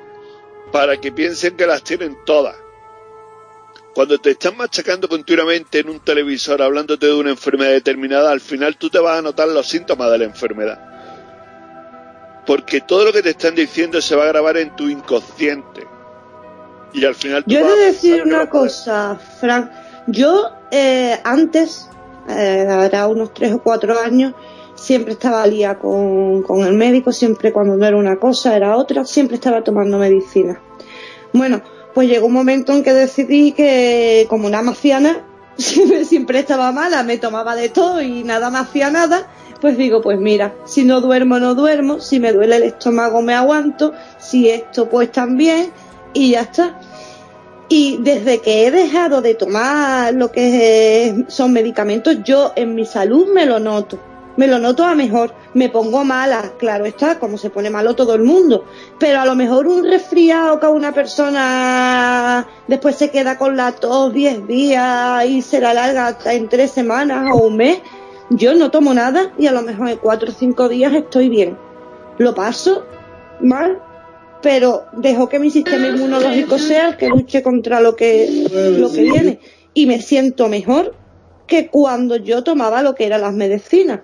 [0.76, 2.54] para que piensen que las tienen todas.
[3.94, 8.76] Cuando te están machacando continuamente en un televisor hablándote de una enfermedad determinada, al final
[8.76, 10.78] tú te vas a notar los síntomas de la enfermedad.
[12.46, 15.88] Porque todo lo que te están diciendo se va a grabar en tu inconsciente.
[16.92, 19.72] Y al final tú Yo he vas de a decir una cosa, Frank.
[20.08, 21.90] Yo eh, antes,
[22.28, 24.34] eh, hará unos tres o cuatro años,
[24.76, 28.78] siempre estaba al día con, con el médico, siempre cuando no era una cosa era
[28.78, 30.62] otra, siempre estaba tomando medicina.
[31.34, 31.62] Bueno,
[31.94, 35.26] pues llegó un momento en que decidí que como una maciana
[35.58, 39.28] siempre, siempre estaba mala, me tomaba de todo y nada me hacía nada,
[39.62, 43.34] pues digo, pues mira, si no duermo, no duermo, si me duele el estómago, me
[43.34, 45.72] aguanto, si esto, pues también,
[46.14, 46.80] y ya está.
[47.68, 53.28] Y desde que he dejado de tomar lo que son medicamentos, yo en mi salud
[53.34, 54.00] me lo noto.
[54.38, 55.34] Me lo noto a mejor.
[55.54, 58.66] Me pongo mala, claro está, como se pone malo todo el mundo.
[59.00, 64.14] Pero a lo mejor un resfriado que una persona después se queda con la tos
[64.14, 67.80] 10 días y se la larga hasta en tres semanas o un mes.
[68.30, 71.58] Yo no tomo nada y a lo mejor en cuatro o cinco días estoy bien.
[72.18, 72.86] Lo paso
[73.40, 73.80] mal,
[74.42, 78.48] pero dejo que mi sistema inmunológico sea el que luche contra lo que,
[78.78, 79.40] lo que viene.
[79.74, 80.96] Y me siento mejor
[81.48, 84.02] que cuando yo tomaba lo que eran las medicinas.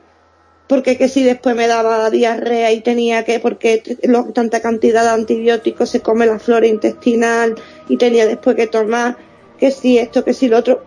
[0.71, 5.09] Porque que si después me daba diarrea y tenía que, porque lo- tanta cantidad de
[5.09, 7.55] antibióticos se come la flora intestinal
[7.89, 9.17] y tenía después que tomar
[9.59, 10.81] que si esto, que si lo otro.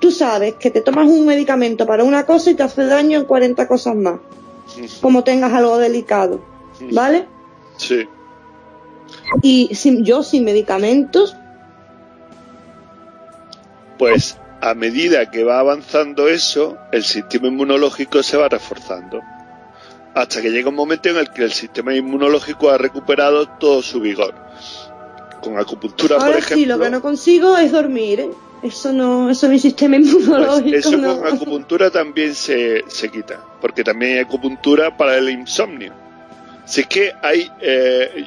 [0.00, 3.24] Tú sabes que te tomas un medicamento para una cosa y te hace daño en
[3.24, 4.20] 40 cosas más.
[5.00, 6.44] Como tengas algo delicado.
[6.92, 7.24] ¿Vale?
[7.78, 8.06] Sí.
[9.40, 11.34] Y sin, yo sin medicamentos,
[13.98, 14.36] Pues
[14.68, 19.22] a medida que va avanzando eso, el sistema inmunológico se va reforzando.
[20.12, 24.00] Hasta que llega un momento en el que el sistema inmunológico ha recuperado todo su
[24.00, 24.34] vigor.
[25.40, 26.56] Con acupuntura, por ejemplo.
[26.56, 28.20] sí, lo que no consigo es dormir.
[28.20, 28.30] ¿eh?
[28.64, 31.20] Eso no, eso mi sistema inmunológico Pues eso no.
[31.20, 35.92] con acupuntura también se, se quita, porque también hay acupuntura para el insomnio.
[36.64, 38.26] Si es que hay, eh,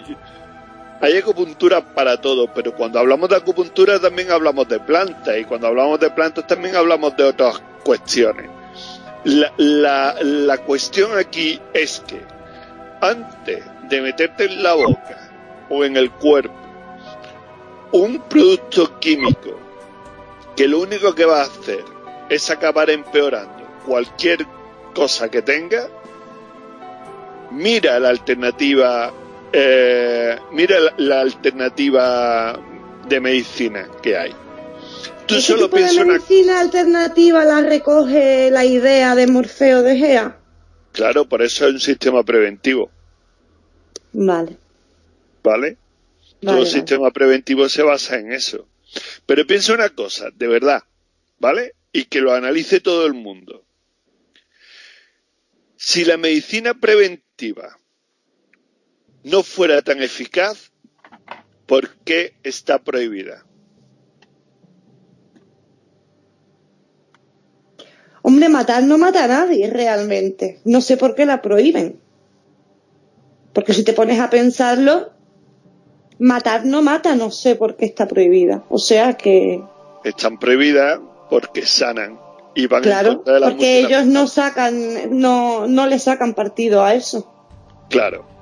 [1.02, 5.68] hay acupuntura para todo, pero cuando hablamos de acupuntura también hablamos de plantas, y cuando
[5.68, 8.50] hablamos de plantas también hablamos de otras cuestiones.
[9.24, 12.22] La, la, la cuestión aquí es que
[13.02, 15.30] antes de meterte en la boca
[15.70, 16.56] o en el cuerpo
[17.92, 19.58] un producto químico
[20.56, 21.84] que lo único que va a hacer
[22.30, 24.46] es acabar empeorando cualquier
[24.94, 25.88] cosa que tenga,
[27.52, 29.12] mira la alternativa,
[29.54, 32.60] eh, mira la, la alternativa
[33.08, 34.36] de medicina que hay.
[35.26, 39.98] Tú ¿Qué solo tipo de una medicina alternativa la recoge la idea de Morfeo de
[39.98, 40.40] Gea?
[40.92, 42.92] Claro, por eso es un sistema preventivo,
[44.12, 44.58] Vale.
[45.44, 45.78] ¿vale?
[46.46, 48.70] Todo Vale, sistema preventivo se basa en eso.
[49.26, 50.84] Pero piensa una cosa, de verdad,
[51.40, 51.76] ¿vale?
[51.92, 53.66] Y que lo analice todo el mundo.
[55.78, 57.79] Si la medicina preventiva
[59.24, 60.72] no fuera tan eficaz,
[61.66, 63.46] ¿por qué está prohibida?
[68.22, 70.60] Hombre, matar no mata a nadie realmente.
[70.66, 72.00] No sé por qué la prohíben.
[73.54, 75.12] Porque Porque si te pones a pensarlo,
[76.20, 78.64] matar no mata, no sé por qué está prohibida.
[78.70, 79.64] O sea que.
[80.04, 82.20] Están prohibidas porque sanan
[82.56, 86.34] y van en Claro, contra de la porque ellos no sacan, no, no le sacan
[86.34, 87.32] partido a eso.
[87.90, 88.39] Claro.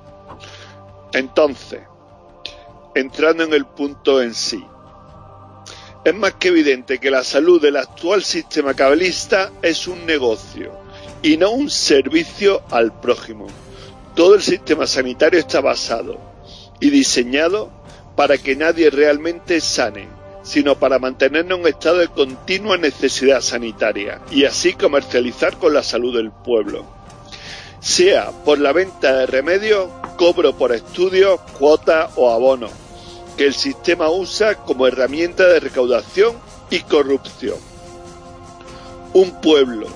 [1.13, 1.81] Entonces,
[2.95, 4.63] entrando en el punto en sí,
[6.03, 10.71] es más que evidente que la salud del actual sistema cabalista es un negocio
[11.21, 13.47] y no un servicio al prójimo.
[14.15, 16.17] Todo el sistema sanitario está basado
[16.79, 17.69] y diseñado
[18.15, 20.07] para que nadie realmente sane,
[20.43, 25.83] sino para mantenernos en un estado de continua necesidad sanitaria y así comercializar con la
[25.83, 26.85] salud del pueblo.
[27.79, 32.71] Sea por la venta de remedios, cobro por estudios, cuotas o abonos,
[33.37, 36.35] que el sistema usa como herramienta de recaudación
[36.69, 37.57] y corrupción.
[39.13, 39.87] Un pueblo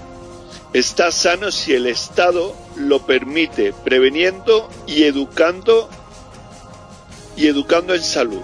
[0.74, 5.90] está sano si el Estado lo permite, preveniendo y educando
[7.36, 8.42] y educando en salud,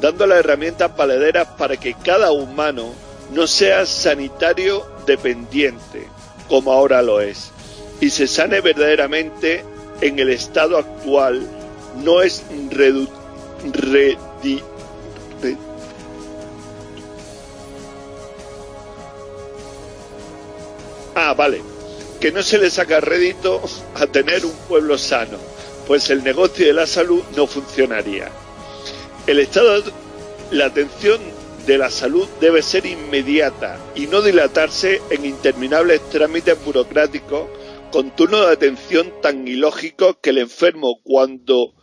[0.00, 2.92] dando las herramientas palederas para que cada humano
[3.32, 6.08] no sea sanitario dependiente,
[6.48, 7.50] como ahora lo es,
[8.00, 9.64] y se sane verdaderamente
[10.00, 11.46] en el estado actual,
[12.04, 13.08] no es redu-
[13.72, 14.62] redi-
[15.42, 15.56] re-
[21.14, 21.60] Ah, vale.
[22.20, 23.60] Que no se le saca rédito
[23.94, 25.38] a tener un pueblo sano,
[25.86, 28.28] pues el negocio de la salud no funcionaría.
[29.26, 29.82] El estado,
[30.50, 31.20] la atención
[31.66, 37.46] de la salud debe ser inmediata y no dilatarse en interminables trámites burocráticos
[37.90, 41.74] con turnos de atención tan ilógicos que el enfermo cuando,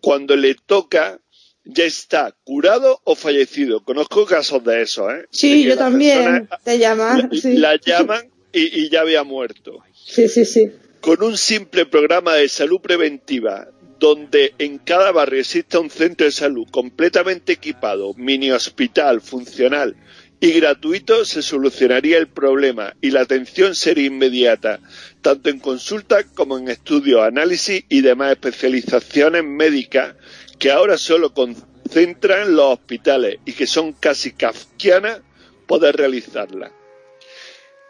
[0.00, 1.20] cuando le toca
[1.64, 3.82] ya está curado o fallecido.
[3.82, 5.26] Conozco casos de eso, ¿eh?
[5.30, 6.48] Sí, yo también.
[6.64, 7.28] Te llaman.
[7.30, 7.54] la, sí.
[7.54, 9.82] la llaman y, y ya había muerto.
[9.92, 10.70] Sí, sí, sí.
[11.00, 13.68] Con un simple programa de salud preventiva,
[13.98, 19.96] donde en cada barrio exista un centro de salud completamente equipado, mini hospital, funcional
[20.38, 24.80] y gratuito, se solucionaría el problema y la atención sería inmediata,
[25.22, 30.14] tanto en consulta como en estudios, análisis y demás especializaciones médicas
[30.58, 35.20] que ahora solo concentran los hospitales y que son casi kafkianas
[35.66, 36.72] poder realizarlas.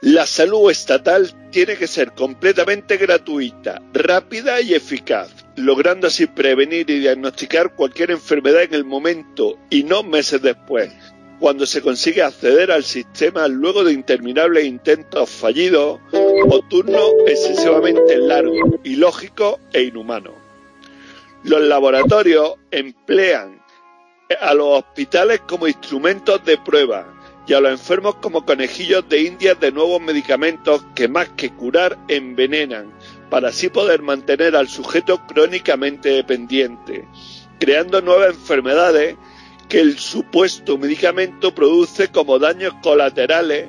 [0.02, 7.00] La salud estatal tiene que ser completamente gratuita, rápida y eficaz, logrando así prevenir y
[7.00, 10.92] diagnosticar cualquier enfermedad en el momento y no meses después,
[11.38, 18.80] cuando se consigue acceder al sistema luego de interminables intentos fallidos o turnos excesivamente largos,
[18.84, 20.34] ilógicos e inhumanos.
[21.42, 23.62] Los laboratorios emplean
[24.40, 27.06] a los hospitales como instrumentos de prueba
[27.46, 31.96] y a los enfermos como conejillos de indias de nuevos medicamentos que más que curar
[32.08, 32.92] envenenan,
[33.30, 37.06] para así poder mantener al sujeto crónicamente dependiente,
[37.60, 39.16] creando nuevas enfermedades
[39.68, 43.68] que el supuesto medicamento produce como daños colaterales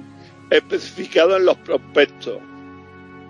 [0.49, 2.39] especificados en los prospectos,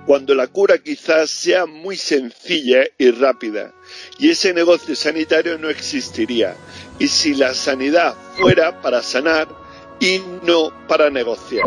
[0.06, 3.74] cuando la cura quizás sea muy sencilla y rápida,
[4.20, 6.56] y ese negocio sanitario no existiría,
[7.00, 9.48] y si la sanidad fuera para sanar
[10.00, 11.66] y no para negociar.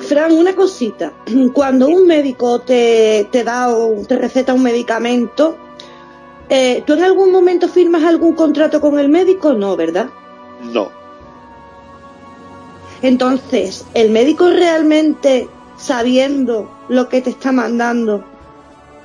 [0.00, 1.12] Fran, una cosita.
[1.52, 5.58] Cuando un médico te, da o te receta un medicamento,
[6.48, 9.52] eh, ¿tú en algún momento firmas algún contrato con el médico?
[9.52, 10.08] No, ¿verdad?
[10.72, 10.90] No,
[13.02, 18.24] Entonces, ¿el médico realmente, sabiendo lo que te está mandando,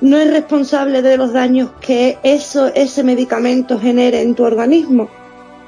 [0.00, 5.08] no es responsable de los daños que eso, ese medicamento genere en tu organismo?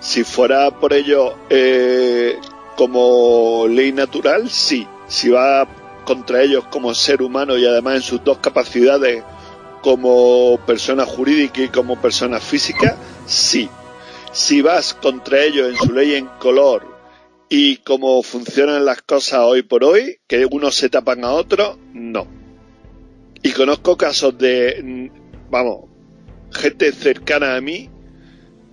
[0.05, 2.37] si fuera por ello eh,
[2.77, 4.87] como ley natural, sí.
[5.09, 5.67] Si va
[6.05, 9.25] contra ellos como ser humano y además en sus dos capacidades
[9.85, 12.97] como persona jurídica y como persona física,
[13.27, 13.69] sí.
[14.33, 16.87] Si vas contra ellos en su ley en color
[17.51, 22.27] y como funcionan las cosas hoy por hoy, que unos se tapan a otros, no.
[23.43, 25.91] Y conozco casos de, mm, vamos,
[26.51, 27.91] gente cercana a mí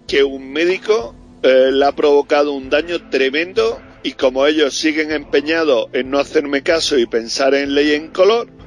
[0.07, 1.13] que un médico
[1.43, 6.63] eh, le ha provocado un daño tremendo y como ellos siguen empeñados en no hacerme
[6.63, 8.60] caso y pensar en ley en color,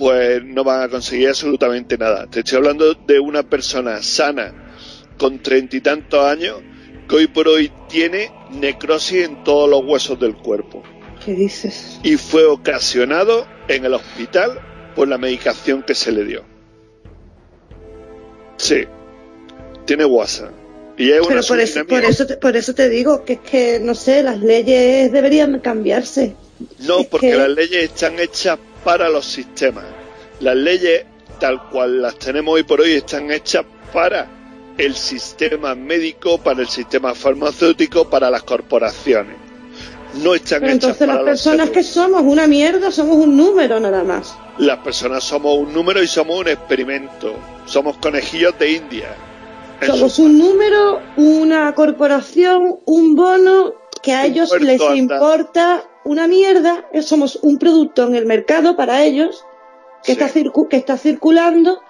[0.00, 2.26] pues no van a conseguir absolutamente nada.
[2.26, 4.54] Te estoy hablando de una persona sana
[5.18, 6.56] con treinta y tantos años
[7.06, 10.82] que hoy por hoy tiene necrosis en todos los huesos del cuerpo
[11.24, 12.00] ¿Qué dices?
[12.02, 14.58] y fue ocasionado en el hospital
[14.96, 16.44] por la medicación que se le dio.
[18.56, 18.84] Sí,
[19.84, 20.52] tiene WhatsApp.
[20.96, 23.40] Y es una Pero por eso, por, eso te, por eso te digo que es
[23.40, 26.34] que, no sé, las leyes deberían cambiarse.
[26.80, 29.84] No, es porque que- las leyes están hechas para los sistemas.
[30.40, 31.04] Las leyes
[31.38, 34.28] tal cual las tenemos hoy por hoy están hechas para
[34.78, 39.36] el sistema médico, para el sistema farmacéutico, para las corporaciones.
[40.22, 43.16] No están Pero hechas entonces para las los personas seres que somos una mierda, somos
[43.16, 44.34] un número nada más.
[44.58, 47.34] Las personas somos un número y somos un experimento.
[47.66, 49.14] Somos conejillos de India.
[49.86, 54.96] Somos un número, una corporación, un bono que a ellos les anda.
[54.96, 56.84] importa una mierda.
[56.92, 59.44] eh, Somos un producto en el mercado para ellos
[60.04, 60.20] que, Sí.
[60.20, 61.80] está, circu- que está circulando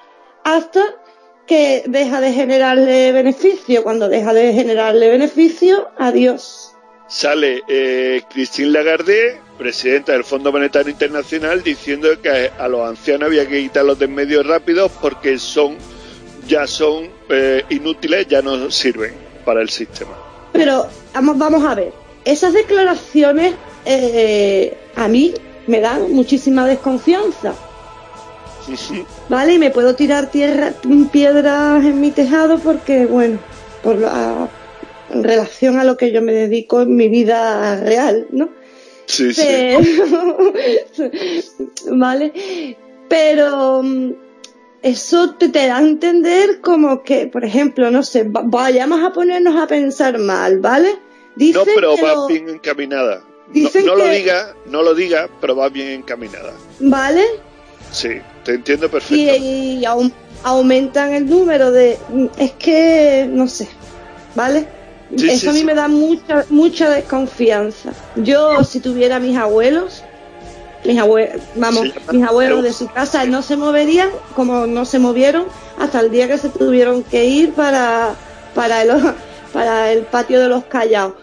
[0.45, 0.83] hasta
[1.47, 3.83] que deja de generarle beneficio.
[3.83, 6.73] Cuando deja de generarle beneficio, adiós.
[7.09, 13.49] Sale eh, Christine Lagarde, presidenta del Fondo Monetario Internacional, diciendo que a los ancianos había
[13.49, 15.77] que quitarlos de en medio rápido porque son
[16.47, 19.15] ya son eh, inútiles, ya no sirven
[19.45, 20.13] para el sistema.
[20.53, 21.93] Pero vamos, vamos a ver,
[22.25, 23.55] esas declaraciones
[23.85, 25.35] eh, a mí
[25.67, 27.55] me dan muchísima desconfianza,
[29.29, 29.55] ¿vale?
[29.55, 30.75] Y me puedo tirar tierra,
[31.13, 33.39] piedras en mi tejado porque, bueno,
[33.83, 34.51] por la,
[35.11, 38.51] en relación a lo que yo me dedico en mi vida real, ¿no?
[39.07, 39.43] Sí, sí.
[39.47, 40.53] Pero-
[41.97, 42.77] ¿Vale?
[43.09, 44.13] Pero mm,
[44.83, 49.13] eso te, te da a entender como que, por ejemplo, no sé, va- vayamos a
[49.13, 50.91] ponernos a pensar mal, ¿vale?
[51.37, 53.25] No, pero que va lo- bien encaminada.
[53.51, 56.53] No, Dicen no lo que- diga, no lo diga, pero va bien encaminada.
[56.79, 57.25] ¿Vale?
[57.91, 58.11] Sí,
[58.45, 59.15] te entiendo perfecto.
[59.17, 60.13] y aum-
[60.45, 61.99] aumentan el número de...
[62.39, 63.69] Es que, no sé,
[64.37, 64.67] ¿vale?
[65.17, 65.65] Sí, Eso sí, a mí sí.
[65.65, 67.93] me da mucha, mucha desconfianza.
[68.15, 70.05] Yo, si tuviera mis abuelos,
[70.85, 75.47] mis abuelos, vamos, mis abuelos de su casa no se moverían como no se movieron
[75.79, 78.15] hasta el día que se tuvieron que ir para,
[78.55, 78.93] para, el,
[79.53, 81.15] para el patio de los callados.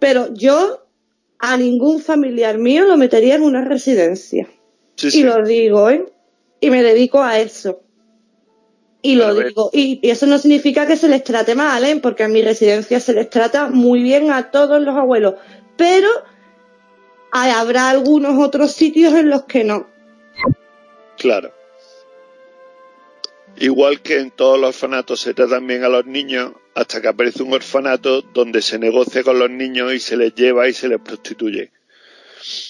[0.00, 0.84] Pero yo
[1.38, 4.48] a ningún familiar mío lo metería en una residencia.
[4.96, 5.22] Sí, Y sí.
[5.22, 6.04] lo digo, ¿eh?
[6.60, 7.82] Y me dedico a eso.
[9.00, 9.70] Y lo digo.
[9.72, 12.00] Y, y eso no significa que se les trate mal, ¿eh?
[12.02, 15.34] Porque en mi residencia se les trata muy bien a todos los abuelos.
[15.76, 16.08] Pero
[17.30, 19.86] hay- habrá algunos otros sitios en los que no.
[21.16, 21.52] Claro.
[23.56, 27.42] Igual que en todos los orfanatos se tratan bien a los niños, hasta que aparece
[27.42, 31.00] un orfanato donde se negocia con los niños y se les lleva y se les
[31.00, 31.72] prostituye.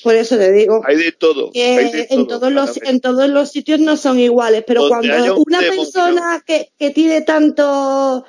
[0.03, 0.81] Por eso te digo.
[0.87, 1.51] Hay de todo.
[1.53, 4.89] que hay de en todo, todos los en todos los sitios no son iguales pero
[4.89, 5.83] Donde cuando un una demonio.
[5.83, 8.25] persona que, que tiene tanto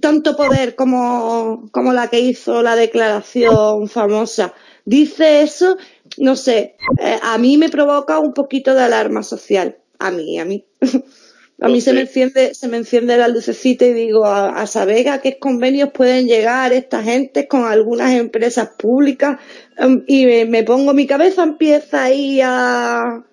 [0.00, 4.54] tanto poder como, como la que hizo la declaración famosa
[4.84, 5.76] dice eso
[6.18, 10.44] no sé eh, a mí me provoca un poquito de alarma social a mí a
[10.44, 10.64] mí
[11.62, 15.08] a mí se me enciende se me enciende la lucecita y digo a, a saber
[15.08, 19.38] a qué convenios pueden llegar esta gente con algunas empresas públicas
[19.78, 23.24] em, y me, me pongo mi cabeza empieza ahí a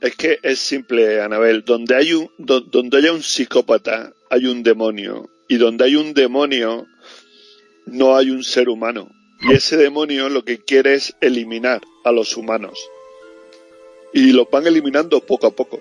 [0.00, 1.64] Es que es simple, Anabel.
[1.64, 5.28] Donde hay un, do- donde haya un psicópata, hay un demonio.
[5.48, 6.86] Y donde hay un demonio,
[7.86, 9.08] no hay un ser humano.
[9.48, 12.78] Y ese demonio lo que quiere es eliminar a los humanos.
[14.12, 15.80] Y los van eliminando poco a poco.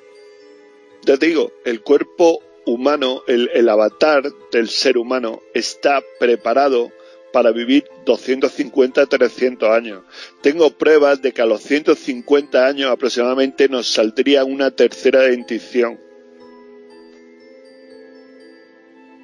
[1.06, 6.91] Ya te digo, el cuerpo humano, el, el avatar del ser humano está preparado
[7.34, 10.03] para vivir 250 300 años.
[10.41, 15.99] Tengo pruebas de que a los 150 años aproximadamente nos saldría una tercera dentición.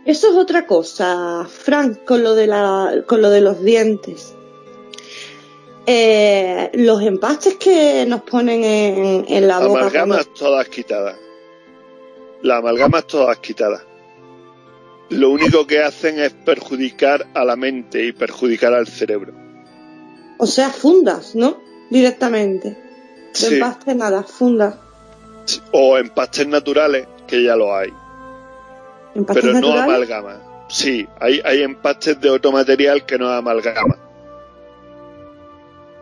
[0.06, 4.34] Eso es otra cosa, Frank, con lo de la, con lo de los dientes.
[5.86, 9.82] Eh, los empastes que nos ponen en, en la boca.
[9.82, 11.18] Amalgamas cuando- todas quitadas.
[12.44, 13.82] Las amalgamas todas quitadas.
[15.10, 19.34] Lo único que hacen es perjudicar a la mente y perjudicar al cerebro.
[20.38, 21.62] O sea, fundas, ¿no?
[21.90, 22.70] Directamente.
[22.70, 22.78] De
[23.34, 23.56] Sí.
[23.56, 24.76] empaste nada, fundas.
[25.72, 27.90] O empastes naturales, que ya lo hay.
[29.16, 30.12] ¿Empastes pero no naturales?
[30.12, 30.66] amalgama.
[30.70, 33.98] Sí, hay, hay empastes de otro material que no amalgama.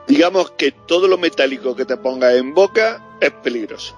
[0.07, 3.95] Digamos que todo lo metálico que te pongas en boca es peligroso.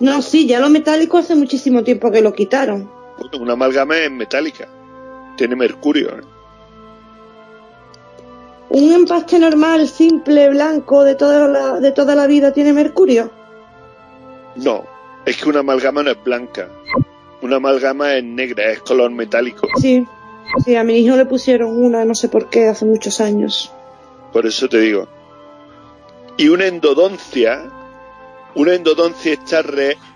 [0.00, 2.90] No, sí, ya lo metálico hace muchísimo tiempo que lo quitaron.
[3.18, 4.68] Bueno, Una amalgama es metálica.
[5.36, 6.10] Tiene mercurio.
[6.10, 6.22] ¿eh?
[8.70, 13.30] Un empaste normal, simple, blanco, de toda la, de toda la vida tiene mercurio.
[14.56, 14.84] No,
[15.24, 16.68] es que una amalgama no es blanca.
[17.40, 19.66] Una amalgama es negra, es color metálico.
[19.80, 20.06] Sí,
[20.64, 23.72] sí, a mi hijo le pusieron una, no sé por qué, hace muchos años.
[24.32, 25.08] Por eso te digo.
[26.36, 27.70] Y una endodoncia,
[28.58, 29.62] una endodoncia está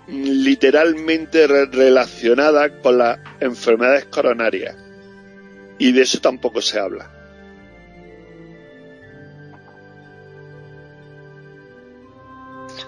[0.07, 4.75] literalmente re- relacionada con las enfermedades coronarias.
[5.77, 7.09] Y de eso tampoco se habla.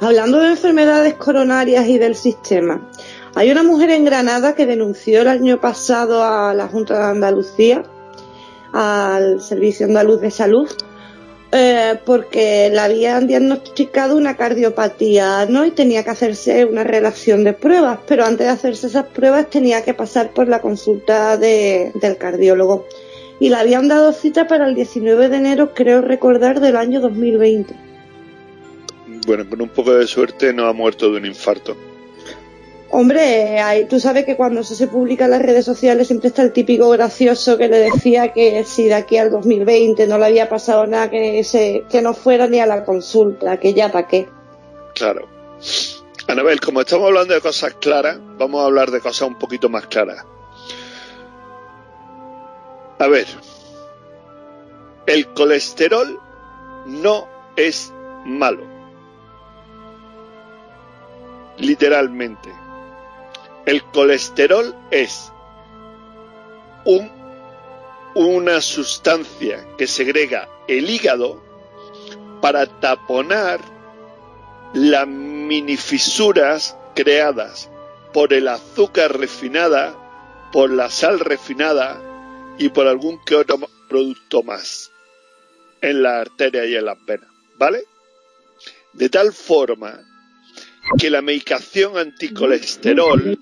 [0.02, 2.90] Hablando de enfermedades coronarias y del sistema,
[3.34, 7.84] hay una mujer en Granada que denunció el año pasado a la Junta de Andalucía,
[8.74, 10.70] al Servicio Andaluz de Salud,
[11.58, 15.48] eh, porque le habían diagnosticado una cardiopatía.
[15.66, 19.82] Y tenía que hacerse una relación de pruebas, pero antes de hacerse esas pruebas tenía
[19.82, 22.86] que pasar por la consulta de, del cardiólogo.
[23.40, 27.74] Y le habían dado cita para el 19 de enero, creo recordar, del año 2020.
[29.26, 31.78] Bueno, con un poco de suerte no ha muerto de un infarto.
[32.98, 36.44] Hombre, hay, tú sabes que cuando eso se publica en las redes sociales siempre está
[36.44, 40.48] el típico gracioso que le decía que si de aquí al 2020 no le había
[40.48, 44.30] pasado nada, que, se, que no fuera ni a la consulta, que ya para qué.
[44.94, 45.28] Claro.
[46.30, 49.88] Anabel, como estamos hablando de cosas claras, vamos a hablar de cosas un poquito más
[49.88, 50.24] claras.
[53.00, 53.28] A ver,
[55.06, 56.18] el colesterol
[56.86, 57.28] no
[57.58, 57.92] es
[58.24, 58.64] malo.
[61.58, 62.65] Literalmente.
[63.66, 65.32] El colesterol es
[66.86, 67.12] un,
[68.14, 71.42] una sustancia que segrega el hígado
[72.42, 73.60] para taponar
[74.74, 77.70] las minifisuras creadas
[78.14, 79.96] por el azúcar refinada,
[80.52, 82.02] por la sal refinada
[82.60, 83.58] y por algún que otro
[83.90, 84.92] producto más
[85.82, 87.84] en la arteria y en las venas, ¿vale?
[88.94, 90.00] De tal forma
[91.00, 93.40] que la medicación anticolesterol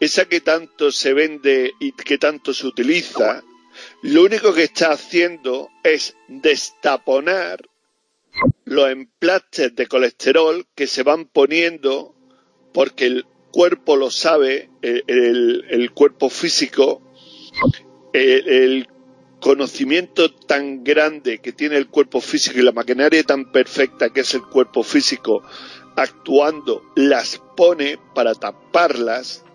[0.00, 3.42] esa que tanto se vende y que tanto se utiliza,
[4.02, 7.68] lo único que está haciendo es destaponar
[8.64, 12.14] los emplastes de colesterol que se van poniendo
[12.72, 17.00] porque el cuerpo lo sabe, el, cuerpo físico,
[18.12, 18.86] el
[19.40, 24.34] conocimiento tan grande que tiene el cuerpo físico y la maquinaria tan perfecta que es
[24.34, 25.42] el cuerpo físico
[25.96, 29.45] actuando, las pone para taparlas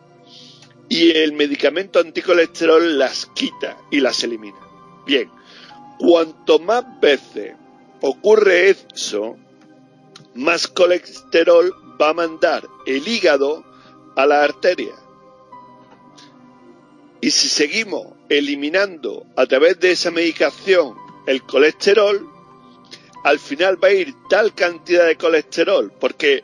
[0.92, 4.60] y el medicamento anticolesterol las quita y las elimina.
[5.06, 5.32] Bien,
[5.98, 7.54] cuanto más veces
[8.02, 9.38] ocurre eso,
[10.36, 13.64] más colesterol va a mandar el hígado
[14.18, 14.94] a la arteria.
[17.22, 22.30] Y si seguimos eliminando a través de esa medicación el colesterol,
[23.24, 26.44] al final va a ir tal cantidad de colesterol, porque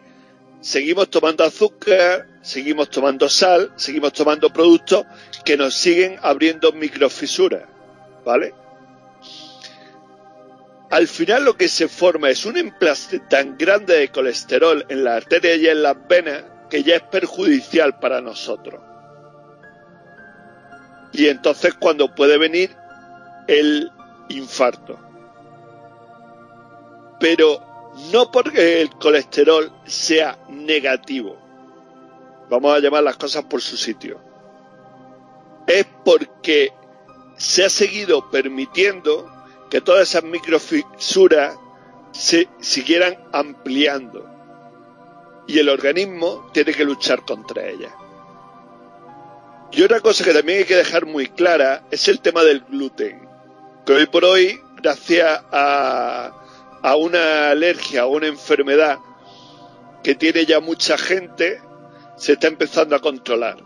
[0.61, 5.05] seguimos tomando azúcar, seguimos tomando sal, seguimos tomando productos
[5.43, 7.63] que nos siguen abriendo microfisuras,
[8.23, 8.55] ¿vale?
[10.89, 15.17] Al final lo que se forma es un emplaste tan grande de colesterol en la
[15.17, 18.81] arteria y en las venas que ya es perjudicial para nosotros.
[21.11, 22.73] Y entonces cuando puede venir
[23.47, 23.91] el
[24.29, 24.97] infarto.
[27.19, 31.46] Pero no porque el colesterol sea negativo,
[32.49, 34.19] vamos a llamar las cosas por su sitio,
[35.67, 36.71] es porque
[37.37, 39.29] se ha seguido permitiendo
[39.69, 41.57] que todas esas microfisuras
[42.11, 44.25] se siguieran ampliando
[45.45, 47.93] y el organismo tiene que luchar contra ellas.
[49.71, 53.27] Y otra cosa que también hay que dejar muy clara es el tema del gluten,
[53.85, 56.31] que hoy por hoy, gracias a,
[56.81, 58.99] a una alergia o una enfermedad
[60.03, 61.61] que tiene ya mucha gente,
[62.17, 63.57] se está empezando a controlar.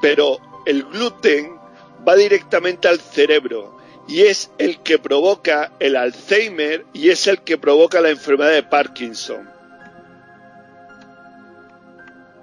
[0.00, 1.58] Pero el gluten
[2.06, 3.78] va directamente al cerebro
[4.08, 8.62] y es el que provoca el Alzheimer y es el que provoca la enfermedad de
[8.62, 9.48] Parkinson.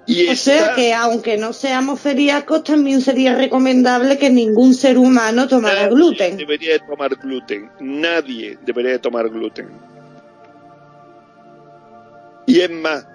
[0.06, 5.46] Y o sea que aunque no seamos celíacos, también sería recomendable que ningún ser humano
[5.48, 6.36] tomara nadie gluten.
[6.38, 7.70] Debería de tomar gluten.
[7.78, 9.68] Nadie debería de tomar gluten.
[12.46, 13.06] Y es más,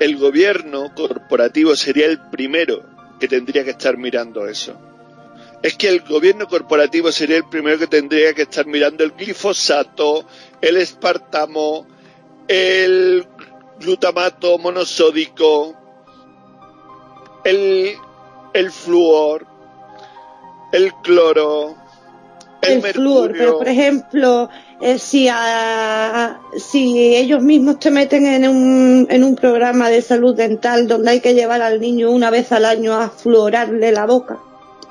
[0.00, 2.82] el gobierno corporativo sería el primero
[3.18, 4.76] que tendría que estar mirando eso.
[5.62, 10.26] Es que el gobierno corporativo sería el primero que tendría que estar mirando el glifosato,
[10.60, 11.86] el espartamo,
[12.48, 13.26] el
[13.80, 15.74] glutamato monosódico,
[17.44, 17.94] el,
[18.52, 18.70] el
[20.72, 21.76] el cloro,
[22.66, 24.48] el, el flúor, pero por ejemplo,
[24.80, 30.34] eh, si, a, si ellos mismos te meten en un, en un programa de salud
[30.34, 34.38] dental donde hay que llevar al niño una vez al año a fluorarle la boca.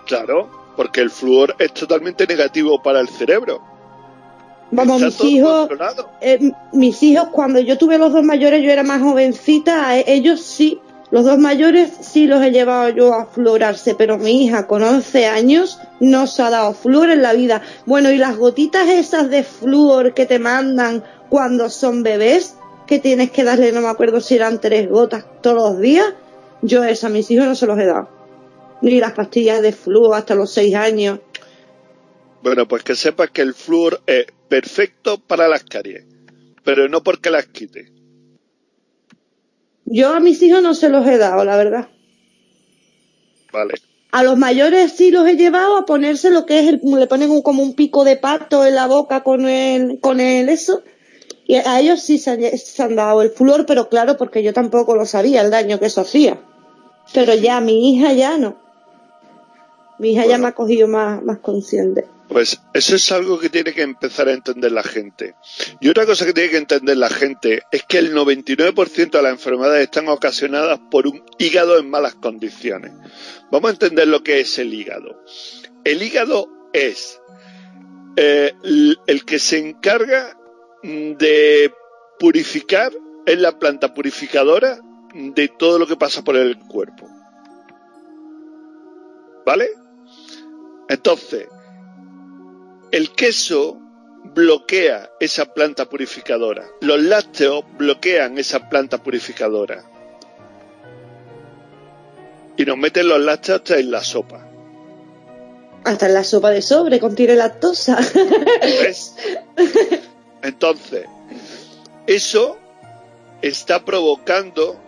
[0.05, 3.61] Claro, porque el flúor es totalmente negativo para el cerebro.
[4.71, 5.69] Vamos, Está mis hijos,
[6.21, 10.81] eh, mis hijos, cuando yo tuve los dos mayores, yo era más jovencita, ellos sí,
[11.13, 15.27] los dos mayores sí los he llevado yo a florarse, pero mi hija con 11
[15.27, 17.61] años no se ha dado flúor en la vida.
[17.85, 22.55] Bueno, y las gotitas esas de flúor que te mandan cuando son bebés,
[22.87, 26.15] que tienes que darle, no me acuerdo si eran tres gotas todos los días,
[26.63, 28.09] yo eso a mis hijos no se los he dado.
[28.81, 31.19] Ni las pastillas de fluo hasta los seis años.
[32.41, 36.05] Bueno, pues que sepas que el flúor es perfecto para las caries,
[36.63, 37.92] pero no porque las quite.
[39.85, 41.87] Yo a mis hijos no se los he dado, la verdad.
[43.51, 43.73] Vale.
[44.11, 47.31] A los mayores sí los he llevado a ponerse lo que es, el, le ponen
[47.31, 50.83] un, como un pico de pato en la boca con el, con el eso.
[51.45, 54.53] Y a ellos sí se han, se han dado el flúor, pero claro, porque yo
[54.53, 56.39] tampoco lo sabía el daño que eso hacía.
[57.13, 58.55] Pero ya mi hija ya no.
[59.99, 62.05] Mi hija ya me ha cogido más, más consciente.
[62.33, 65.35] Pues eso es algo que tiene que empezar a entender la gente.
[65.79, 69.33] Y otra cosa que tiene que entender la gente es que el 99% de las
[69.33, 72.91] enfermedades están ocasionadas por un hígado en malas condiciones.
[73.51, 75.23] Vamos a entender lo que es el hígado.
[75.83, 77.21] El hígado es
[78.15, 80.35] eh, el que se encarga
[80.81, 81.71] de
[82.17, 82.91] purificar,
[83.27, 84.79] es la planta purificadora
[85.13, 87.07] de todo lo que pasa por el cuerpo.
[89.45, 89.69] ¿Vale?
[90.89, 91.47] Entonces,
[92.93, 93.79] el queso
[94.35, 96.63] bloquea esa planta purificadora.
[96.79, 99.83] Los lácteos bloquean esa planta purificadora.
[102.55, 104.47] Y nos meten los lácteos hasta en la sopa.
[105.85, 107.97] Hasta en la sopa de sobre contiene lactosa.
[108.61, 109.15] ¿Ves?
[110.43, 111.07] Entonces,
[112.05, 112.59] eso
[113.41, 114.79] está provocando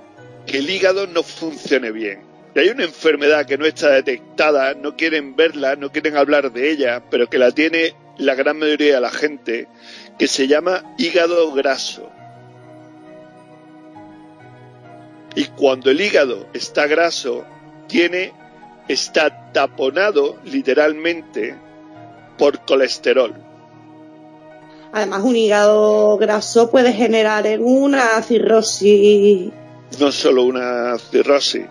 [0.45, 2.24] que el hígado no funcione bien.
[2.55, 6.71] Y hay una enfermedad que no está detectada, no quieren verla, no quieren hablar de
[6.71, 9.67] ella, pero que la tiene la gran mayoría de la gente,
[10.17, 12.09] que se llama hígado graso.
[15.35, 17.43] Y cuando el hígado está graso,
[17.87, 18.31] tiene,
[18.87, 21.57] está taponado literalmente
[22.37, 23.33] por colesterol.
[24.93, 29.51] Además, un hígado graso puede generar en una cirrosis.
[29.99, 31.65] No solo una cirrosis,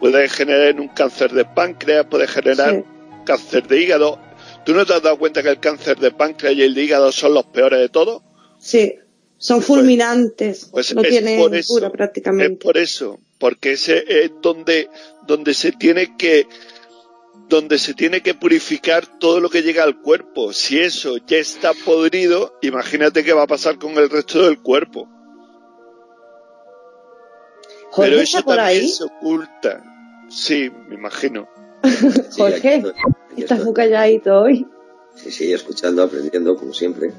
[0.00, 2.84] puede generar un cáncer de páncreas, puede generar Sí.
[3.24, 4.18] cáncer de hígado.
[4.64, 7.10] ¿Tú no te has dado cuenta que el cáncer de páncreas y el de hígado
[7.12, 8.22] son los peores de todos?
[8.58, 8.94] Sí,
[9.38, 10.68] son fulminantes.
[10.70, 12.52] Pues no tienen eso, cura prácticamente.
[12.54, 14.88] Es por eso, porque ese es donde,
[15.26, 16.46] donde se tiene que
[17.48, 20.52] donde se tiene que purificar todo lo que llega al cuerpo.
[20.52, 25.08] Si eso ya está podrido, imagínate qué va a pasar con el resto del cuerpo.
[27.90, 28.88] Jorge Pero está eso por también ahí.
[28.90, 29.87] se oculta.
[30.28, 31.48] Sí, me imagino.
[32.36, 32.82] Jorge,
[33.36, 34.66] estás muy calladito hoy.
[35.14, 37.12] Sí, sí, escuchando, aprendiendo, como siempre.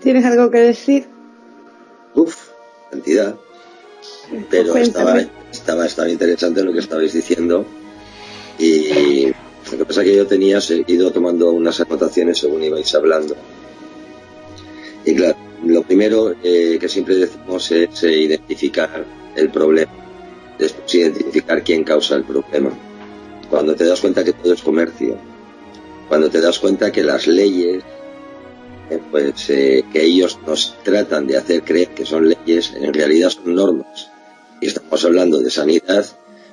[0.00, 1.06] ¿Tienes algo que decir?
[2.14, 2.48] Uf,
[2.90, 3.36] cantidad.
[4.50, 5.38] Pero Pues estaba, cuéntame.
[5.50, 7.64] estaba, estaba interesante lo que estabais diciendo.
[8.58, 13.36] Y lo que pasa es que yo tenía ido tomando unas anotaciones según ibais hablando.
[15.04, 19.04] Y claro, lo primero eh, que siempre decimos es eh, identificar
[19.36, 19.92] el problema.
[20.62, 22.70] Después identificar quién causa el problema.
[23.50, 25.18] Cuando te das cuenta que todo es comercio.
[26.08, 27.82] Cuando te das cuenta que las leyes
[28.88, 33.30] eh, pues eh, que ellos nos tratan de hacer creer que son leyes, en realidad
[33.30, 34.08] son normas.
[34.60, 36.06] Y estamos hablando de sanidad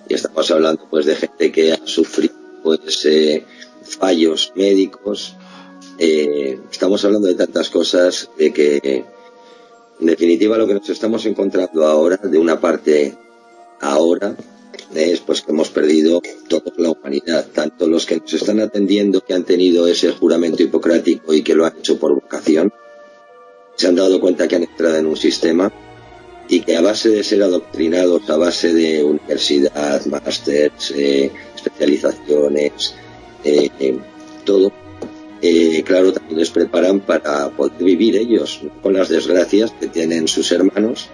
[0.07, 2.33] y estamos hablando pues de gente que ha sufrido
[2.63, 3.45] pues eh,
[3.83, 5.35] fallos médicos.
[5.99, 9.05] Estamos hablando de tantas cosas de que
[9.99, 13.17] en definitiva lo que nos estamos encontrando ahora de una parte
[13.81, 14.35] ahora
[14.93, 19.33] es pues que hemos perdido toda la humanidad, tanto los que nos están atendiendo que
[19.33, 22.73] han tenido ese juramento hipocrático y que lo han hecho por vocación,
[23.75, 25.71] se han dado cuenta que han entrado en un sistema
[26.47, 32.95] y que a base de ser adoctrinados, a base de universidad, másters, eh, especializaciones,
[33.43, 33.99] eh, eh,
[34.43, 34.71] todo,
[35.85, 41.09] claro, también les preparan para poder vivir ellos con las desgracias que tienen sus hermanos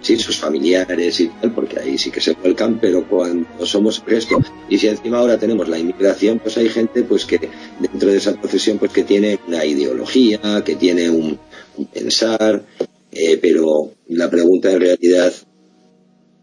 [0.00, 4.38] sí, sus familiares y tal, porque ahí sí que se vuelcan, pero cuando somos esto,
[4.68, 7.48] y si encima ahora tenemos la inmigración, pues hay gente pues que
[7.80, 11.38] dentro de esa profesión pues que tiene una ideología, que tiene un,
[11.76, 12.64] un pensar,
[13.12, 15.32] eh, pero la pregunta en realidad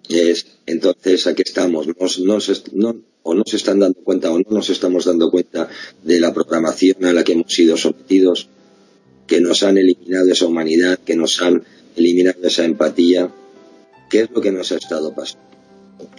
[0.09, 1.87] es, entonces, ¿a qué estamos?
[1.87, 5.67] Nos, nos, no, o no se están dando cuenta o no nos estamos dando cuenta
[6.03, 8.49] de la programación a la que hemos sido sometidos,
[9.25, 11.63] que nos han eliminado esa humanidad, que nos han
[11.95, 13.31] eliminado esa empatía.
[14.09, 15.45] ¿Qué es lo que nos ha estado pasando?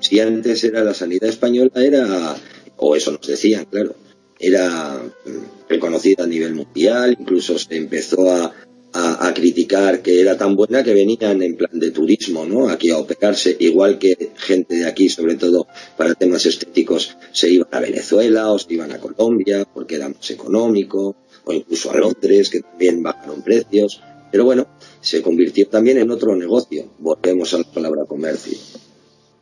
[0.00, 2.34] Si antes era la sanidad española, era,
[2.76, 3.94] o eso nos decían, claro,
[4.38, 8.52] era mm, reconocida a nivel mundial, incluso se empezó a,
[8.92, 12.68] a, a, criticar que era tan buena que venían en plan de turismo, ¿no?
[12.68, 17.68] Aquí a operarse, igual que gente de aquí, sobre todo para temas estéticos, se iban
[17.72, 22.50] a Venezuela o se iban a Colombia porque era más económico, o incluso a Londres,
[22.50, 24.00] que también bajaron precios.
[24.31, 24.66] Pero bueno,
[25.01, 26.85] se convirtió también en otro negocio.
[26.98, 28.59] Volvemos a la palabra comercio.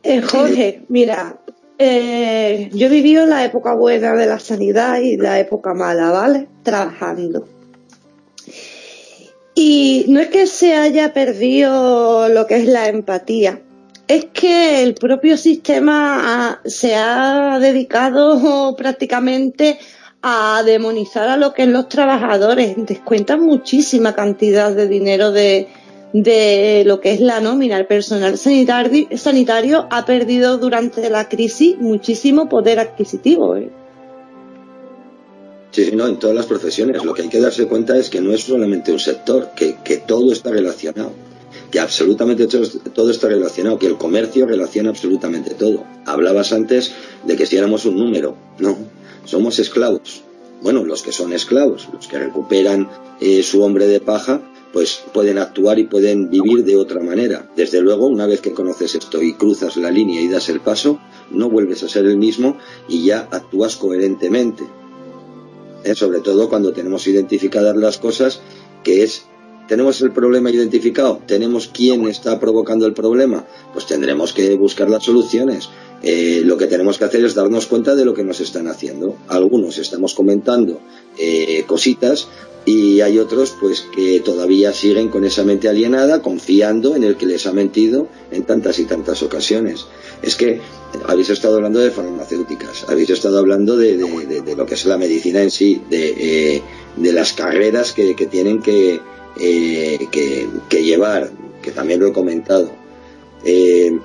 [0.03, 1.39] Eh, Jorge, mira,
[1.77, 6.47] eh, yo he vivido la época buena de la sanidad y la época mala, ¿vale?
[6.63, 7.47] Trabajando.
[9.55, 13.61] Y no es que se haya perdido lo que es la empatía,
[14.07, 19.79] es que el propio sistema se ha dedicado prácticamente
[20.27, 22.73] a demonizar a lo que es los trabajadores.
[22.77, 25.67] Descuentan muchísima cantidad de dinero de,
[26.13, 27.77] de lo que es la nómina.
[27.77, 33.55] El personal sanitario, sanitario ha perdido durante la crisis muchísimo poder adquisitivo.
[33.55, 33.69] ¿eh?
[35.69, 37.05] Sí, no, en todas las profesiones.
[37.05, 39.97] Lo que hay que darse cuenta es que no es solamente un sector, que, que
[39.97, 41.11] todo está relacionado.
[41.69, 45.83] Que absolutamente todo, está relacionado, que el comercio relaciona absolutamente todo.
[46.07, 46.93] Hablabas antes
[47.25, 48.35] de que si éramos un número.
[48.57, 48.75] No,
[49.25, 50.23] somos esclavos.
[50.61, 52.89] Bueno, los que son esclavos, los que recuperan
[53.19, 54.41] eh, su hombre de paja,
[54.71, 57.49] pues pueden actuar y pueden vivir de otra manera.
[57.55, 60.99] Desde luego, una vez que conoces esto y cruzas la línea y das el paso,
[61.31, 62.57] no vuelves a ser el mismo
[62.87, 64.63] y ya actúas coherentemente.
[65.83, 65.95] ¿Eh?
[65.95, 68.41] Sobre todo cuando tenemos identificadas las cosas,
[68.83, 69.25] que es
[69.67, 71.21] ¿Tenemos el problema identificado?
[71.25, 73.47] ¿Tenemos quién está provocando el problema?
[73.73, 75.69] Pues tendremos que buscar las soluciones.
[76.07, 79.17] Eh, lo que tenemos que hacer es darnos cuenta de lo que nos están haciendo.
[79.27, 80.79] Algunos estamos comentando
[81.17, 82.27] eh, cositas
[82.65, 87.25] y hay otros pues que todavía siguen con esa mente alienada, confiando en el que
[87.25, 89.85] les ha mentido en tantas y tantas ocasiones.
[90.21, 90.61] Es que
[91.07, 95.41] habéis estado hablando de farmacéuticas, habéis estado hablando de, de, lo que es la medicina
[95.41, 96.61] en sí, de, eh,
[96.97, 98.99] las carreras que, que tienen que,
[99.39, 102.71] eh, que, que, llevar, que también lo he comentado.
[103.43, 103.97] Eh,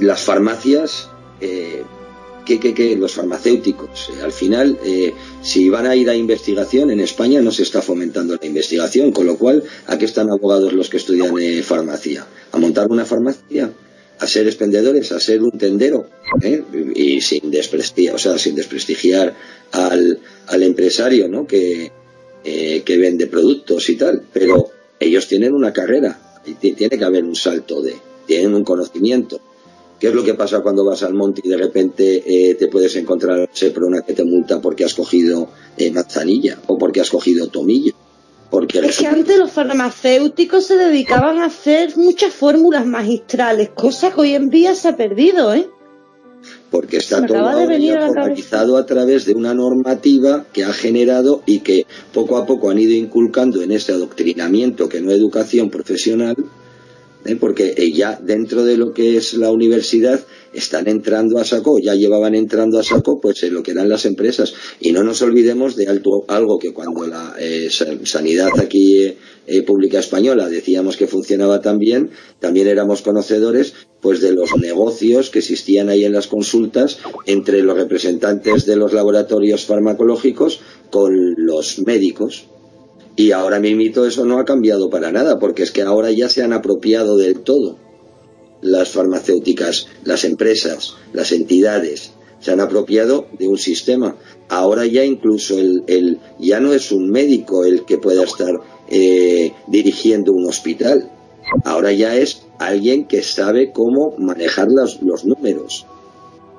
[0.00, 1.10] las farmacias,
[1.40, 1.82] eh,
[2.44, 4.78] que, que, que, los farmacéuticos, al final,
[5.42, 9.26] si van a ir a investigación, en España no se está fomentando la investigación, con
[9.26, 11.34] lo cual, ¿a qué están abogados los que estudian
[11.64, 12.24] farmacia?
[12.52, 13.72] ¿A montar una farmacia?
[14.18, 16.08] a ser expendedores, a ser un tendero,
[16.42, 16.62] ¿eh?
[16.94, 19.34] y sin desprestigiar, o sea, sin desprestigiar
[19.72, 21.46] al, al empresario, ¿no?
[21.46, 21.92] Que,
[22.44, 27.24] eh, que vende productos y tal, pero ellos tienen una carrera, y tiene que haber
[27.24, 27.96] un salto de,
[28.26, 29.40] tienen un conocimiento.
[29.98, 32.94] ¿Qué es lo que pasa cuando vas al monte y de repente eh, te puedes
[32.96, 33.48] encontrar
[33.80, 35.48] una que te multa porque has cogido
[35.78, 37.94] eh, manzanilla o porque has cogido tomillo?
[38.50, 44.20] Porque es que antes los farmacéuticos se dedicaban a hacer muchas fórmulas magistrales, cosa que
[44.20, 45.68] hoy en día se ha perdido, ¿eh?
[46.70, 51.86] Porque está todo formalizado a, a través de una normativa que ha generado y que
[52.12, 56.36] poco a poco han ido inculcando en ese adoctrinamiento que no educación profesional,
[57.26, 57.36] ¿eh?
[57.36, 60.20] porque ya dentro de lo que es la universidad
[60.52, 64.06] están entrando a saco, ya llevaban entrando a saco, pues en lo que eran las
[64.06, 64.54] empresas.
[64.80, 65.86] Y no nos olvidemos de
[66.28, 69.14] algo que cuando la eh, sanidad aquí
[69.46, 75.30] eh, pública española decíamos que funcionaba tan bien, también éramos conocedores pues de los negocios
[75.30, 81.80] que existían ahí en las consultas entre los representantes de los laboratorios farmacológicos con los
[81.80, 82.46] médicos
[83.16, 86.42] y ahora mismo eso no ha cambiado para nada, porque es que ahora ya se
[86.42, 87.78] han apropiado del todo
[88.62, 94.16] las farmacéuticas, las empresas, las entidades, se han apropiado de un sistema.
[94.48, 98.54] Ahora ya incluso el, ya no es un médico el que pueda estar
[98.88, 101.10] eh, dirigiendo un hospital.
[101.64, 105.86] Ahora ya es alguien que sabe cómo manejar los, los números.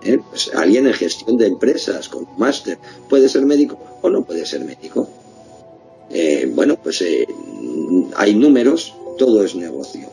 [0.03, 0.17] ¿eh?
[0.29, 2.77] Pues alguien en gestión de empresas, con máster.
[3.09, 5.07] Puede ser médico o no puede ser médico.
[6.09, 7.27] Eh, bueno, pues eh,
[8.15, 10.09] hay números, todo es negocio.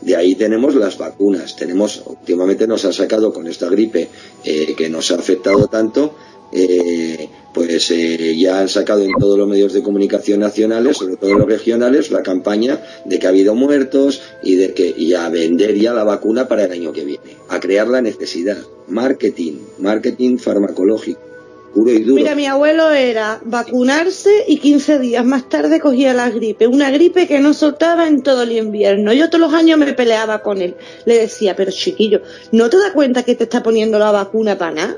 [0.00, 1.56] De ahí tenemos las vacunas.
[1.56, 4.08] Tenemos, últimamente nos ha sacado con esta gripe
[4.44, 6.14] eh, que nos ha afectado tanto,
[6.52, 11.34] eh, pues eh, ya han sacado en todos los medios de comunicación nacionales, sobre todo
[11.34, 15.74] los regionales, la campaña de que ha habido muertos y de que y a vender
[15.74, 18.56] ya la vacuna para el año que viene, a crear la necesidad,
[18.86, 21.27] marketing, marketing farmacológico.
[21.74, 26.66] Mira, mi abuelo era vacunarse y 15 días más tarde cogía la gripe.
[26.66, 29.12] Una gripe que no soltaba en todo el invierno.
[29.12, 30.76] Yo todos los años me peleaba con él.
[31.04, 32.22] Le decía, pero chiquillo,
[32.52, 34.96] ¿no te das cuenta que te está poniendo la vacuna para nada?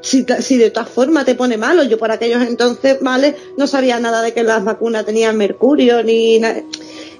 [0.00, 3.34] Si, de todas formas te pone malo, yo por aquellos entonces, ¿vale?
[3.56, 6.62] No sabía nada de que las vacunas tenían mercurio ni nada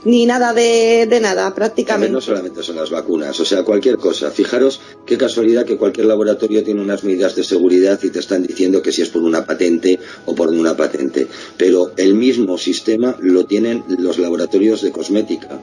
[0.09, 2.10] ni nada de, nada, prácticamente.
[2.12, 4.30] No solamente son las vacunas, o sea, cualquier cosa.
[4.30, 8.80] Fijaros qué casualidad que cualquier laboratorio tiene unas medidas de seguridad y te están diciendo
[8.80, 11.28] que si es por una patente o por una patente.
[11.59, 15.60] Pero el mismo sistema lo tienen los laboratorios de cosmética.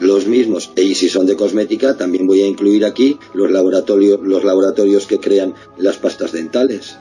[0.00, 4.44] Los mismos, y si son de cosmética, también voy a incluir aquí los laboratorios, los
[4.44, 6.96] laboratorios que crean las pastas dentales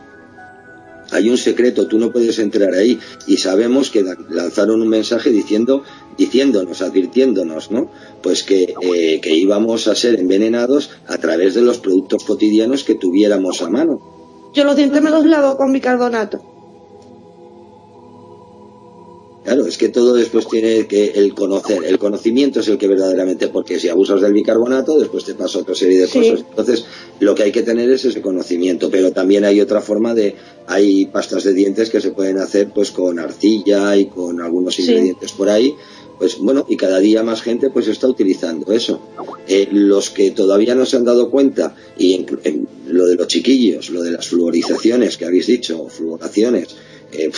[1.11, 2.99] hay un secreto, tú no puedes entrar ahí.
[3.25, 5.83] Y sabemos que lanzaron un mensaje diciendo,
[6.17, 7.89] diciéndonos, advirtiéndonos, ¿no?
[8.21, 12.95] Pues que, eh, que íbamos a ser envenenados a través de los productos cotidianos que
[12.95, 14.01] tuviéramos a mano.
[14.53, 16.41] Yo los dientes me los lavo con bicarbonato.
[19.47, 23.47] Claro, es que todo después tiene que el conocer, el conocimiento es el que verdaderamente,
[23.47, 26.43] porque si abusas del bicarbonato, después te pasa otra serie de cosas.
[26.49, 26.83] Entonces,
[27.21, 30.35] lo que hay que tener es ese conocimiento, pero también hay otra forma de,
[30.67, 35.31] hay pastas de dientes que se pueden hacer pues con arcilla y con algunos ingredientes
[35.31, 35.73] por ahí,
[36.17, 39.01] pues bueno, y cada día más gente pues está utilizando eso.
[39.47, 43.89] Eh, los que todavía no se han dado cuenta, y en, lo de los chiquillos,
[43.89, 46.75] lo de las fluorizaciones que habéis dicho, fluoraciones,
[47.11, 47.31] eh,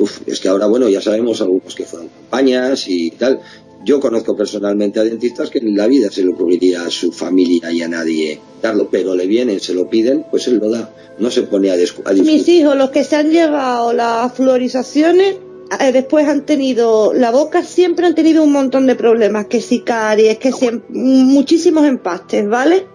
[0.00, 3.40] Uf, es que ahora, bueno, ya sabemos algunos que fueron campañas y tal.
[3.84, 7.70] Yo conozco personalmente a dentistas que en la vida se le ocurriría a su familia
[7.70, 10.94] y a nadie darlo, pero le vienen, se lo piden, pues él lo da.
[11.18, 12.22] No se pone a, discutir.
[12.22, 15.36] Mis hijos, los que se han llevado las fluorizaciones,
[15.78, 19.80] eh, después han tenido, la boca siempre han tenido un montón de problemas, que si
[19.80, 22.86] caries, que siempre, muchísimos empastes, ¿vale?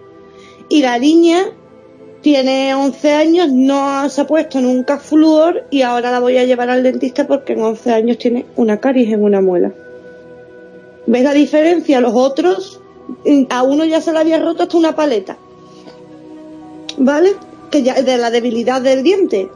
[0.68, 1.46] Y la niña
[2.20, 6.68] tiene 11 años, no se ha puesto nunca flúor y ahora la voy a llevar
[6.68, 9.72] al dentista porque en 11 años tiene una caries en una muela.
[11.06, 12.00] ¿Ves la diferencia?
[12.00, 12.80] Los otros,
[13.48, 15.38] a uno ya se le había roto hasta una paleta.
[16.98, 17.34] ¿Vale?
[17.70, 19.48] Que ya de la debilidad del diente.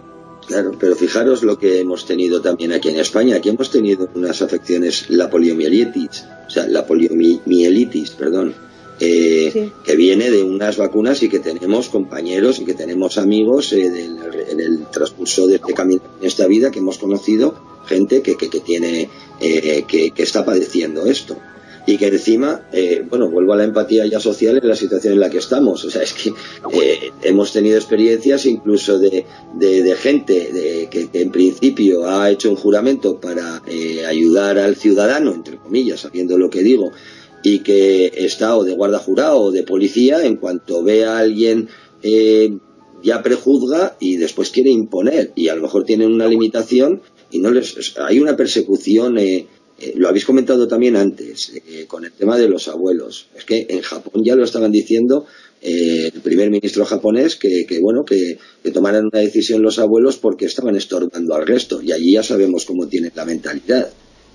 [0.51, 3.37] Claro, pero fijaros lo que hemos tenido también aquí en España.
[3.37, 8.57] Aquí hemos tenido unas afecciones, la poliomielitis, o sea, la poliomielitis, perdón,
[8.99, 14.09] eh, que viene de unas vacunas y que tenemos compañeros y que tenemos amigos eh,
[14.49, 17.55] en el transcurso de este camino, en esta vida, que hemos conocido
[17.87, 19.09] gente que, que, tiene,
[19.39, 21.37] eh, que, está padeciendo esto.
[21.87, 22.63] Y que encima,
[23.09, 25.85] bueno, vuelvo a la empatía ya social en la situación en la que estamos.
[25.85, 26.33] O sea, es que
[27.23, 29.25] hemos tenido experiencias incluso de,
[29.55, 33.63] de, gente que, en principio ha hecho un juramento para
[34.07, 36.93] ayudar al ciudadano, entre comillas, sabiendo lo que digo,
[37.43, 41.69] y que está o de guarda jurado o de policía, en cuanto ve a alguien
[42.03, 42.57] eh,
[43.03, 47.01] ya prejuzga y después quiere imponer y a lo mejor tienen una limitación
[47.31, 49.47] y no les hay una persecución eh,
[49.81, 51.53] eh, lo habéis comentado también antes
[51.87, 53.29] con el tema de los abuelos.
[53.35, 55.27] Es que en Japón ya lo estaban diciendo
[55.63, 60.47] el primer ministro japonés que, que bueno que, que, tomaran una decisión los abuelos porque
[60.47, 61.83] estaban estorbando al resto.
[61.83, 63.91] Y allí ya sabemos cómo tiene la mentalidad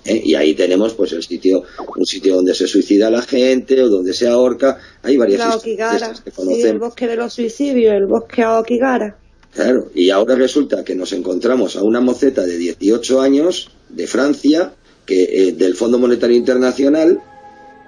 [0.06, 0.22] ¿eh?
[0.24, 1.62] y ahí tenemos pues el sitio
[1.96, 4.78] un sitio donde se suicida la gente o donde se ahorca.
[5.02, 9.18] Hay varias la Okigara, sí, el bosque de los suicidios el bosque Okigara.
[9.52, 14.74] Claro y ahora resulta que nos encontramos a una moceta de 18 años de Francia
[15.06, 17.20] que eh, del Fondo Monetario Internacional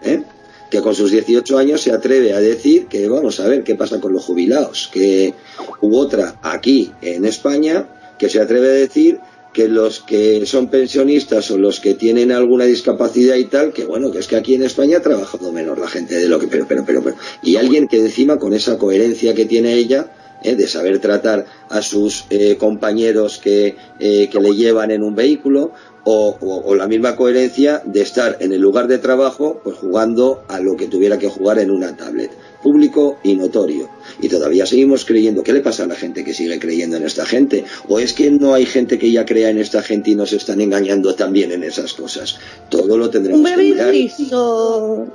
[0.03, 0.23] ¿eh?
[0.71, 4.01] que con sus 18 años se atreve a decir que vamos a ver qué pasa
[4.01, 5.35] con los jubilados que
[5.81, 7.89] hubo otra aquí en España
[8.19, 9.21] que se atreve a decir
[9.53, 14.13] que los que son pensionistas o los que tienen alguna discapacidad y tal, que bueno,
[14.13, 16.67] que es que aquí en España ha trabajado menos la gente de lo que, pero,
[16.69, 17.17] pero, pero, pero.
[17.43, 20.13] y alguien que encima con esa coherencia que tiene ella,
[20.45, 25.73] eh, de saber tratar a sus eh, compañeros que, que le llevan en un vehículo,
[26.05, 30.77] o, la misma coherencia de estar en el lugar de trabajo pues jugando a lo
[30.77, 32.31] que tuviera que jugar en una tablet
[32.63, 33.89] público y notorio.
[34.21, 35.43] Y todavía seguimos creyendo.
[35.43, 37.65] ¿qué le pasa a la gente que sigue creyendo en esta gente?
[37.89, 40.61] o es que no hay gente que ya crea en esta gente y nos están
[40.61, 42.39] engañando también en esas cosas
[42.69, 43.95] todo lo tendremos que mirar.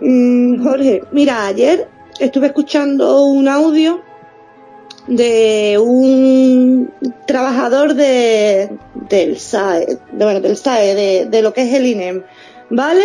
[0.02, 1.88] mm, Jorge mira ayer
[2.20, 4.02] estuve escuchando un audio
[5.08, 6.92] de un
[7.28, 8.78] trabajador de,
[9.10, 12.24] del SAE, de, bueno, del SAE, de, lo que es el INEM,
[12.70, 13.04] ¿vale?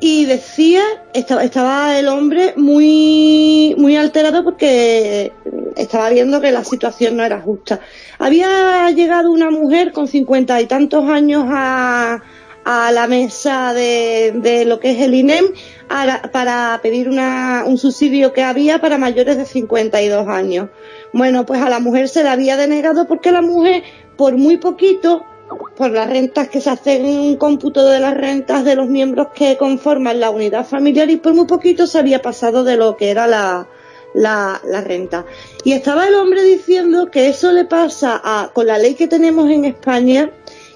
[0.00, 0.82] Y decía,
[1.12, 5.32] estaba, estaba el hombre muy, muy alterado porque
[5.76, 7.80] estaba viendo que la situación no era justa.
[8.18, 12.22] Había llegado una mujer con cincuenta y tantos años a,
[12.64, 15.46] a la mesa de, de, lo que es el INEM
[16.32, 20.68] para pedir una, un subsidio que había para mayores de 52 años.
[21.12, 23.82] Bueno, pues a la mujer se le había denegado porque la mujer,
[24.16, 25.24] por muy poquito,
[25.76, 29.28] por las rentas que se hacen en un cómputo de las rentas de los miembros
[29.34, 33.10] que conforman la unidad familiar y por muy poquito se había pasado de lo que
[33.10, 33.66] era la,
[34.14, 35.24] la, la, renta.
[35.64, 39.50] Y estaba el hombre diciendo que eso le pasa a, con la ley que tenemos
[39.50, 40.30] en España,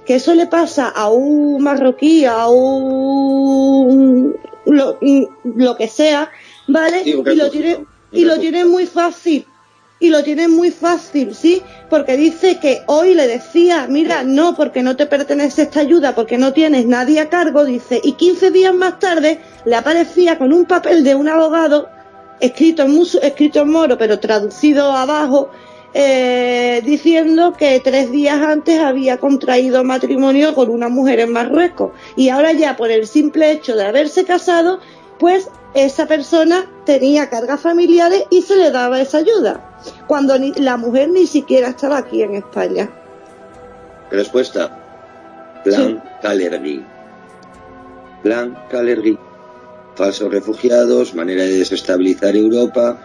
[0.06, 4.34] que eso le pasa a un marroquí, a un
[4.64, 4.98] lo,
[5.44, 6.30] lo que sea,
[6.68, 7.02] ¿vale?
[7.04, 9.46] y lo tiene, y lo tiene muy fácil
[10.02, 11.62] y lo tiene muy fácil, ¿sí?
[11.88, 16.38] Porque dice que hoy le decía, mira, no, porque no te pertenece esta ayuda, porque
[16.38, 20.64] no tienes nadie a cargo, dice, y 15 días más tarde le aparecía con un
[20.64, 21.88] papel de un abogado,
[22.40, 25.50] escrito en, escrito en moro, pero traducido abajo,
[25.94, 32.30] eh, diciendo que tres días antes había contraído matrimonio con una mujer en Marruecos y
[32.30, 34.80] ahora ya por el simple hecho de haberse casado,
[35.20, 39.71] pues esa persona tenía cargas familiares y se le daba esa ayuda,
[40.06, 42.90] cuando ni, la mujer ni siquiera estaba aquí en España.
[44.10, 44.78] Respuesta.
[45.64, 46.84] Plan Calergui.
[48.22, 49.18] Plan Calergui.
[49.94, 52.98] Falsos refugiados, manera de desestabilizar Europa.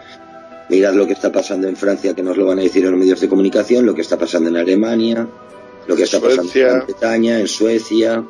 [0.68, 3.00] Mirad lo que está pasando en Francia, que nos lo van a decir en los
[3.00, 5.26] medios de comunicación, lo que está pasando en Alemania,
[5.86, 8.22] lo que está pasando en Gran Bretaña, en Suecia,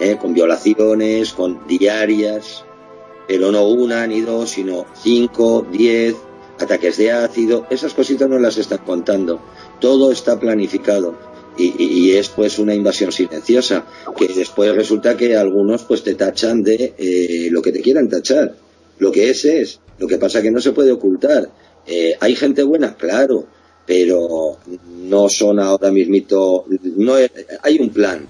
[0.00, 2.64] eh, con violaciones, con diarias,
[3.28, 6.16] pero no una ni dos, sino cinco, diez,
[6.60, 9.40] ataques de ácido, esas cositas no las están contando.
[9.80, 11.16] Todo está planificado
[11.56, 13.84] y, es pues una invasión silenciosa
[14.16, 18.54] que después resulta que algunos pues te tachan de eh, lo que te quieran tachar.
[18.98, 19.80] Lo que es es.
[19.98, 21.50] Lo que pasa que no se puede ocultar.
[21.86, 23.46] Eh, hay gente buena claro
[23.86, 26.64] pero no son ahora mismito
[26.96, 27.14] no
[27.62, 28.26] hay un plan.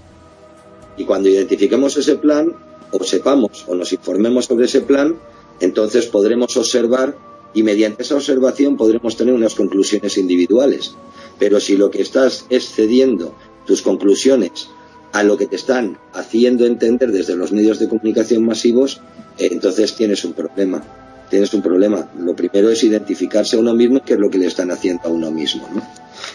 [0.97, 2.53] Y cuando identifiquemos ese plan
[2.91, 5.17] o sepamos o nos informemos sobre ese plan
[5.61, 7.15] entonces podremos observar
[7.55, 10.95] y mediante esa observación podremos tener unas conclusiones individuales
[11.41, 13.35] pero si lo que estás es cediendo
[13.67, 14.69] tus conclusiones
[15.13, 19.01] a lo que te están haciendo entender desde los medios de comunicación masivos,
[19.39, 20.85] eh, entonces tienes un problema.
[21.31, 22.11] Tienes un problema.
[22.19, 25.09] Lo primero es identificarse a uno mismo, que es lo que le están haciendo a
[25.09, 25.83] uno mismo, ¿no?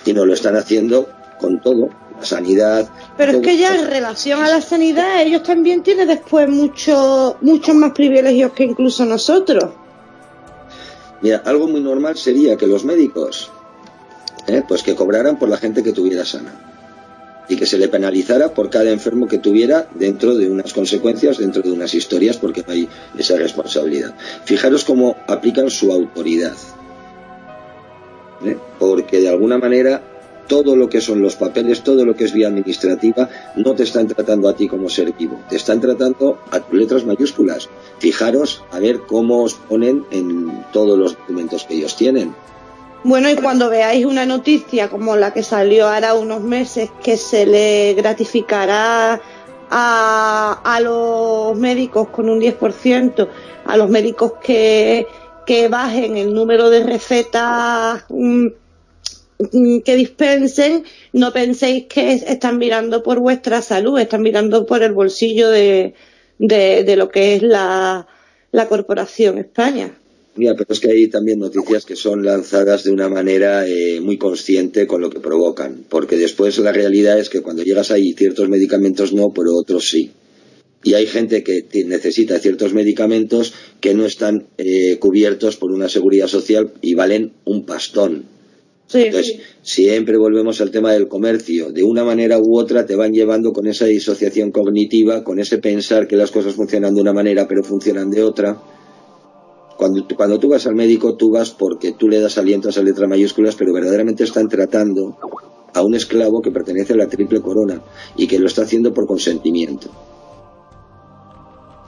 [0.05, 1.07] Y no lo están haciendo
[1.39, 2.89] con todo, la sanidad.
[3.15, 7.75] Pero es que ya en relación a la sanidad, ellos también tienen después mucho, muchos
[7.75, 9.65] más privilegios que incluso nosotros.
[11.21, 13.51] Mira, algo muy normal sería que los médicos
[14.47, 14.63] ¿eh?
[14.67, 16.53] pues que cobraran por la gente que tuviera sana
[17.47, 21.61] y que se le penalizara por cada enfermo que tuviera dentro de unas consecuencias, dentro
[21.61, 24.15] de unas historias, porque hay esa responsabilidad.
[24.45, 26.55] Fijaros cómo aplican su autoridad,
[28.43, 28.57] ¿eh?
[28.79, 30.01] porque de alguna manera
[30.47, 34.07] todo lo que son los papeles, todo lo que es vía administrativa, no te están
[34.07, 37.69] tratando a ti como ser vivo, te están tratando a letras mayúsculas.
[37.99, 42.33] Fijaros a ver cómo os ponen en todos los documentos que ellos tienen.
[43.03, 47.45] Bueno, y cuando veáis una noticia como la que salió ahora unos meses, que se
[47.45, 49.21] le gratificará
[49.69, 53.27] a, a los médicos con un 10%,
[53.65, 55.07] a los médicos que,
[55.45, 58.47] que bajen el número de recetas mm,
[59.83, 60.83] que dispensen,
[61.13, 65.93] no penséis que están mirando por vuestra salud, están mirando por el bolsillo de,
[66.39, 68.07] de, de lo que es la,
[68.51, 69.97] la Corporación España.
[70.37, 74.17] Mira, pero es que hay también noticias que son lanzadas de una manera eh, muy
[74.17, 78.49] consciente con lo que provocan, porque después la realidad es que cuando llegas ahí ciertos
[78.49, 80.11] medicamentos no, pero otros sí.
[80.83, 86.27] Y hay gente que necesita ciertos medicamentos que no están eh, cubiertos por una seguridad
[86.27, 88.34] social y valen un pastón.
[88.93, 91.71] Entonces, siempre volvemos al tema del comercio.
[91.71, 96.07] De una manera u otra te van llevando con esa disociación cognitiva, con ese pensar
[96.07, 98.61] que las cosas funcionan de una manera pero funcionan de otra
[99.77, 103.09] cuando, cuando tú vas al médico, tú vas porque tú le das aliento a letras
[103.09, 105.17] mayúsculas, pero verdaderamente están tratando
[105.73, 107.81] a un esclavo que pertenece a la triple corona
[108.15, 109.89] y que lo está haciendo por consentimiento.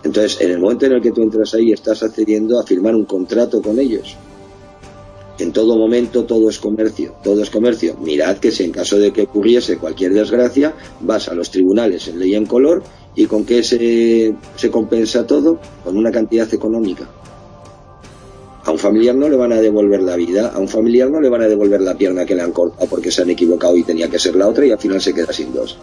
[0.03, 3.05] Entonces, en el momento en el que tú entras ahí, estás accediendo a firmar un
[3.05, 4.17] contrato con ellos.
[5.39, 7.95] En todo momento todo es comercio, todo es comercio.
[8.01, 12.19] Mirad que si en caso de que ocurriese cualquier desgracia, vas a los tribunales en
[12.19, 12.83] ley en color
[13.15, 17.07] y con qué se, compensa todo, con una cantidad económica.
[18.63, 21.29] A un familiar no le van a devolver la vida, a un familiar no le
[21.29, 24.09] van a devolver la pierna que le han cortado porque se han equivocado y tenía
[24.09, 25.77] que ser la otra y al final se queda sin dos.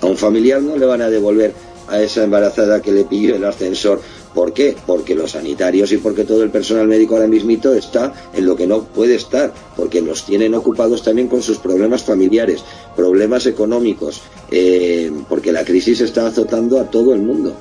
[0.00, 1.52] A un familiar no le van a devolver
[1.88, 4.00] a esa embarazada que le pidió el ascensor.
[4.34, 4.76] ¿Por qué?
[4.86, 8.66] Porque los sanitarios y porque todo el personal médico ahora mismito está en lo que
[8.66, 12.62] no puede estar, porque los tienen ocupados también con sus problemas familiares,
[12.94, 17.56] problemas económicos, eh, porque la crisis está azotando a todo el mundo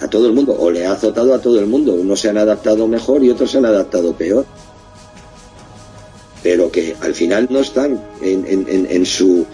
[0.00, 1.92] a todo el mundo, o le ha azotado a todo el mundo.
[1.92, 4.46] Unos se han adaptado mejor y otros se han adaptado peor.
[6.42, 9.44] Pero que al final no están en, su.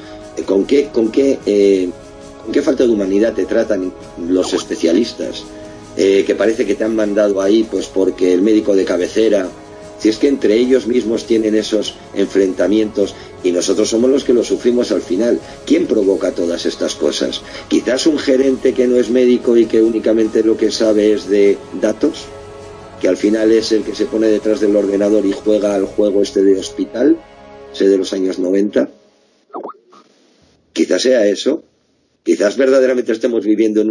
[0.47, 1.91] ¿Con qué, con, qué, eh,
[2.45, 3.93] ¿Con qué falta de humanidad te tratan
[4.29, 5.45] los especialistas?
[5.97, 9.49] Eh, que parece que te han mandado ahí pues porque el médico de cabecera
[9.99, 14.45] si es que entre ellos mismos tienen esos enfrentamientos y nosotros somos los que lo
[14.45, 15.41] sufrimos al final.
[15.65, 17.43] ¿Quién provoca todas estas cosas?
[17.69, 21.57] Quizás un gerente que no es médico y que únicamente lo que sabe es de
[21.81, 22.27] datos,
[23.01, 26.23] que al final es el que se pone detrás del ordenador y juega al juego
[26.23, 27.17] este de hospital,
[27.73, 28.89] ese de los años 90.
[30.73, 31.63] Quizás sea eso.
[32.27, 33.91] Quizás verdaderamente estemos viviendo en,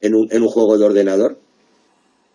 [0.00, 1.40] en, un, en un juego de ordenador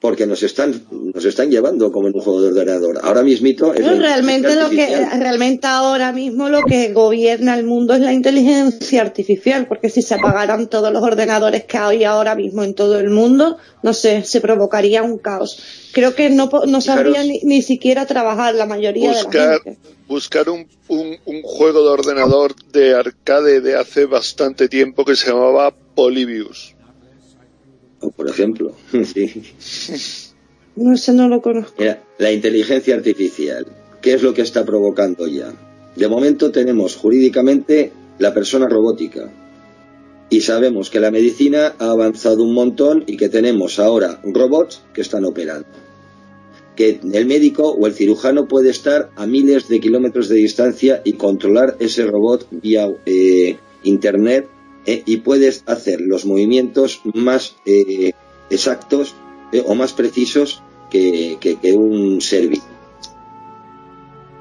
[0.07, 2.97] porque nos están nos están llevando como en un juego de ordenador.
[3.03, 4.87] Ahora mismito es No, realmente lo que
[5.19, 10.13] realmente ahora mismo lo que gobierna el mundo es la inteligencia artificial, porque si se
[10.13, 14.39] apagaran todos los ordenadores que hay ahora mismo en todo el mundo, no sé, se
[14.39, 15.61] provocaría un caos.
[15.91, 19.79] Creo que no no sabría ni, ni siquiera trabajar la mayoría de la buscar, gente.
[20.07, 25.31] buscar un, un, un juego de ordenador de arcade de hace bastante tiempo que se
[25.31, 26.76] llamaba Polybius.
[28.15, 28.73] Por ejemplo,
[29.03, 29.43] sí.
[30.75, 31.75] No sé, no lo conozco.
[31.79, 33.65] Mira, la inteligencia artificial,
[34.01, 35.53] ¿qué es lo que está provocando ya?
[35.95, 39.31] De momento tenemos jurídicamente la persona robótica.
[40.29, 45.01] Y sabemos que la medicina ha avanzado un montón y que tenemos ahora robots que
[45.01, 45.67] están operando.
[46.75, 51.13] Que el médico o el cirujano puede estar a miles de kilómetros de distancia y
[51.13, 54.47] controlar ese robot vía eh, internet
[54.87, 58.13] eh, y puedes hacer los movimientos más eh,
[58.49, 59.13] exactos
[59.51, 62.63] eh, o más precisos que, que- un ser vivo.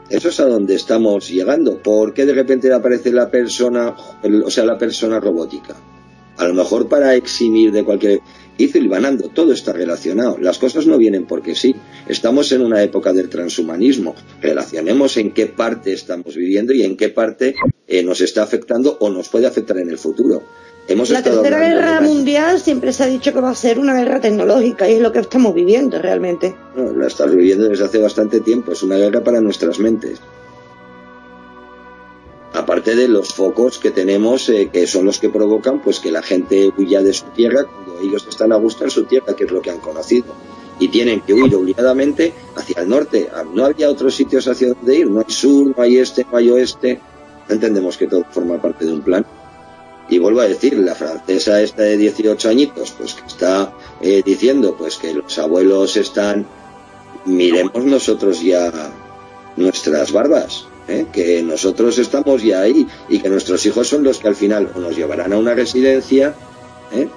[0.08, 1.82] Eso es a donde estamos llegando.
[1.82, 3.94] ¿Por qué de repente aparece la persona,
[4.44, 5.74] o sea, la persona robótica?
[6.36, 8.20] A lo mejor para eximir de cualquier...
[8.58, 10.38] Hizo hilvanando, todo está relacionado.
[10.38, 11.74] Las cosas no vienen porque sí.
[12.08, 14.14] Estamos en una época del transhumanismo.
[14.40, 17.54] Relacionemos en qué parte estamos viviendo y en qué parte
[17.86, 20.42] eh, nos está afectando o nos puede afectar en el futuro.
[20.88, 24.20] Hemos La tercera guerra mundial siempre se ha dicho que va a ser una guerra
[24.20, 26.54] tecnológica y es lo que estamos viviendo realmente.
[26.76, 28.72] No, la estás viviendo desde hace bastante tiempo.
[28.72, 30.20] Es una guerra para nuestras mentes.
[32.52, 36.22] Aparte de los focos que tenemos, eh, que son los que provocan pues que la
[36.22, 39.50] gente huya de su tierra cuando ellos están a gusto en su tierra, que es
[39.50, 40.26] lo que han conocido.
[40.78, 43.28] Y tienen que huir obligadamente hacia el norte.
[43.34, 45.10] Ah, No había otros sitios hacia donde ir.
[45.10, 47.00] No hay sur, no hay este, no hay oeste.
[47.48, 49.24] Entendemos que todo forma parte de un plan.
[50.08, 54.76] Y vuelvo a decir, la francesa esta de 18 añitos, pues que está eh, diciendo
[54.76, 56.46] pues que los abuelos están,
[57.24, 58.72] miremos nosotros ya
[59.56, 61.06] nuestras barbas, ¿eh?
[61.12, 64.80] que nosotros estamos ya ahí y que nuestros hijos son los que al final o
[64.80, 66.34] nos llevarán a una residencia,
[66.92, 67.08] ¿eh?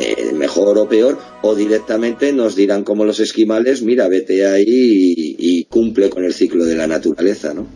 [0.00, 5.36] Eh, mejor o peor, o directamente nos dirán como los esquimales, mira, vete ahí y,
[5.38, 7.66] y cumple con el ciclo de la naturaleza, ¿no?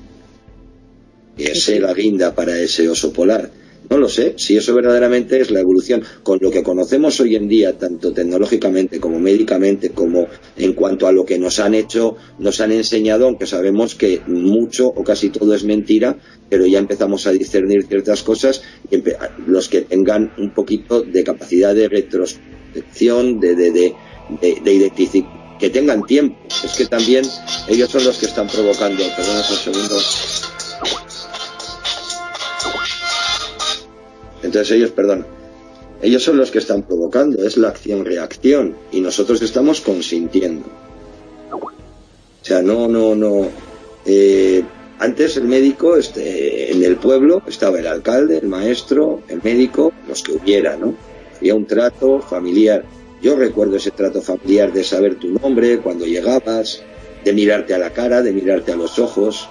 [1.37, 3.51] Y ese la guinda para ese oso polar.
[3.93, 6.02] No lo sé, si eso verdaderamente es la evolución.
[6.23, 11.12] Con lo que conocemos hoy en día, tanto tecnológicamente como médicamente, como en cuanto a
[11.12, 15.55] lo que nos han hecho, nos han enseñado, aunque sabemos que mucho o casi todo
[15.55, 16.16] es mentira,
[16.48, 19.02] pero ya empezamos a discernir ciertas cosas y
[19.36, 23.97] los que tengan un poquito de capacidad de retrospección, de, de, de,
[24.28, 25.28] de, de identific-
[25.59, 26.39] que tengan tiempo.
[26.64, 27.24] Es que también
[27.69, 29.02] ellos son los que están provocando.
[29.16, 29.97] Perdona un segundo.
[34.43, 35.27] Entonces ellos, perdón,
[36.02, 40.66] ellos son los que están provocando, es la acción-reacción y nosotros estamos consintiendo.
[41.51, 43.48] O sea, no, no, no.
[44.05, 44.64] eh,
[44.98, 50.23] antes el médico, este, en el pueblo estaba el alcalde, el maestro, el médico, los
[50.23, 50.94] que hubiera, ¿no?
[51.39, 52.85] Había un trato familiar.
[53.20, 56.82] Yo recuerdo ese trato familiar de saber tu nombre cuando llegabas,
[57.24, 59.48] de mirarte a la cara, de mirarte a los ojos,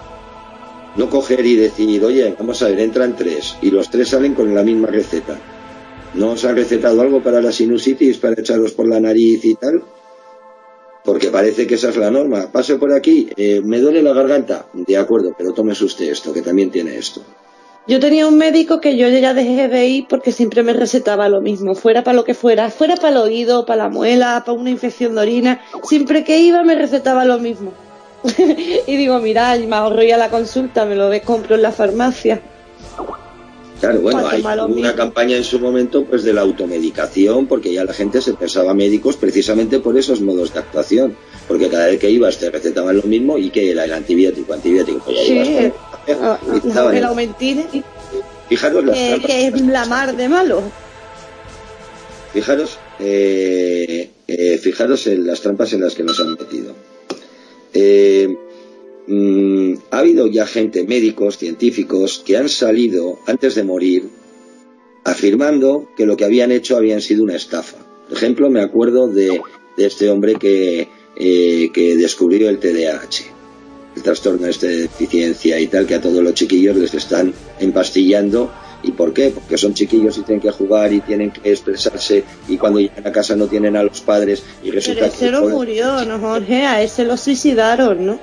[0.95, 4.53] no coger y decir, oye, vamos a ver, entran tres y los tres salen con
[4.53, 5.38] la misma receta.
[6.13, 9.81] ¿No os han recetado algo para la sinusitis, para echaros por la nariz y tal?
[11.05, 12.51] Porque parece que esa es la norma.
[12.51, 14.65] Pase por aquí, eh, me duele la garganta.
[14.73, 17.23] De acuerdo, pero tómese usted esto, que también tiene esto.
[17.88, 21.41] Yo tenía un médico que yo ya dejé de ir porque siempre me recetaba lo
[21.41, 24.69] mismo, fuera para lo que fuera, fuera para el oído, para la muela, para una
[24.69, 27.73] infección de orina, siempre que iba me recetaba lo mismo.
[28.88, 32.41] y digo, mira, me ahorro ya la consulta, me lo compro en la farmacia.
[33.80, 37.93] Claro, bueno, hay una campaña en su momento pues de la automedicación, porque ya la
[37.93, 41.18] gente se pensaba médicos precisamente por esos modos de actuación.
[41.48, 44.99] Porque cada vez que ibas te recetaban lo mismo y que era el antibiótico, antibiótico.
[45.03, 45.72] Pues ya Sí,
[46.64, 47.65] ibas el aumentine,
[48.48, 49.26] Fijaros las que, trampas.
[49.26, 50.61] que es la mar de malo.
[52.34, 56.76] Fijaros, eh, eh, fijaros en las trampas en las que nos han metido.
[57.73, 58.35] Eh,
[59.07, 64.03] mm, ha habido ya gente, médicos, científicos, que han salido antes de morir
[65.03, 67.77] afirmando que lo que habían hecho habían sido una estafa.
[68.07, 69.41] Por ejemplo, me acuerdo de,
[69.77, 73.23] este hombre que, eh, descubrió el TDAH,
[73.95, 78.52] el trastorno este de deficiencia y tal, que a todos los chiquillos les están empastillando.
[78.84, 79.30] ¿Y por qué?
[79.30, 83.12] Porque son chiquillos y tienen que jugar y tienen que expresarse y cuando llegan a
[83.12, 85.32] casa no tienen a los padres y Pero resulta ese que...
[85.32, 88.20] no murió, no Jorge, a ese lo suicidaron, ¿no?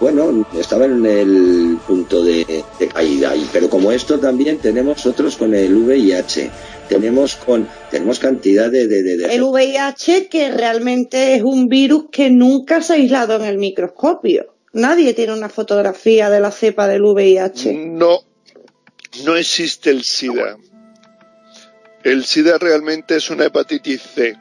[0.00, 5.54] Bueno, estaba en el punto de, de caída pero como esto también tenemos otros con
[5.54, 6.50] el VIH.
[6.90, 12.82] Tenemos con tenemos cantidad de- de- El VIH que realmente es un virus que nunca
[12.82, 14.54] se ha aislado en el microscopio.
[14.72, 17.72] Nadie tiene una fotografía de la cepa del VIH.
[17.72, 18.20] No,
[19.24, 20.58] no existe el SIDA.
[22.04, 24.36] El SIDA realmente es una hepatitis C,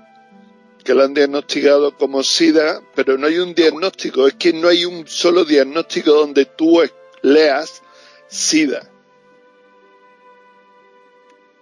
[0.84, 4.86] que la han diagnosticado como SIDA, pero no hay un diagnóstico, es que no hay
[4.86, 6.82] un solo diagnóstico donde tú
[7.22, 7.82] leas
[8.28, 8.90] SIDA.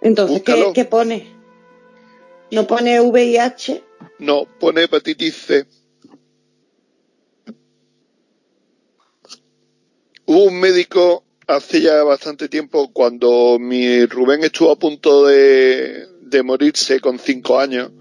[0.00, 1.34] Entonces, ¿qué, qué pone?
[2.50, 3.82] ¿No pone VIH?
[4.18, 5.66] No, pone hepatitis C.
[10.28, 16.08] Hubo un médico hace ya bastante tiempo, cuando mi Rubén estuvo a punto de,
[16.42, 17.92] morirse con cinco años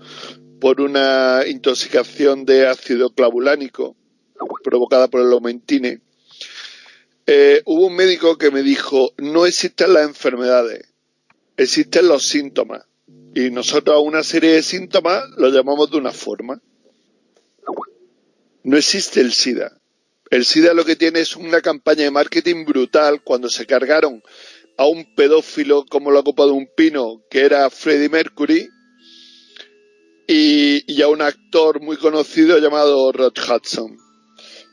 [0.59, 3.95] por una intoxicación de ácido clavulánico
[4.63, 6.01] provocada por el aumentine.
[7.27, 10.83] Eh, hubo un médico que me dijo, no existen las enfermedades,
[11.57, 12.85] existen los síntomas.
[13.35, 16.59] Y nosotros a una serie de síntomas lo llamamos de una forma.
[18.63, 19.79] No existe el SIDA.
[20.35, 24.21] El SIDA lo que tiene es una campaña de marketing brutal cuando se cargaron
[24.77, 28.67] a un pedófilo como la copa de un pino, que era Freddie Mercury,
[30.27, 33.95] y, y a un actor muy conocido llamado Rod Hudson.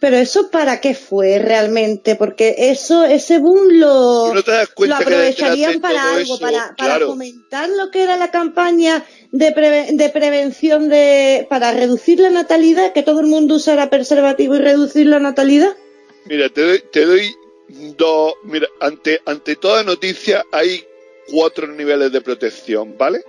[0.02, 4.68] Pero eso para qué fue realmente, porque eso, ese boom lo, ¿Tú no te das
[4.76, 6.40] lo aprovecharían para algo, eso?
[6.40, 7.06] para, para Claro.
[7.06, 12.92] fomentar lo que era la campaña de, preve- de prevención de, para reducir la natalidad,
[12.92, 15.70] que todo el mundo usara preservativo y reducir la natalidad.
[16.24, 17.32] Mira, te doy, te doy
[17.96, 18.34] dos.
[18.42, 20.84] Mira, ante, ante toda noticia hay
[21.30, 23.22] cuatro niveles de protección, ¿vale?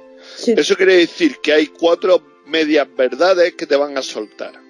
[0.44, 4.63] Eso quiere decir que hay cuatro medias verdades que te van a soltar.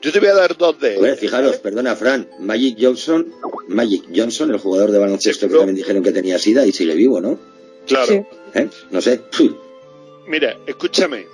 [0.00, 1.18] Yo te voy a dar dos de ellas.
[1.18, 3.32] fijaros, perdona, Fran, Magic Johnson,
[3.66, 7.20] Magic Johnson, el jugador de baloncesto que también dijeron que tenía sida y sigue vivo,
[7.20, 7.38] ¿no?
[7.86, 8.26] Claro.
[8.54, 8.68] ¿Eh?
[8.90, 9.20] No sé.
[10.28, 11.26] Mira, escúchame.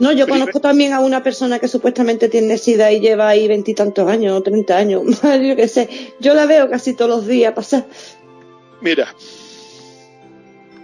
[0.00, 3.48] No, yo Primer- conozco también a una persona que supuestamente tiene sida y lleva ahí
[3.48, 5.02] veintitantos años o treinta años.
[5.22, 5.88] yo qué sé.
[6.20, 7.86] Yo la veo casi todos los días pasar.
[8.80, 9.14] Mira.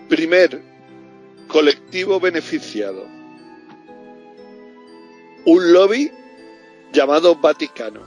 [0.09, 0.63] Primer
[1.49, 3.05] colectivo beneficiado.
[5.47, 6.11] Un lobby
[6.95, 8.01] llamado Vaticano.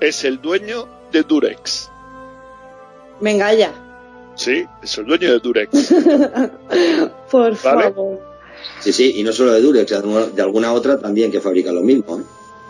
[0.00, 1.90] Es el dueño de Durex.
[3.20, 3.72] Venga ya.
[4.36, 5.70] Sí, es el dueño de Durex.
[7.30, 7.82] Por ¿Vale?
[7.82, 8.20] favor.
[8.80, 11.72] Sí, sí, y no solo de Durex, de alguna, de alguna otra también que fabrica
[11.72, 12.20] lo mismo.
[12.20, 12.22] ¿eh?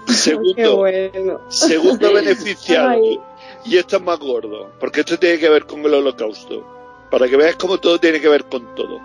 [0.13, 1.41] Segundo, bueno.
[1.49, 2.91] segundo beneficiado.
[2.91, 3.21] Ay.
[3.65, 6.65] Y esto es más gordo, porque esto tiene que ver con el holocausto.
[7.11, 9.01] Para que veas cómo todo tiene que ver con todo.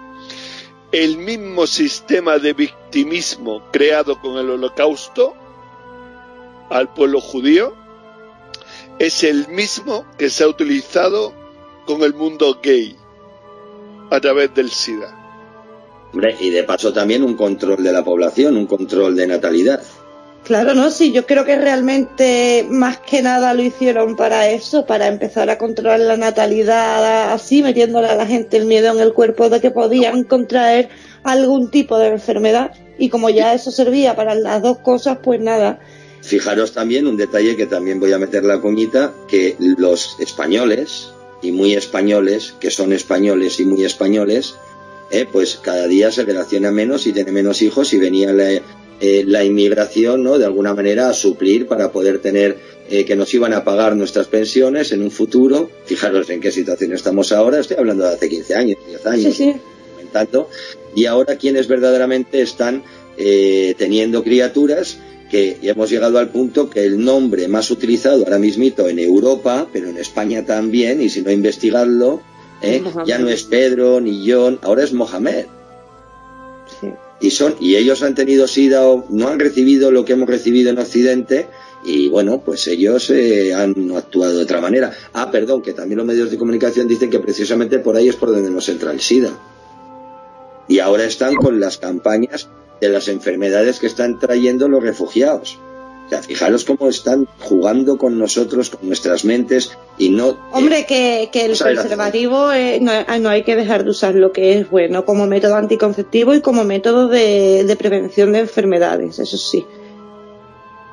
[0.91, 5.33] El mismo sistema de victimismo creado con el holocausto
[6.72, 7.74] al pueblo judío
[8.98, 11.33] es el mismo que se ha utilizado
[11.85, 12.95] con el mundo gay
[14.09, 15.17] a través del SIDA.
[16.14, 19.82] Hombre, y de paso también un control de la población, un control de natalidad.
[20.43, 25.08] Claro, no, sí, yo creo que realmente más que nada lo hicieron para eso, para
[25.08, 29.50] empezar a controlar la natalidad así, metiéndole a la gente el miedo en el cuerpo
[29.50, 30.90] de que podían contraer
[31.24, 32.72] algún tipo de enfermedad.
[32.98, 35.80] Y como ya eso servía para las dos cosas, pues nada.
[36.22, 41.09] Fijaros también un detalle que también voy a meter la cuñita, que los españoles,
[41.41, 44.56] y muy españoles, que son españoles y muy españoles,
[45.09, 48.61] eh, pues cada día se relaciona menos y tiene menos hijos y venía la,
[49.01, 50.38] eh, la inmigración, ¿no?
[50.38, 54.27] De alguna manera a suplir para poder tener eh, que nos iban a pagar nuestras
[54.27, 55.72] pensiones en un futuro.
[55.85, 57.59] Fijaros en qué situación estamos ahora.
[57.59, 59.35] Estoy hablando de hace 15 años, 10 años.
[59.35, 59.56] Sí, sí.
[60.95, 62.83] Y ahora quienes verdaderamente están
[63.17, 64.98] eh, teniendo criaturas
[65.32, 69.88] que hemos llegado al punto que el nombre más utilizado ahora mismito en Europa, pero
[69.88, 72.22] en España también, y si no investigarlo,
[72.61, 72.84] ¿eh?
[73.06, 75.45] Ya no es Pedro ni John, ahora es Mohamed.
[77.22, 80.69] Y son y ellos han tenido sida o no han recibido lo que hemos recibido
[80.69, 81.48] en Occidente
[81.85, 84.92] y bueno, pues ellos eh, han actuado de otra manera.
[85.14, 88.32] Ah, perdón, que también los medios de comunicación dicen que precisamente por ahí es por
[88.32, 89.32] donde nos entra el SIDA.
[90.68, 92.50] Y ahora están con las campañas
[92.82, 95.58] de las enfermedades que están trayendo los refugiados.
[96.08, 101.30] O sea, fijaros cómo están jugando con nosotros, con nuestras mentes y no Hombre, que,
[101.32, 105.06] que el preservativo eh, no, no hay que dejar de usar lo que es bueno
[105.06, 109.66] como método anticonceptivo y como método de, de prevención de enfermedades, eso sí.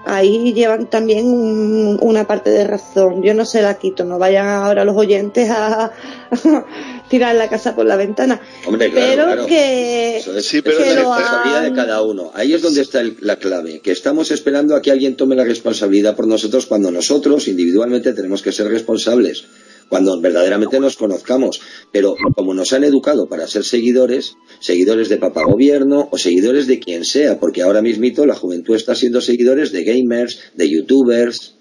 [0.07, 3.23] Ahí llevan también un- una parte de razón.
[3.23, 5.91] Yo no se la quito, no vayan ahora los oyentes a,
[7.09, 8.41] tirar la casa por la ventana.
[8.67, 9.47] Hombre, claro, pero claro.
[9.47, 12.31] que, Eso es, que pero es la responsabilidad de cada uno.
[12.35, 15.45] Ahí es donde está el- la clave, que estamos esperando a que alguien tome la
[15.45, 19.45] responsabilidad por nosotros cuando nosotros individualmente tenemos que ser responsables.
[19.89, 21.63] cuando verdaderamente nos conozcamos.
[21.93, 26.79] Pero como nos han educado para ser seguidores, seguidores de papá gobierno o seguidores de
[26.79, 31.55] quien sea, porque ahora mismito la juventud está siendo seguidores de gamers, de youtubers.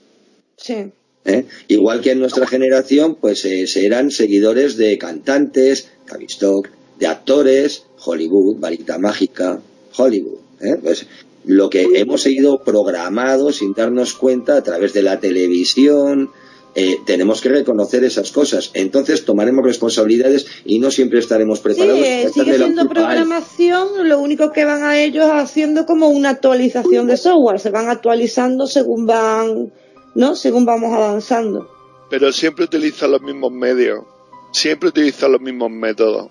[0.58, 0.92] Sí.
[1.28, 1.46] ¿Eh?
[1.68, 8.58] Igual que en nuestra generación, pues eh, serán seguidores de cantantes, Cavistock, de actores, Hollywood,
[8.60, 9.60] varita mágica,
[9.96, 10.40] Hollywood.
[10.62, 10.78] ¿eh?
[10.82, 11.06] Pues
[11.46, 16.32] lo que hemos seguido programado sin darnos cuenta a través de la televisión,
[16.80, 18.70] eh, tenemos que reconocer esas cosas.
[18.76, 22.00] Entonces tomaremos responsabilidades y no siempre estaremos preparados.
[22.00, 27.08] Sí, eh, sigue siendo programación, lo único que van a ellos haciendo como una actualización
[27.08, 29.72] de software, se van actualizando según van,
[30.18, 30.36] ¿no?
[30.36, 31.70] Según vamos avanzando.
[32.10, 34.04] Pero siempre utilizan los mismos medios,
[34.52, 36.30] siempre utilizan los mismos métodos.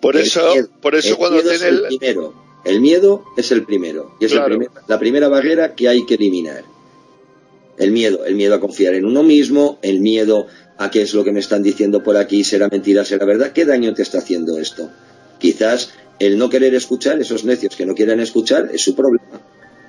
[0.00, 2.32] Por eso, por eso cuando tiene el, primero,
[2.64, 6.64] el miedo es el primero y es la primera barrera que hay que eliminar.
[7.76, 10.46] El miedo, el miedo a confiar en uno mismo, el miedo
[10.78, 13.52] a qué es lo que me están diciendo por aquí, será mentira, será verdad.
[13.52, 14.88] ¿Qué daño te está haciendo esto?
[15.38, 19.40] Quizás el no querer escuchar, esos necios que no quieren escuchar, es su problema.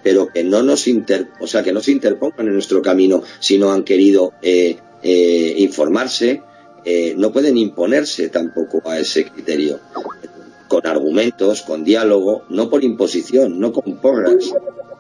[0.04, 3.58] Pero que no nos inter, o sea, que no se interpongan en nuestro camino si
[3.58, 6.42] no han querido eh, eh, informarse,
[6.84, 9.80] eh, no pueden imponerse tampoco a ese criterio
[10.68, 14.54] con argumentos, con diálogo, no por imposición, no con porras.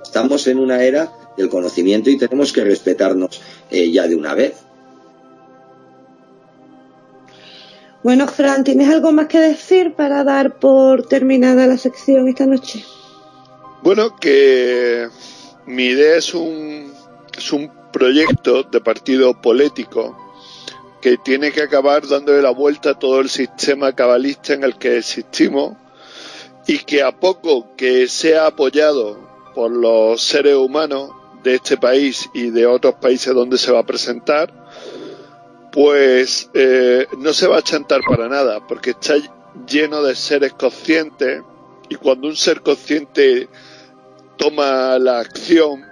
[0.04, 4.56] Estamos en una era del conocimiento y tenemos que respetarnos eh, ya de una vez.
[8.04, 12.84] Bueno, Fran, ¿tienes algo más que decir para dar por terminada la sección esta noche?
[13.84, 15.10] Bueno, que
[15.66, 16.94] mi idea es un,
[17.36, 20.16] es un proyecto de partido político
[21.02, 24.98] que tiene que acabar dándole la vuelta a todo el sistema cabalista en el que
[25.00, 25.78] existimos
[26.68, 29.18] y que a poco que sea apoyado
[29.56, 31.10] por los seres humanos
[31.44, 34.54] de este país y de otros países donde se va a presentar,
[35.72, 39.16] pues eh, no se va a chantar para nada, porque está
[39.68, 41.42] lleno de seres conscientes
[41.90, 43.50] y cuando un ser consciente
[44.42, 45.86] toma la acción,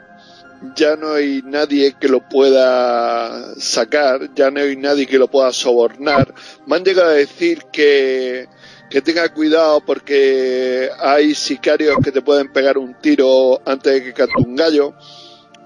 [0.76, 5.54] ya no hay nadie que lo pueda sacar, ya no hay nadie que lo pueda
[5.54, 6.34] sobornar.
[6.66, 8.48] Me han llegado a decir que,
[8.90, 14.14] que tenga cuidado porque hay sicarios que te pueden pegar un tiro antes de que
[14.14, 14.96] cante un gallo.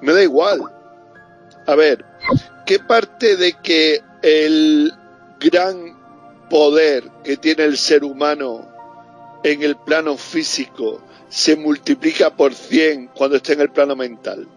[0.01, 0.59] Me da igual.
[1.65, 2.03] A ver,
[2.65, 4.91] ¿qué parte de que el
[5.39, 5.97] gran
[6.49, 8.67] poder que tiene el ser humano
[9.45, 11.01] en el plano físico
[11.33, 14.47] se multiplica por 100 cuando está en el plano mental?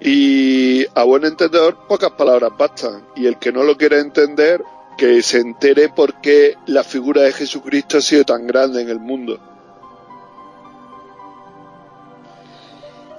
[0.00, 3.04] Y a buen entendedor, pocas palabras bastan.
[3.16, 4.62] Y el que no lo quiera entender,
[4.96, 8.98] que se entere por qué la figura de Jesucristo ha sido tan grande en el
[8.98, 9.38] mundo.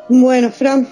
[0.08, 0.88] Bueno, Fran,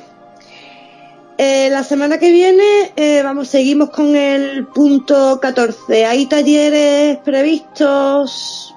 [1.39, 6.05] eh, la semana que viene eh, vamos, seguimos con el punto 14.
[6.05, 8.75] ¿Hay talleres previstos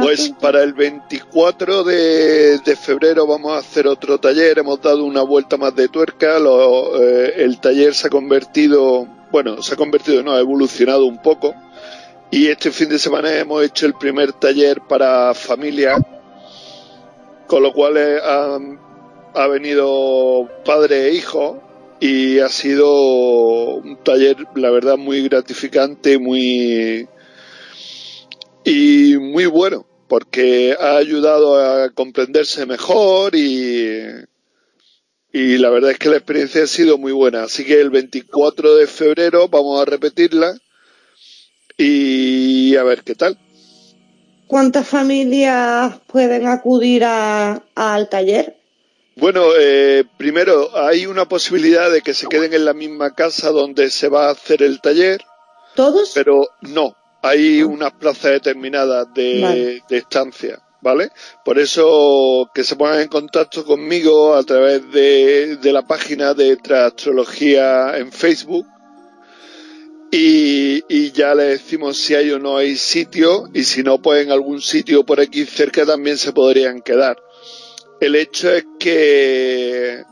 [0.00, 5.56] pues para el 24 de, febrero vamos a hacer otro taller, hemos dado una vuelta
[5.56, 10.40] más de tuerca, eh, el taller se ha convertido, bueno, se ha convertido, no, ha
[10.40, 11.54] evolucionado un poco.
[12.30, 15.98] Y este fin de semana hemos hecho el primer taller para familias,
[17.46, 18.18] con lo cual eh,
[19.34, 21.62] ha venido padre e hijo
[22.00, 27.08] y ha sido un taller, la verdad, muy gratificante, muy
[28.68, 33.98] y muy bueno, porque ha ayudado a comprenderse mejor y,
[35.32, 37.44] y la verdad es que la experiencia ha sido muy buena.
[37.44, 40.54] Así que el 24 de febrero vamos a repetirla
[41.78, 43.38] y a ver qué tal.
[44.46, 48.58] ¿Cuántas familias pueden acudir al taller?
[49.16, 53.90] Bueno, eh, primero hay una posibilidad de que se queden en la misma casa donde
[53.90, 55.22] se va a hacer el taller.
[55.74, 56.12] ¿Todos?
[56.14, 61.10] Pero no, hay unas plazas determinadas de, estancia, ¿vale?
[61.44, 67.98] Por eso que se pongan en contacto conmigo a través de, la página de Astrología
[67.98, 68.66] en Facebook
[70.10, 74.24] y, y, ya le decimos si hay o no hay sitio y si no, pues
[74.24, 77.18] en algún sitio por aquí cerca también se podrían quedar.
[78.00, 80.04] El hecho es que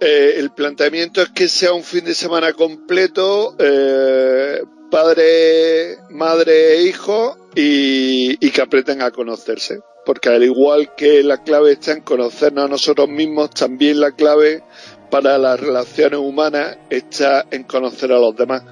[0.00, 4.62] eh, el planteamiento es que sea un fin de semana completo eh,
[4.96, 9.80] padre, madre e hijo y, que aprenden a conocerse.
[10.06, 14.62] Porque al igual que la clave está en conocernos a nosotros mismos, también la clave
[15.10, 18.62] para las relaciones humanas está en conocer a los demás.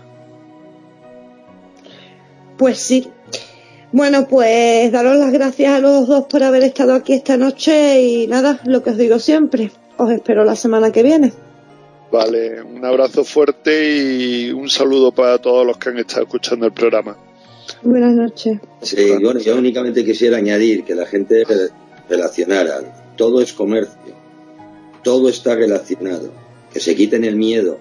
[2.56, 3.06] Pues sí.
[3.92, 8.26] Bueno, pues daros las gracias a los dos por haber estado aquí esta noche y
[8.28, 11.34] nada, lo que os digo siempre, os espero la semana que viene.
[12.14, 16.72] Vale, un abrazo fuerte y un saludo para todos los que han estado escuchando el
[16.72, 17.16] programa.
[17.82, 18.60] Buenas noches.
[18.82, 21.70] Sí, bueno, yo únicamente quisiera añadir que la gente re-
[22.08, 22.82] relacionara.
[23.16, 24.14] Todo es comercio.
[25.02, 26.30] Todo está relacionado.
[26.72, 27.80] Que se quiten el miedo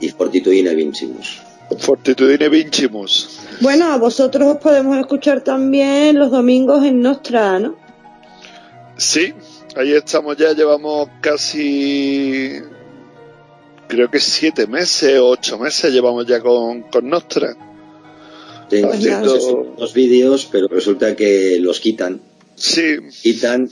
[0.00, 1.42] y fortitudine vincimus.
[1.76, 3.40] Fortitudine vincimus.
[3.62, 7.74] Bueno, a vosotros os podemos escuchar también los domingos en Nostra, ¿no?
[8.96, 9.34] Sí,
[9.74, 12.60] ahí estamos ya, llevamos casi,
[13.92, 17.54] creo que siete meses o ocho meses llevamos ya con, con Nostra.
[18.70, 22.22] Sí, Haciendo- se suben los vídeos, pero resulta que los quitan.
[22.56, 22.96] Sí.
[23.22, 23.68] Quitan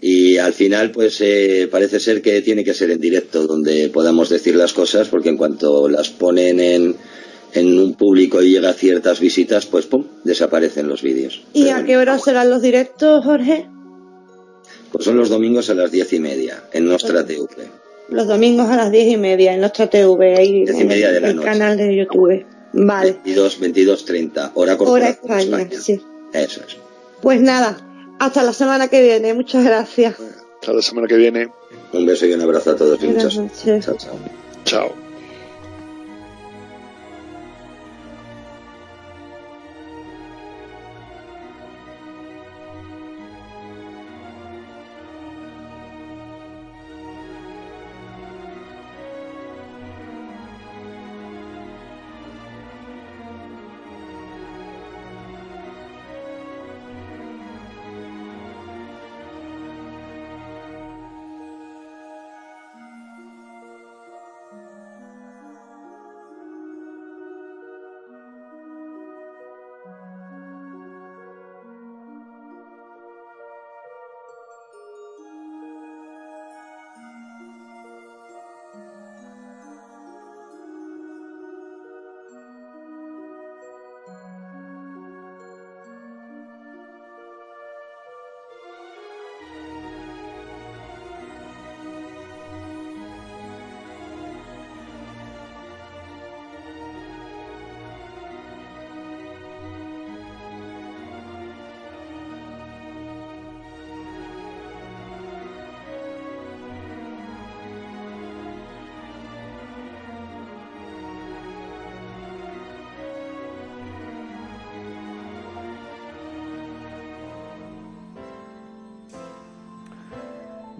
[0.00, 4.28] y al final pues eh, parece ser que tiene que ser en directo donde podamos
[4.28, 6.96] decir las cosas porque en cuanto las ponen en,
[7.54, 11.42] en un público y llega a ciertas visitas pues pum, desaparecen los vídeos.
[11.54, 13.68] ¿Y a qué hora serán los directos, Jorge?
[14.90, 17.46] Pues son los domingos a las diez y media en Nostra TV.
[18.12, 21.08] Los domingos a las diez y media en Nostra TV, ahí Diez y en media
[21.08, 21.48] el, de la el noche.
[21.48, 22.46] canal de YouTube.
[22.74, 23.12] Vale.
[23.12, 26.02] 22, 22, 30, hora Hora corporación España, sí.
[26.32, 26.76] Eso es.
[27.20, 27.78] Pues nada,
[28.18, 29.34] hasta la semana que viene.
[29.34, 30.14] Muchas gracias.
[30.60, 31.48] Hasta la semana que viene.
[31.92, 33.84] Un beso y un abrazo a todos y muchas noches.
[33.84, 34.18] Chao, chao.
[34.64, 35.01] Chao.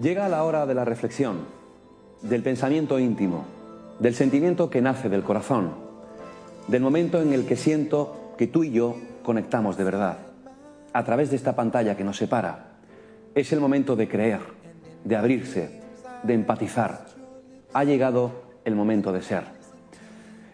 [0.02, 1.46] Llega la hora de la reflexión,
[2.22, 3.44] del pensamiento íntimo,
[4.00, 5.74] del sentimiento que nace del corazón,
[6.66, 10.18] del momento en el que siento que tú y yo conectamos de verdad,
[10.92, 12.78] a través de esta pantalla que nos separa.
[13.36, 14.40] Es el momento de creer,
[15.04, 15.80] de abrirse,
[16.24, 17.06] de empatizar.
[17.72, 18.32] Ha llegado
[18.64, 19.44] el momento de ser.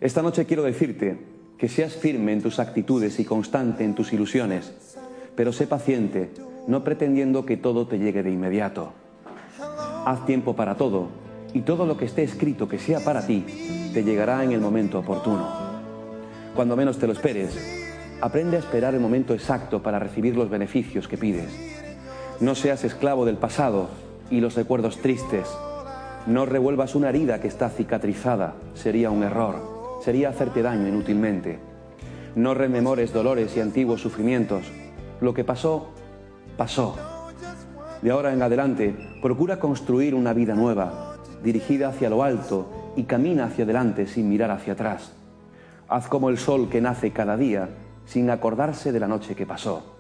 [0.03, 1.21] Esta noche quiero decirte
[1.57, 4.75] que seas firme en tus actitudes y constante en tus ilusiones,
[5.35, 6.33] pero sé paciente,
[6.67, 8.93] no pretendiendo que todo te llegue de inmediato.
[10.05, 11.09] Haz tiempo para todo
[11.53, 13.45] y todo lo que esté escrito que sea para ti
[13.93, 15.47] te llegará en el momento oportuno.
[16.55, 17.57] Cuando menos te lo esperes,
[18.21, 21.51] aprende a esperar el momento exacto para recibir los beneficios que pides.
[22.41, 23.89] No seas esclavo del pasado
[24.31, 25.49] y los recuerdos tristes.
[26.27, 31.59] No revuelvas una herida que está cicatrizada, sería un error, sería hacerte daño inútilmente.
[32.35, 34.65] No rememores dolores y antiguos sufrimientos.
[35.21, 35.89] Lo que pasó,
[36.57, 37.18] pasó.
[38.03, 43.47] De ahora en adelante, procura construir una vida nueva, dirigida hacia lo alto y camina
[43.47, 45.13] hacia adelante sin mirar hacia atrás.
[45.89, 47.69] Haz como el sol que nace cada día
[48.05, 49.97] sin acordarse de la noche que pasó.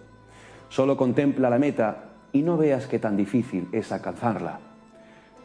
[0.69, 4.61] Solo contempla la meta y no veas qué tan difícil es alcanzarla.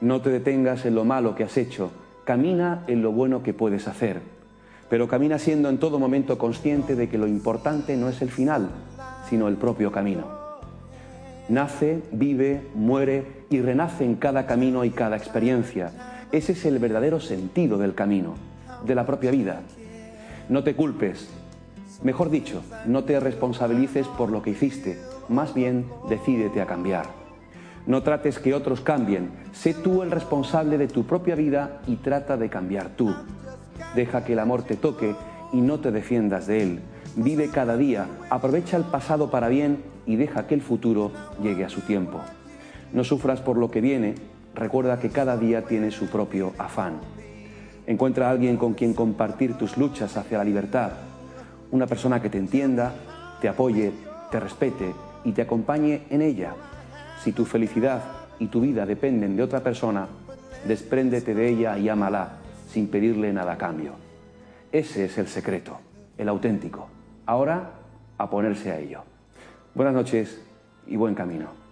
[0.01, 1.91] No te detengas en lo malo que has hecho,
[2.25, 4.21] camina en lo bueno que puedes hacer,
[4.89, 8.69] pero camina siendo en todo momento consciente de que lo importante no es el final,
[9.29, 10.42] sino el propio camino.
[11.49, 15.91] Nace, vive, muere y renace en cada camino y cada experiencia.
[16.31, 18.35] Ese es el verdadero sentido del camino,
[18.85, 19.61] de la propia vida.
[20.47, 21.29] No te culpes,
[22.01, 24.97] mejor dicho, no te responsabilices por lo que hiciste,
[25.27, 27.07] más bien decídete a cambiar.
[27.85, 32.37] No trates que otros cambien, sé tú el responsable de tu propia vida y trata
[32.37, 33.13] de cambiar tú.
[33.95, 35.13] Deja que el amor te toque
[35.51, 36.79] y no te defiendas de él.
[37.17, 41.69] Vive cada día, aprovecha el pasado para bien y deja que el futuro llegue a
[41.69, 42.19] su tiempo.
[42.91, 44.15] No sufras por lo que viene,
[44.55, 46.99] recuerda que cada día tiene su propio afán.
[47.87, 50.91] Encuentra a alguien con quien compartir tus luchas hacia la libertad,
[51.71, 52.93] una persona que te entienda,
[53.41, 53.91] te apoye,
[54.31, 56.53] te respete y te acompañe en ella.
[57.23, 58.01] Si tu felicidad
[58.39, 60.07] y tu vida dependen de otra persona,
[60.67, 62.37] despréndete de ella y ámala,
[62.69, 63.93] sin pedirle nada a cambio.
[64.71, 65.79] Ese es el secreto,
[66.17, 66.87] el auténtico.
[67.25, 67.71] Ahora,
[68.17, 69.12] a ponerse a ello.
[69.75, 70.39] Buenas noches
[70.85, 71.62] y buen camino.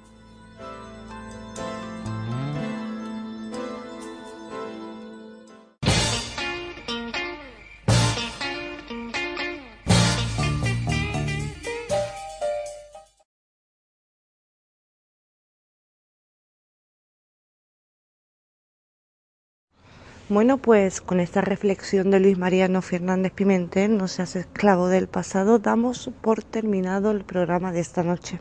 [20.31, 25.59] Bueno, pues con esta reflexión de Luis Mariano Fernández Pimentel, no seas esclavo del pasado,
[25.59, 28.39] damos por terminado el programa de esta noche.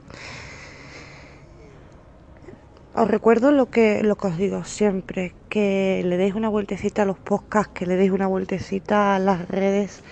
[2.94, 7.06] Os recuerdo lo que, lo que os digo siempre, que le deis una vueltecita a
[7.06, 10.04] los podcasts, que le deis una vueltecita a las redes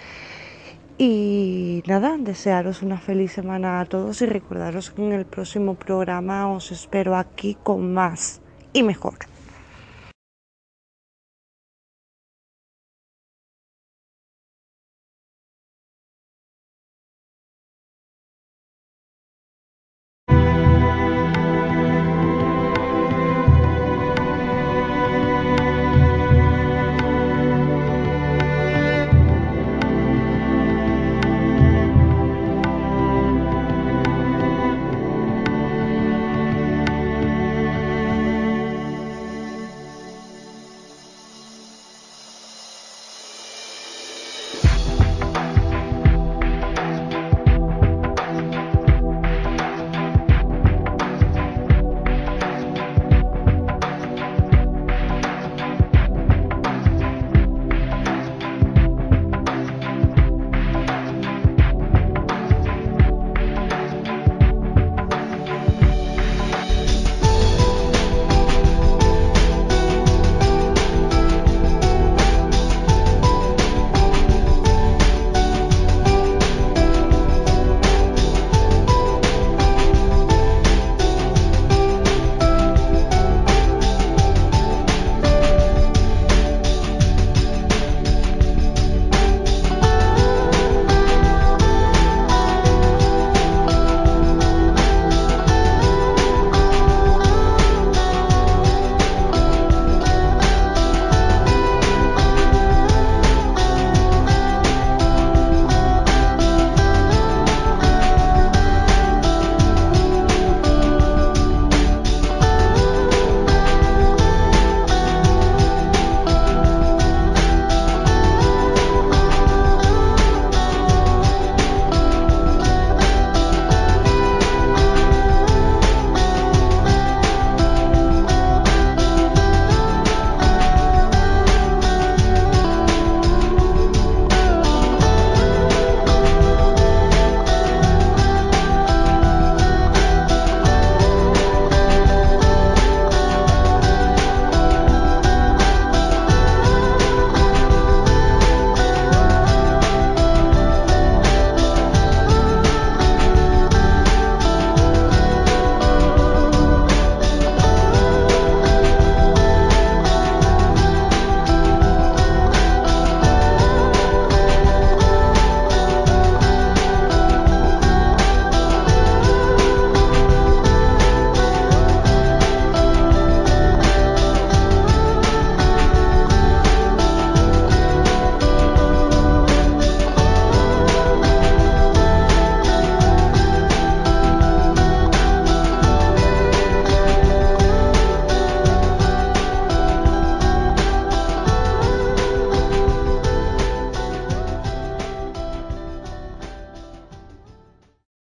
[0.98, 6.50] y nada, desearos una feliz semana a todos y recordaros que en el próximo programa
[6.50, 8.40] os espero aquí con más
[8.72, 9.37] y mejor.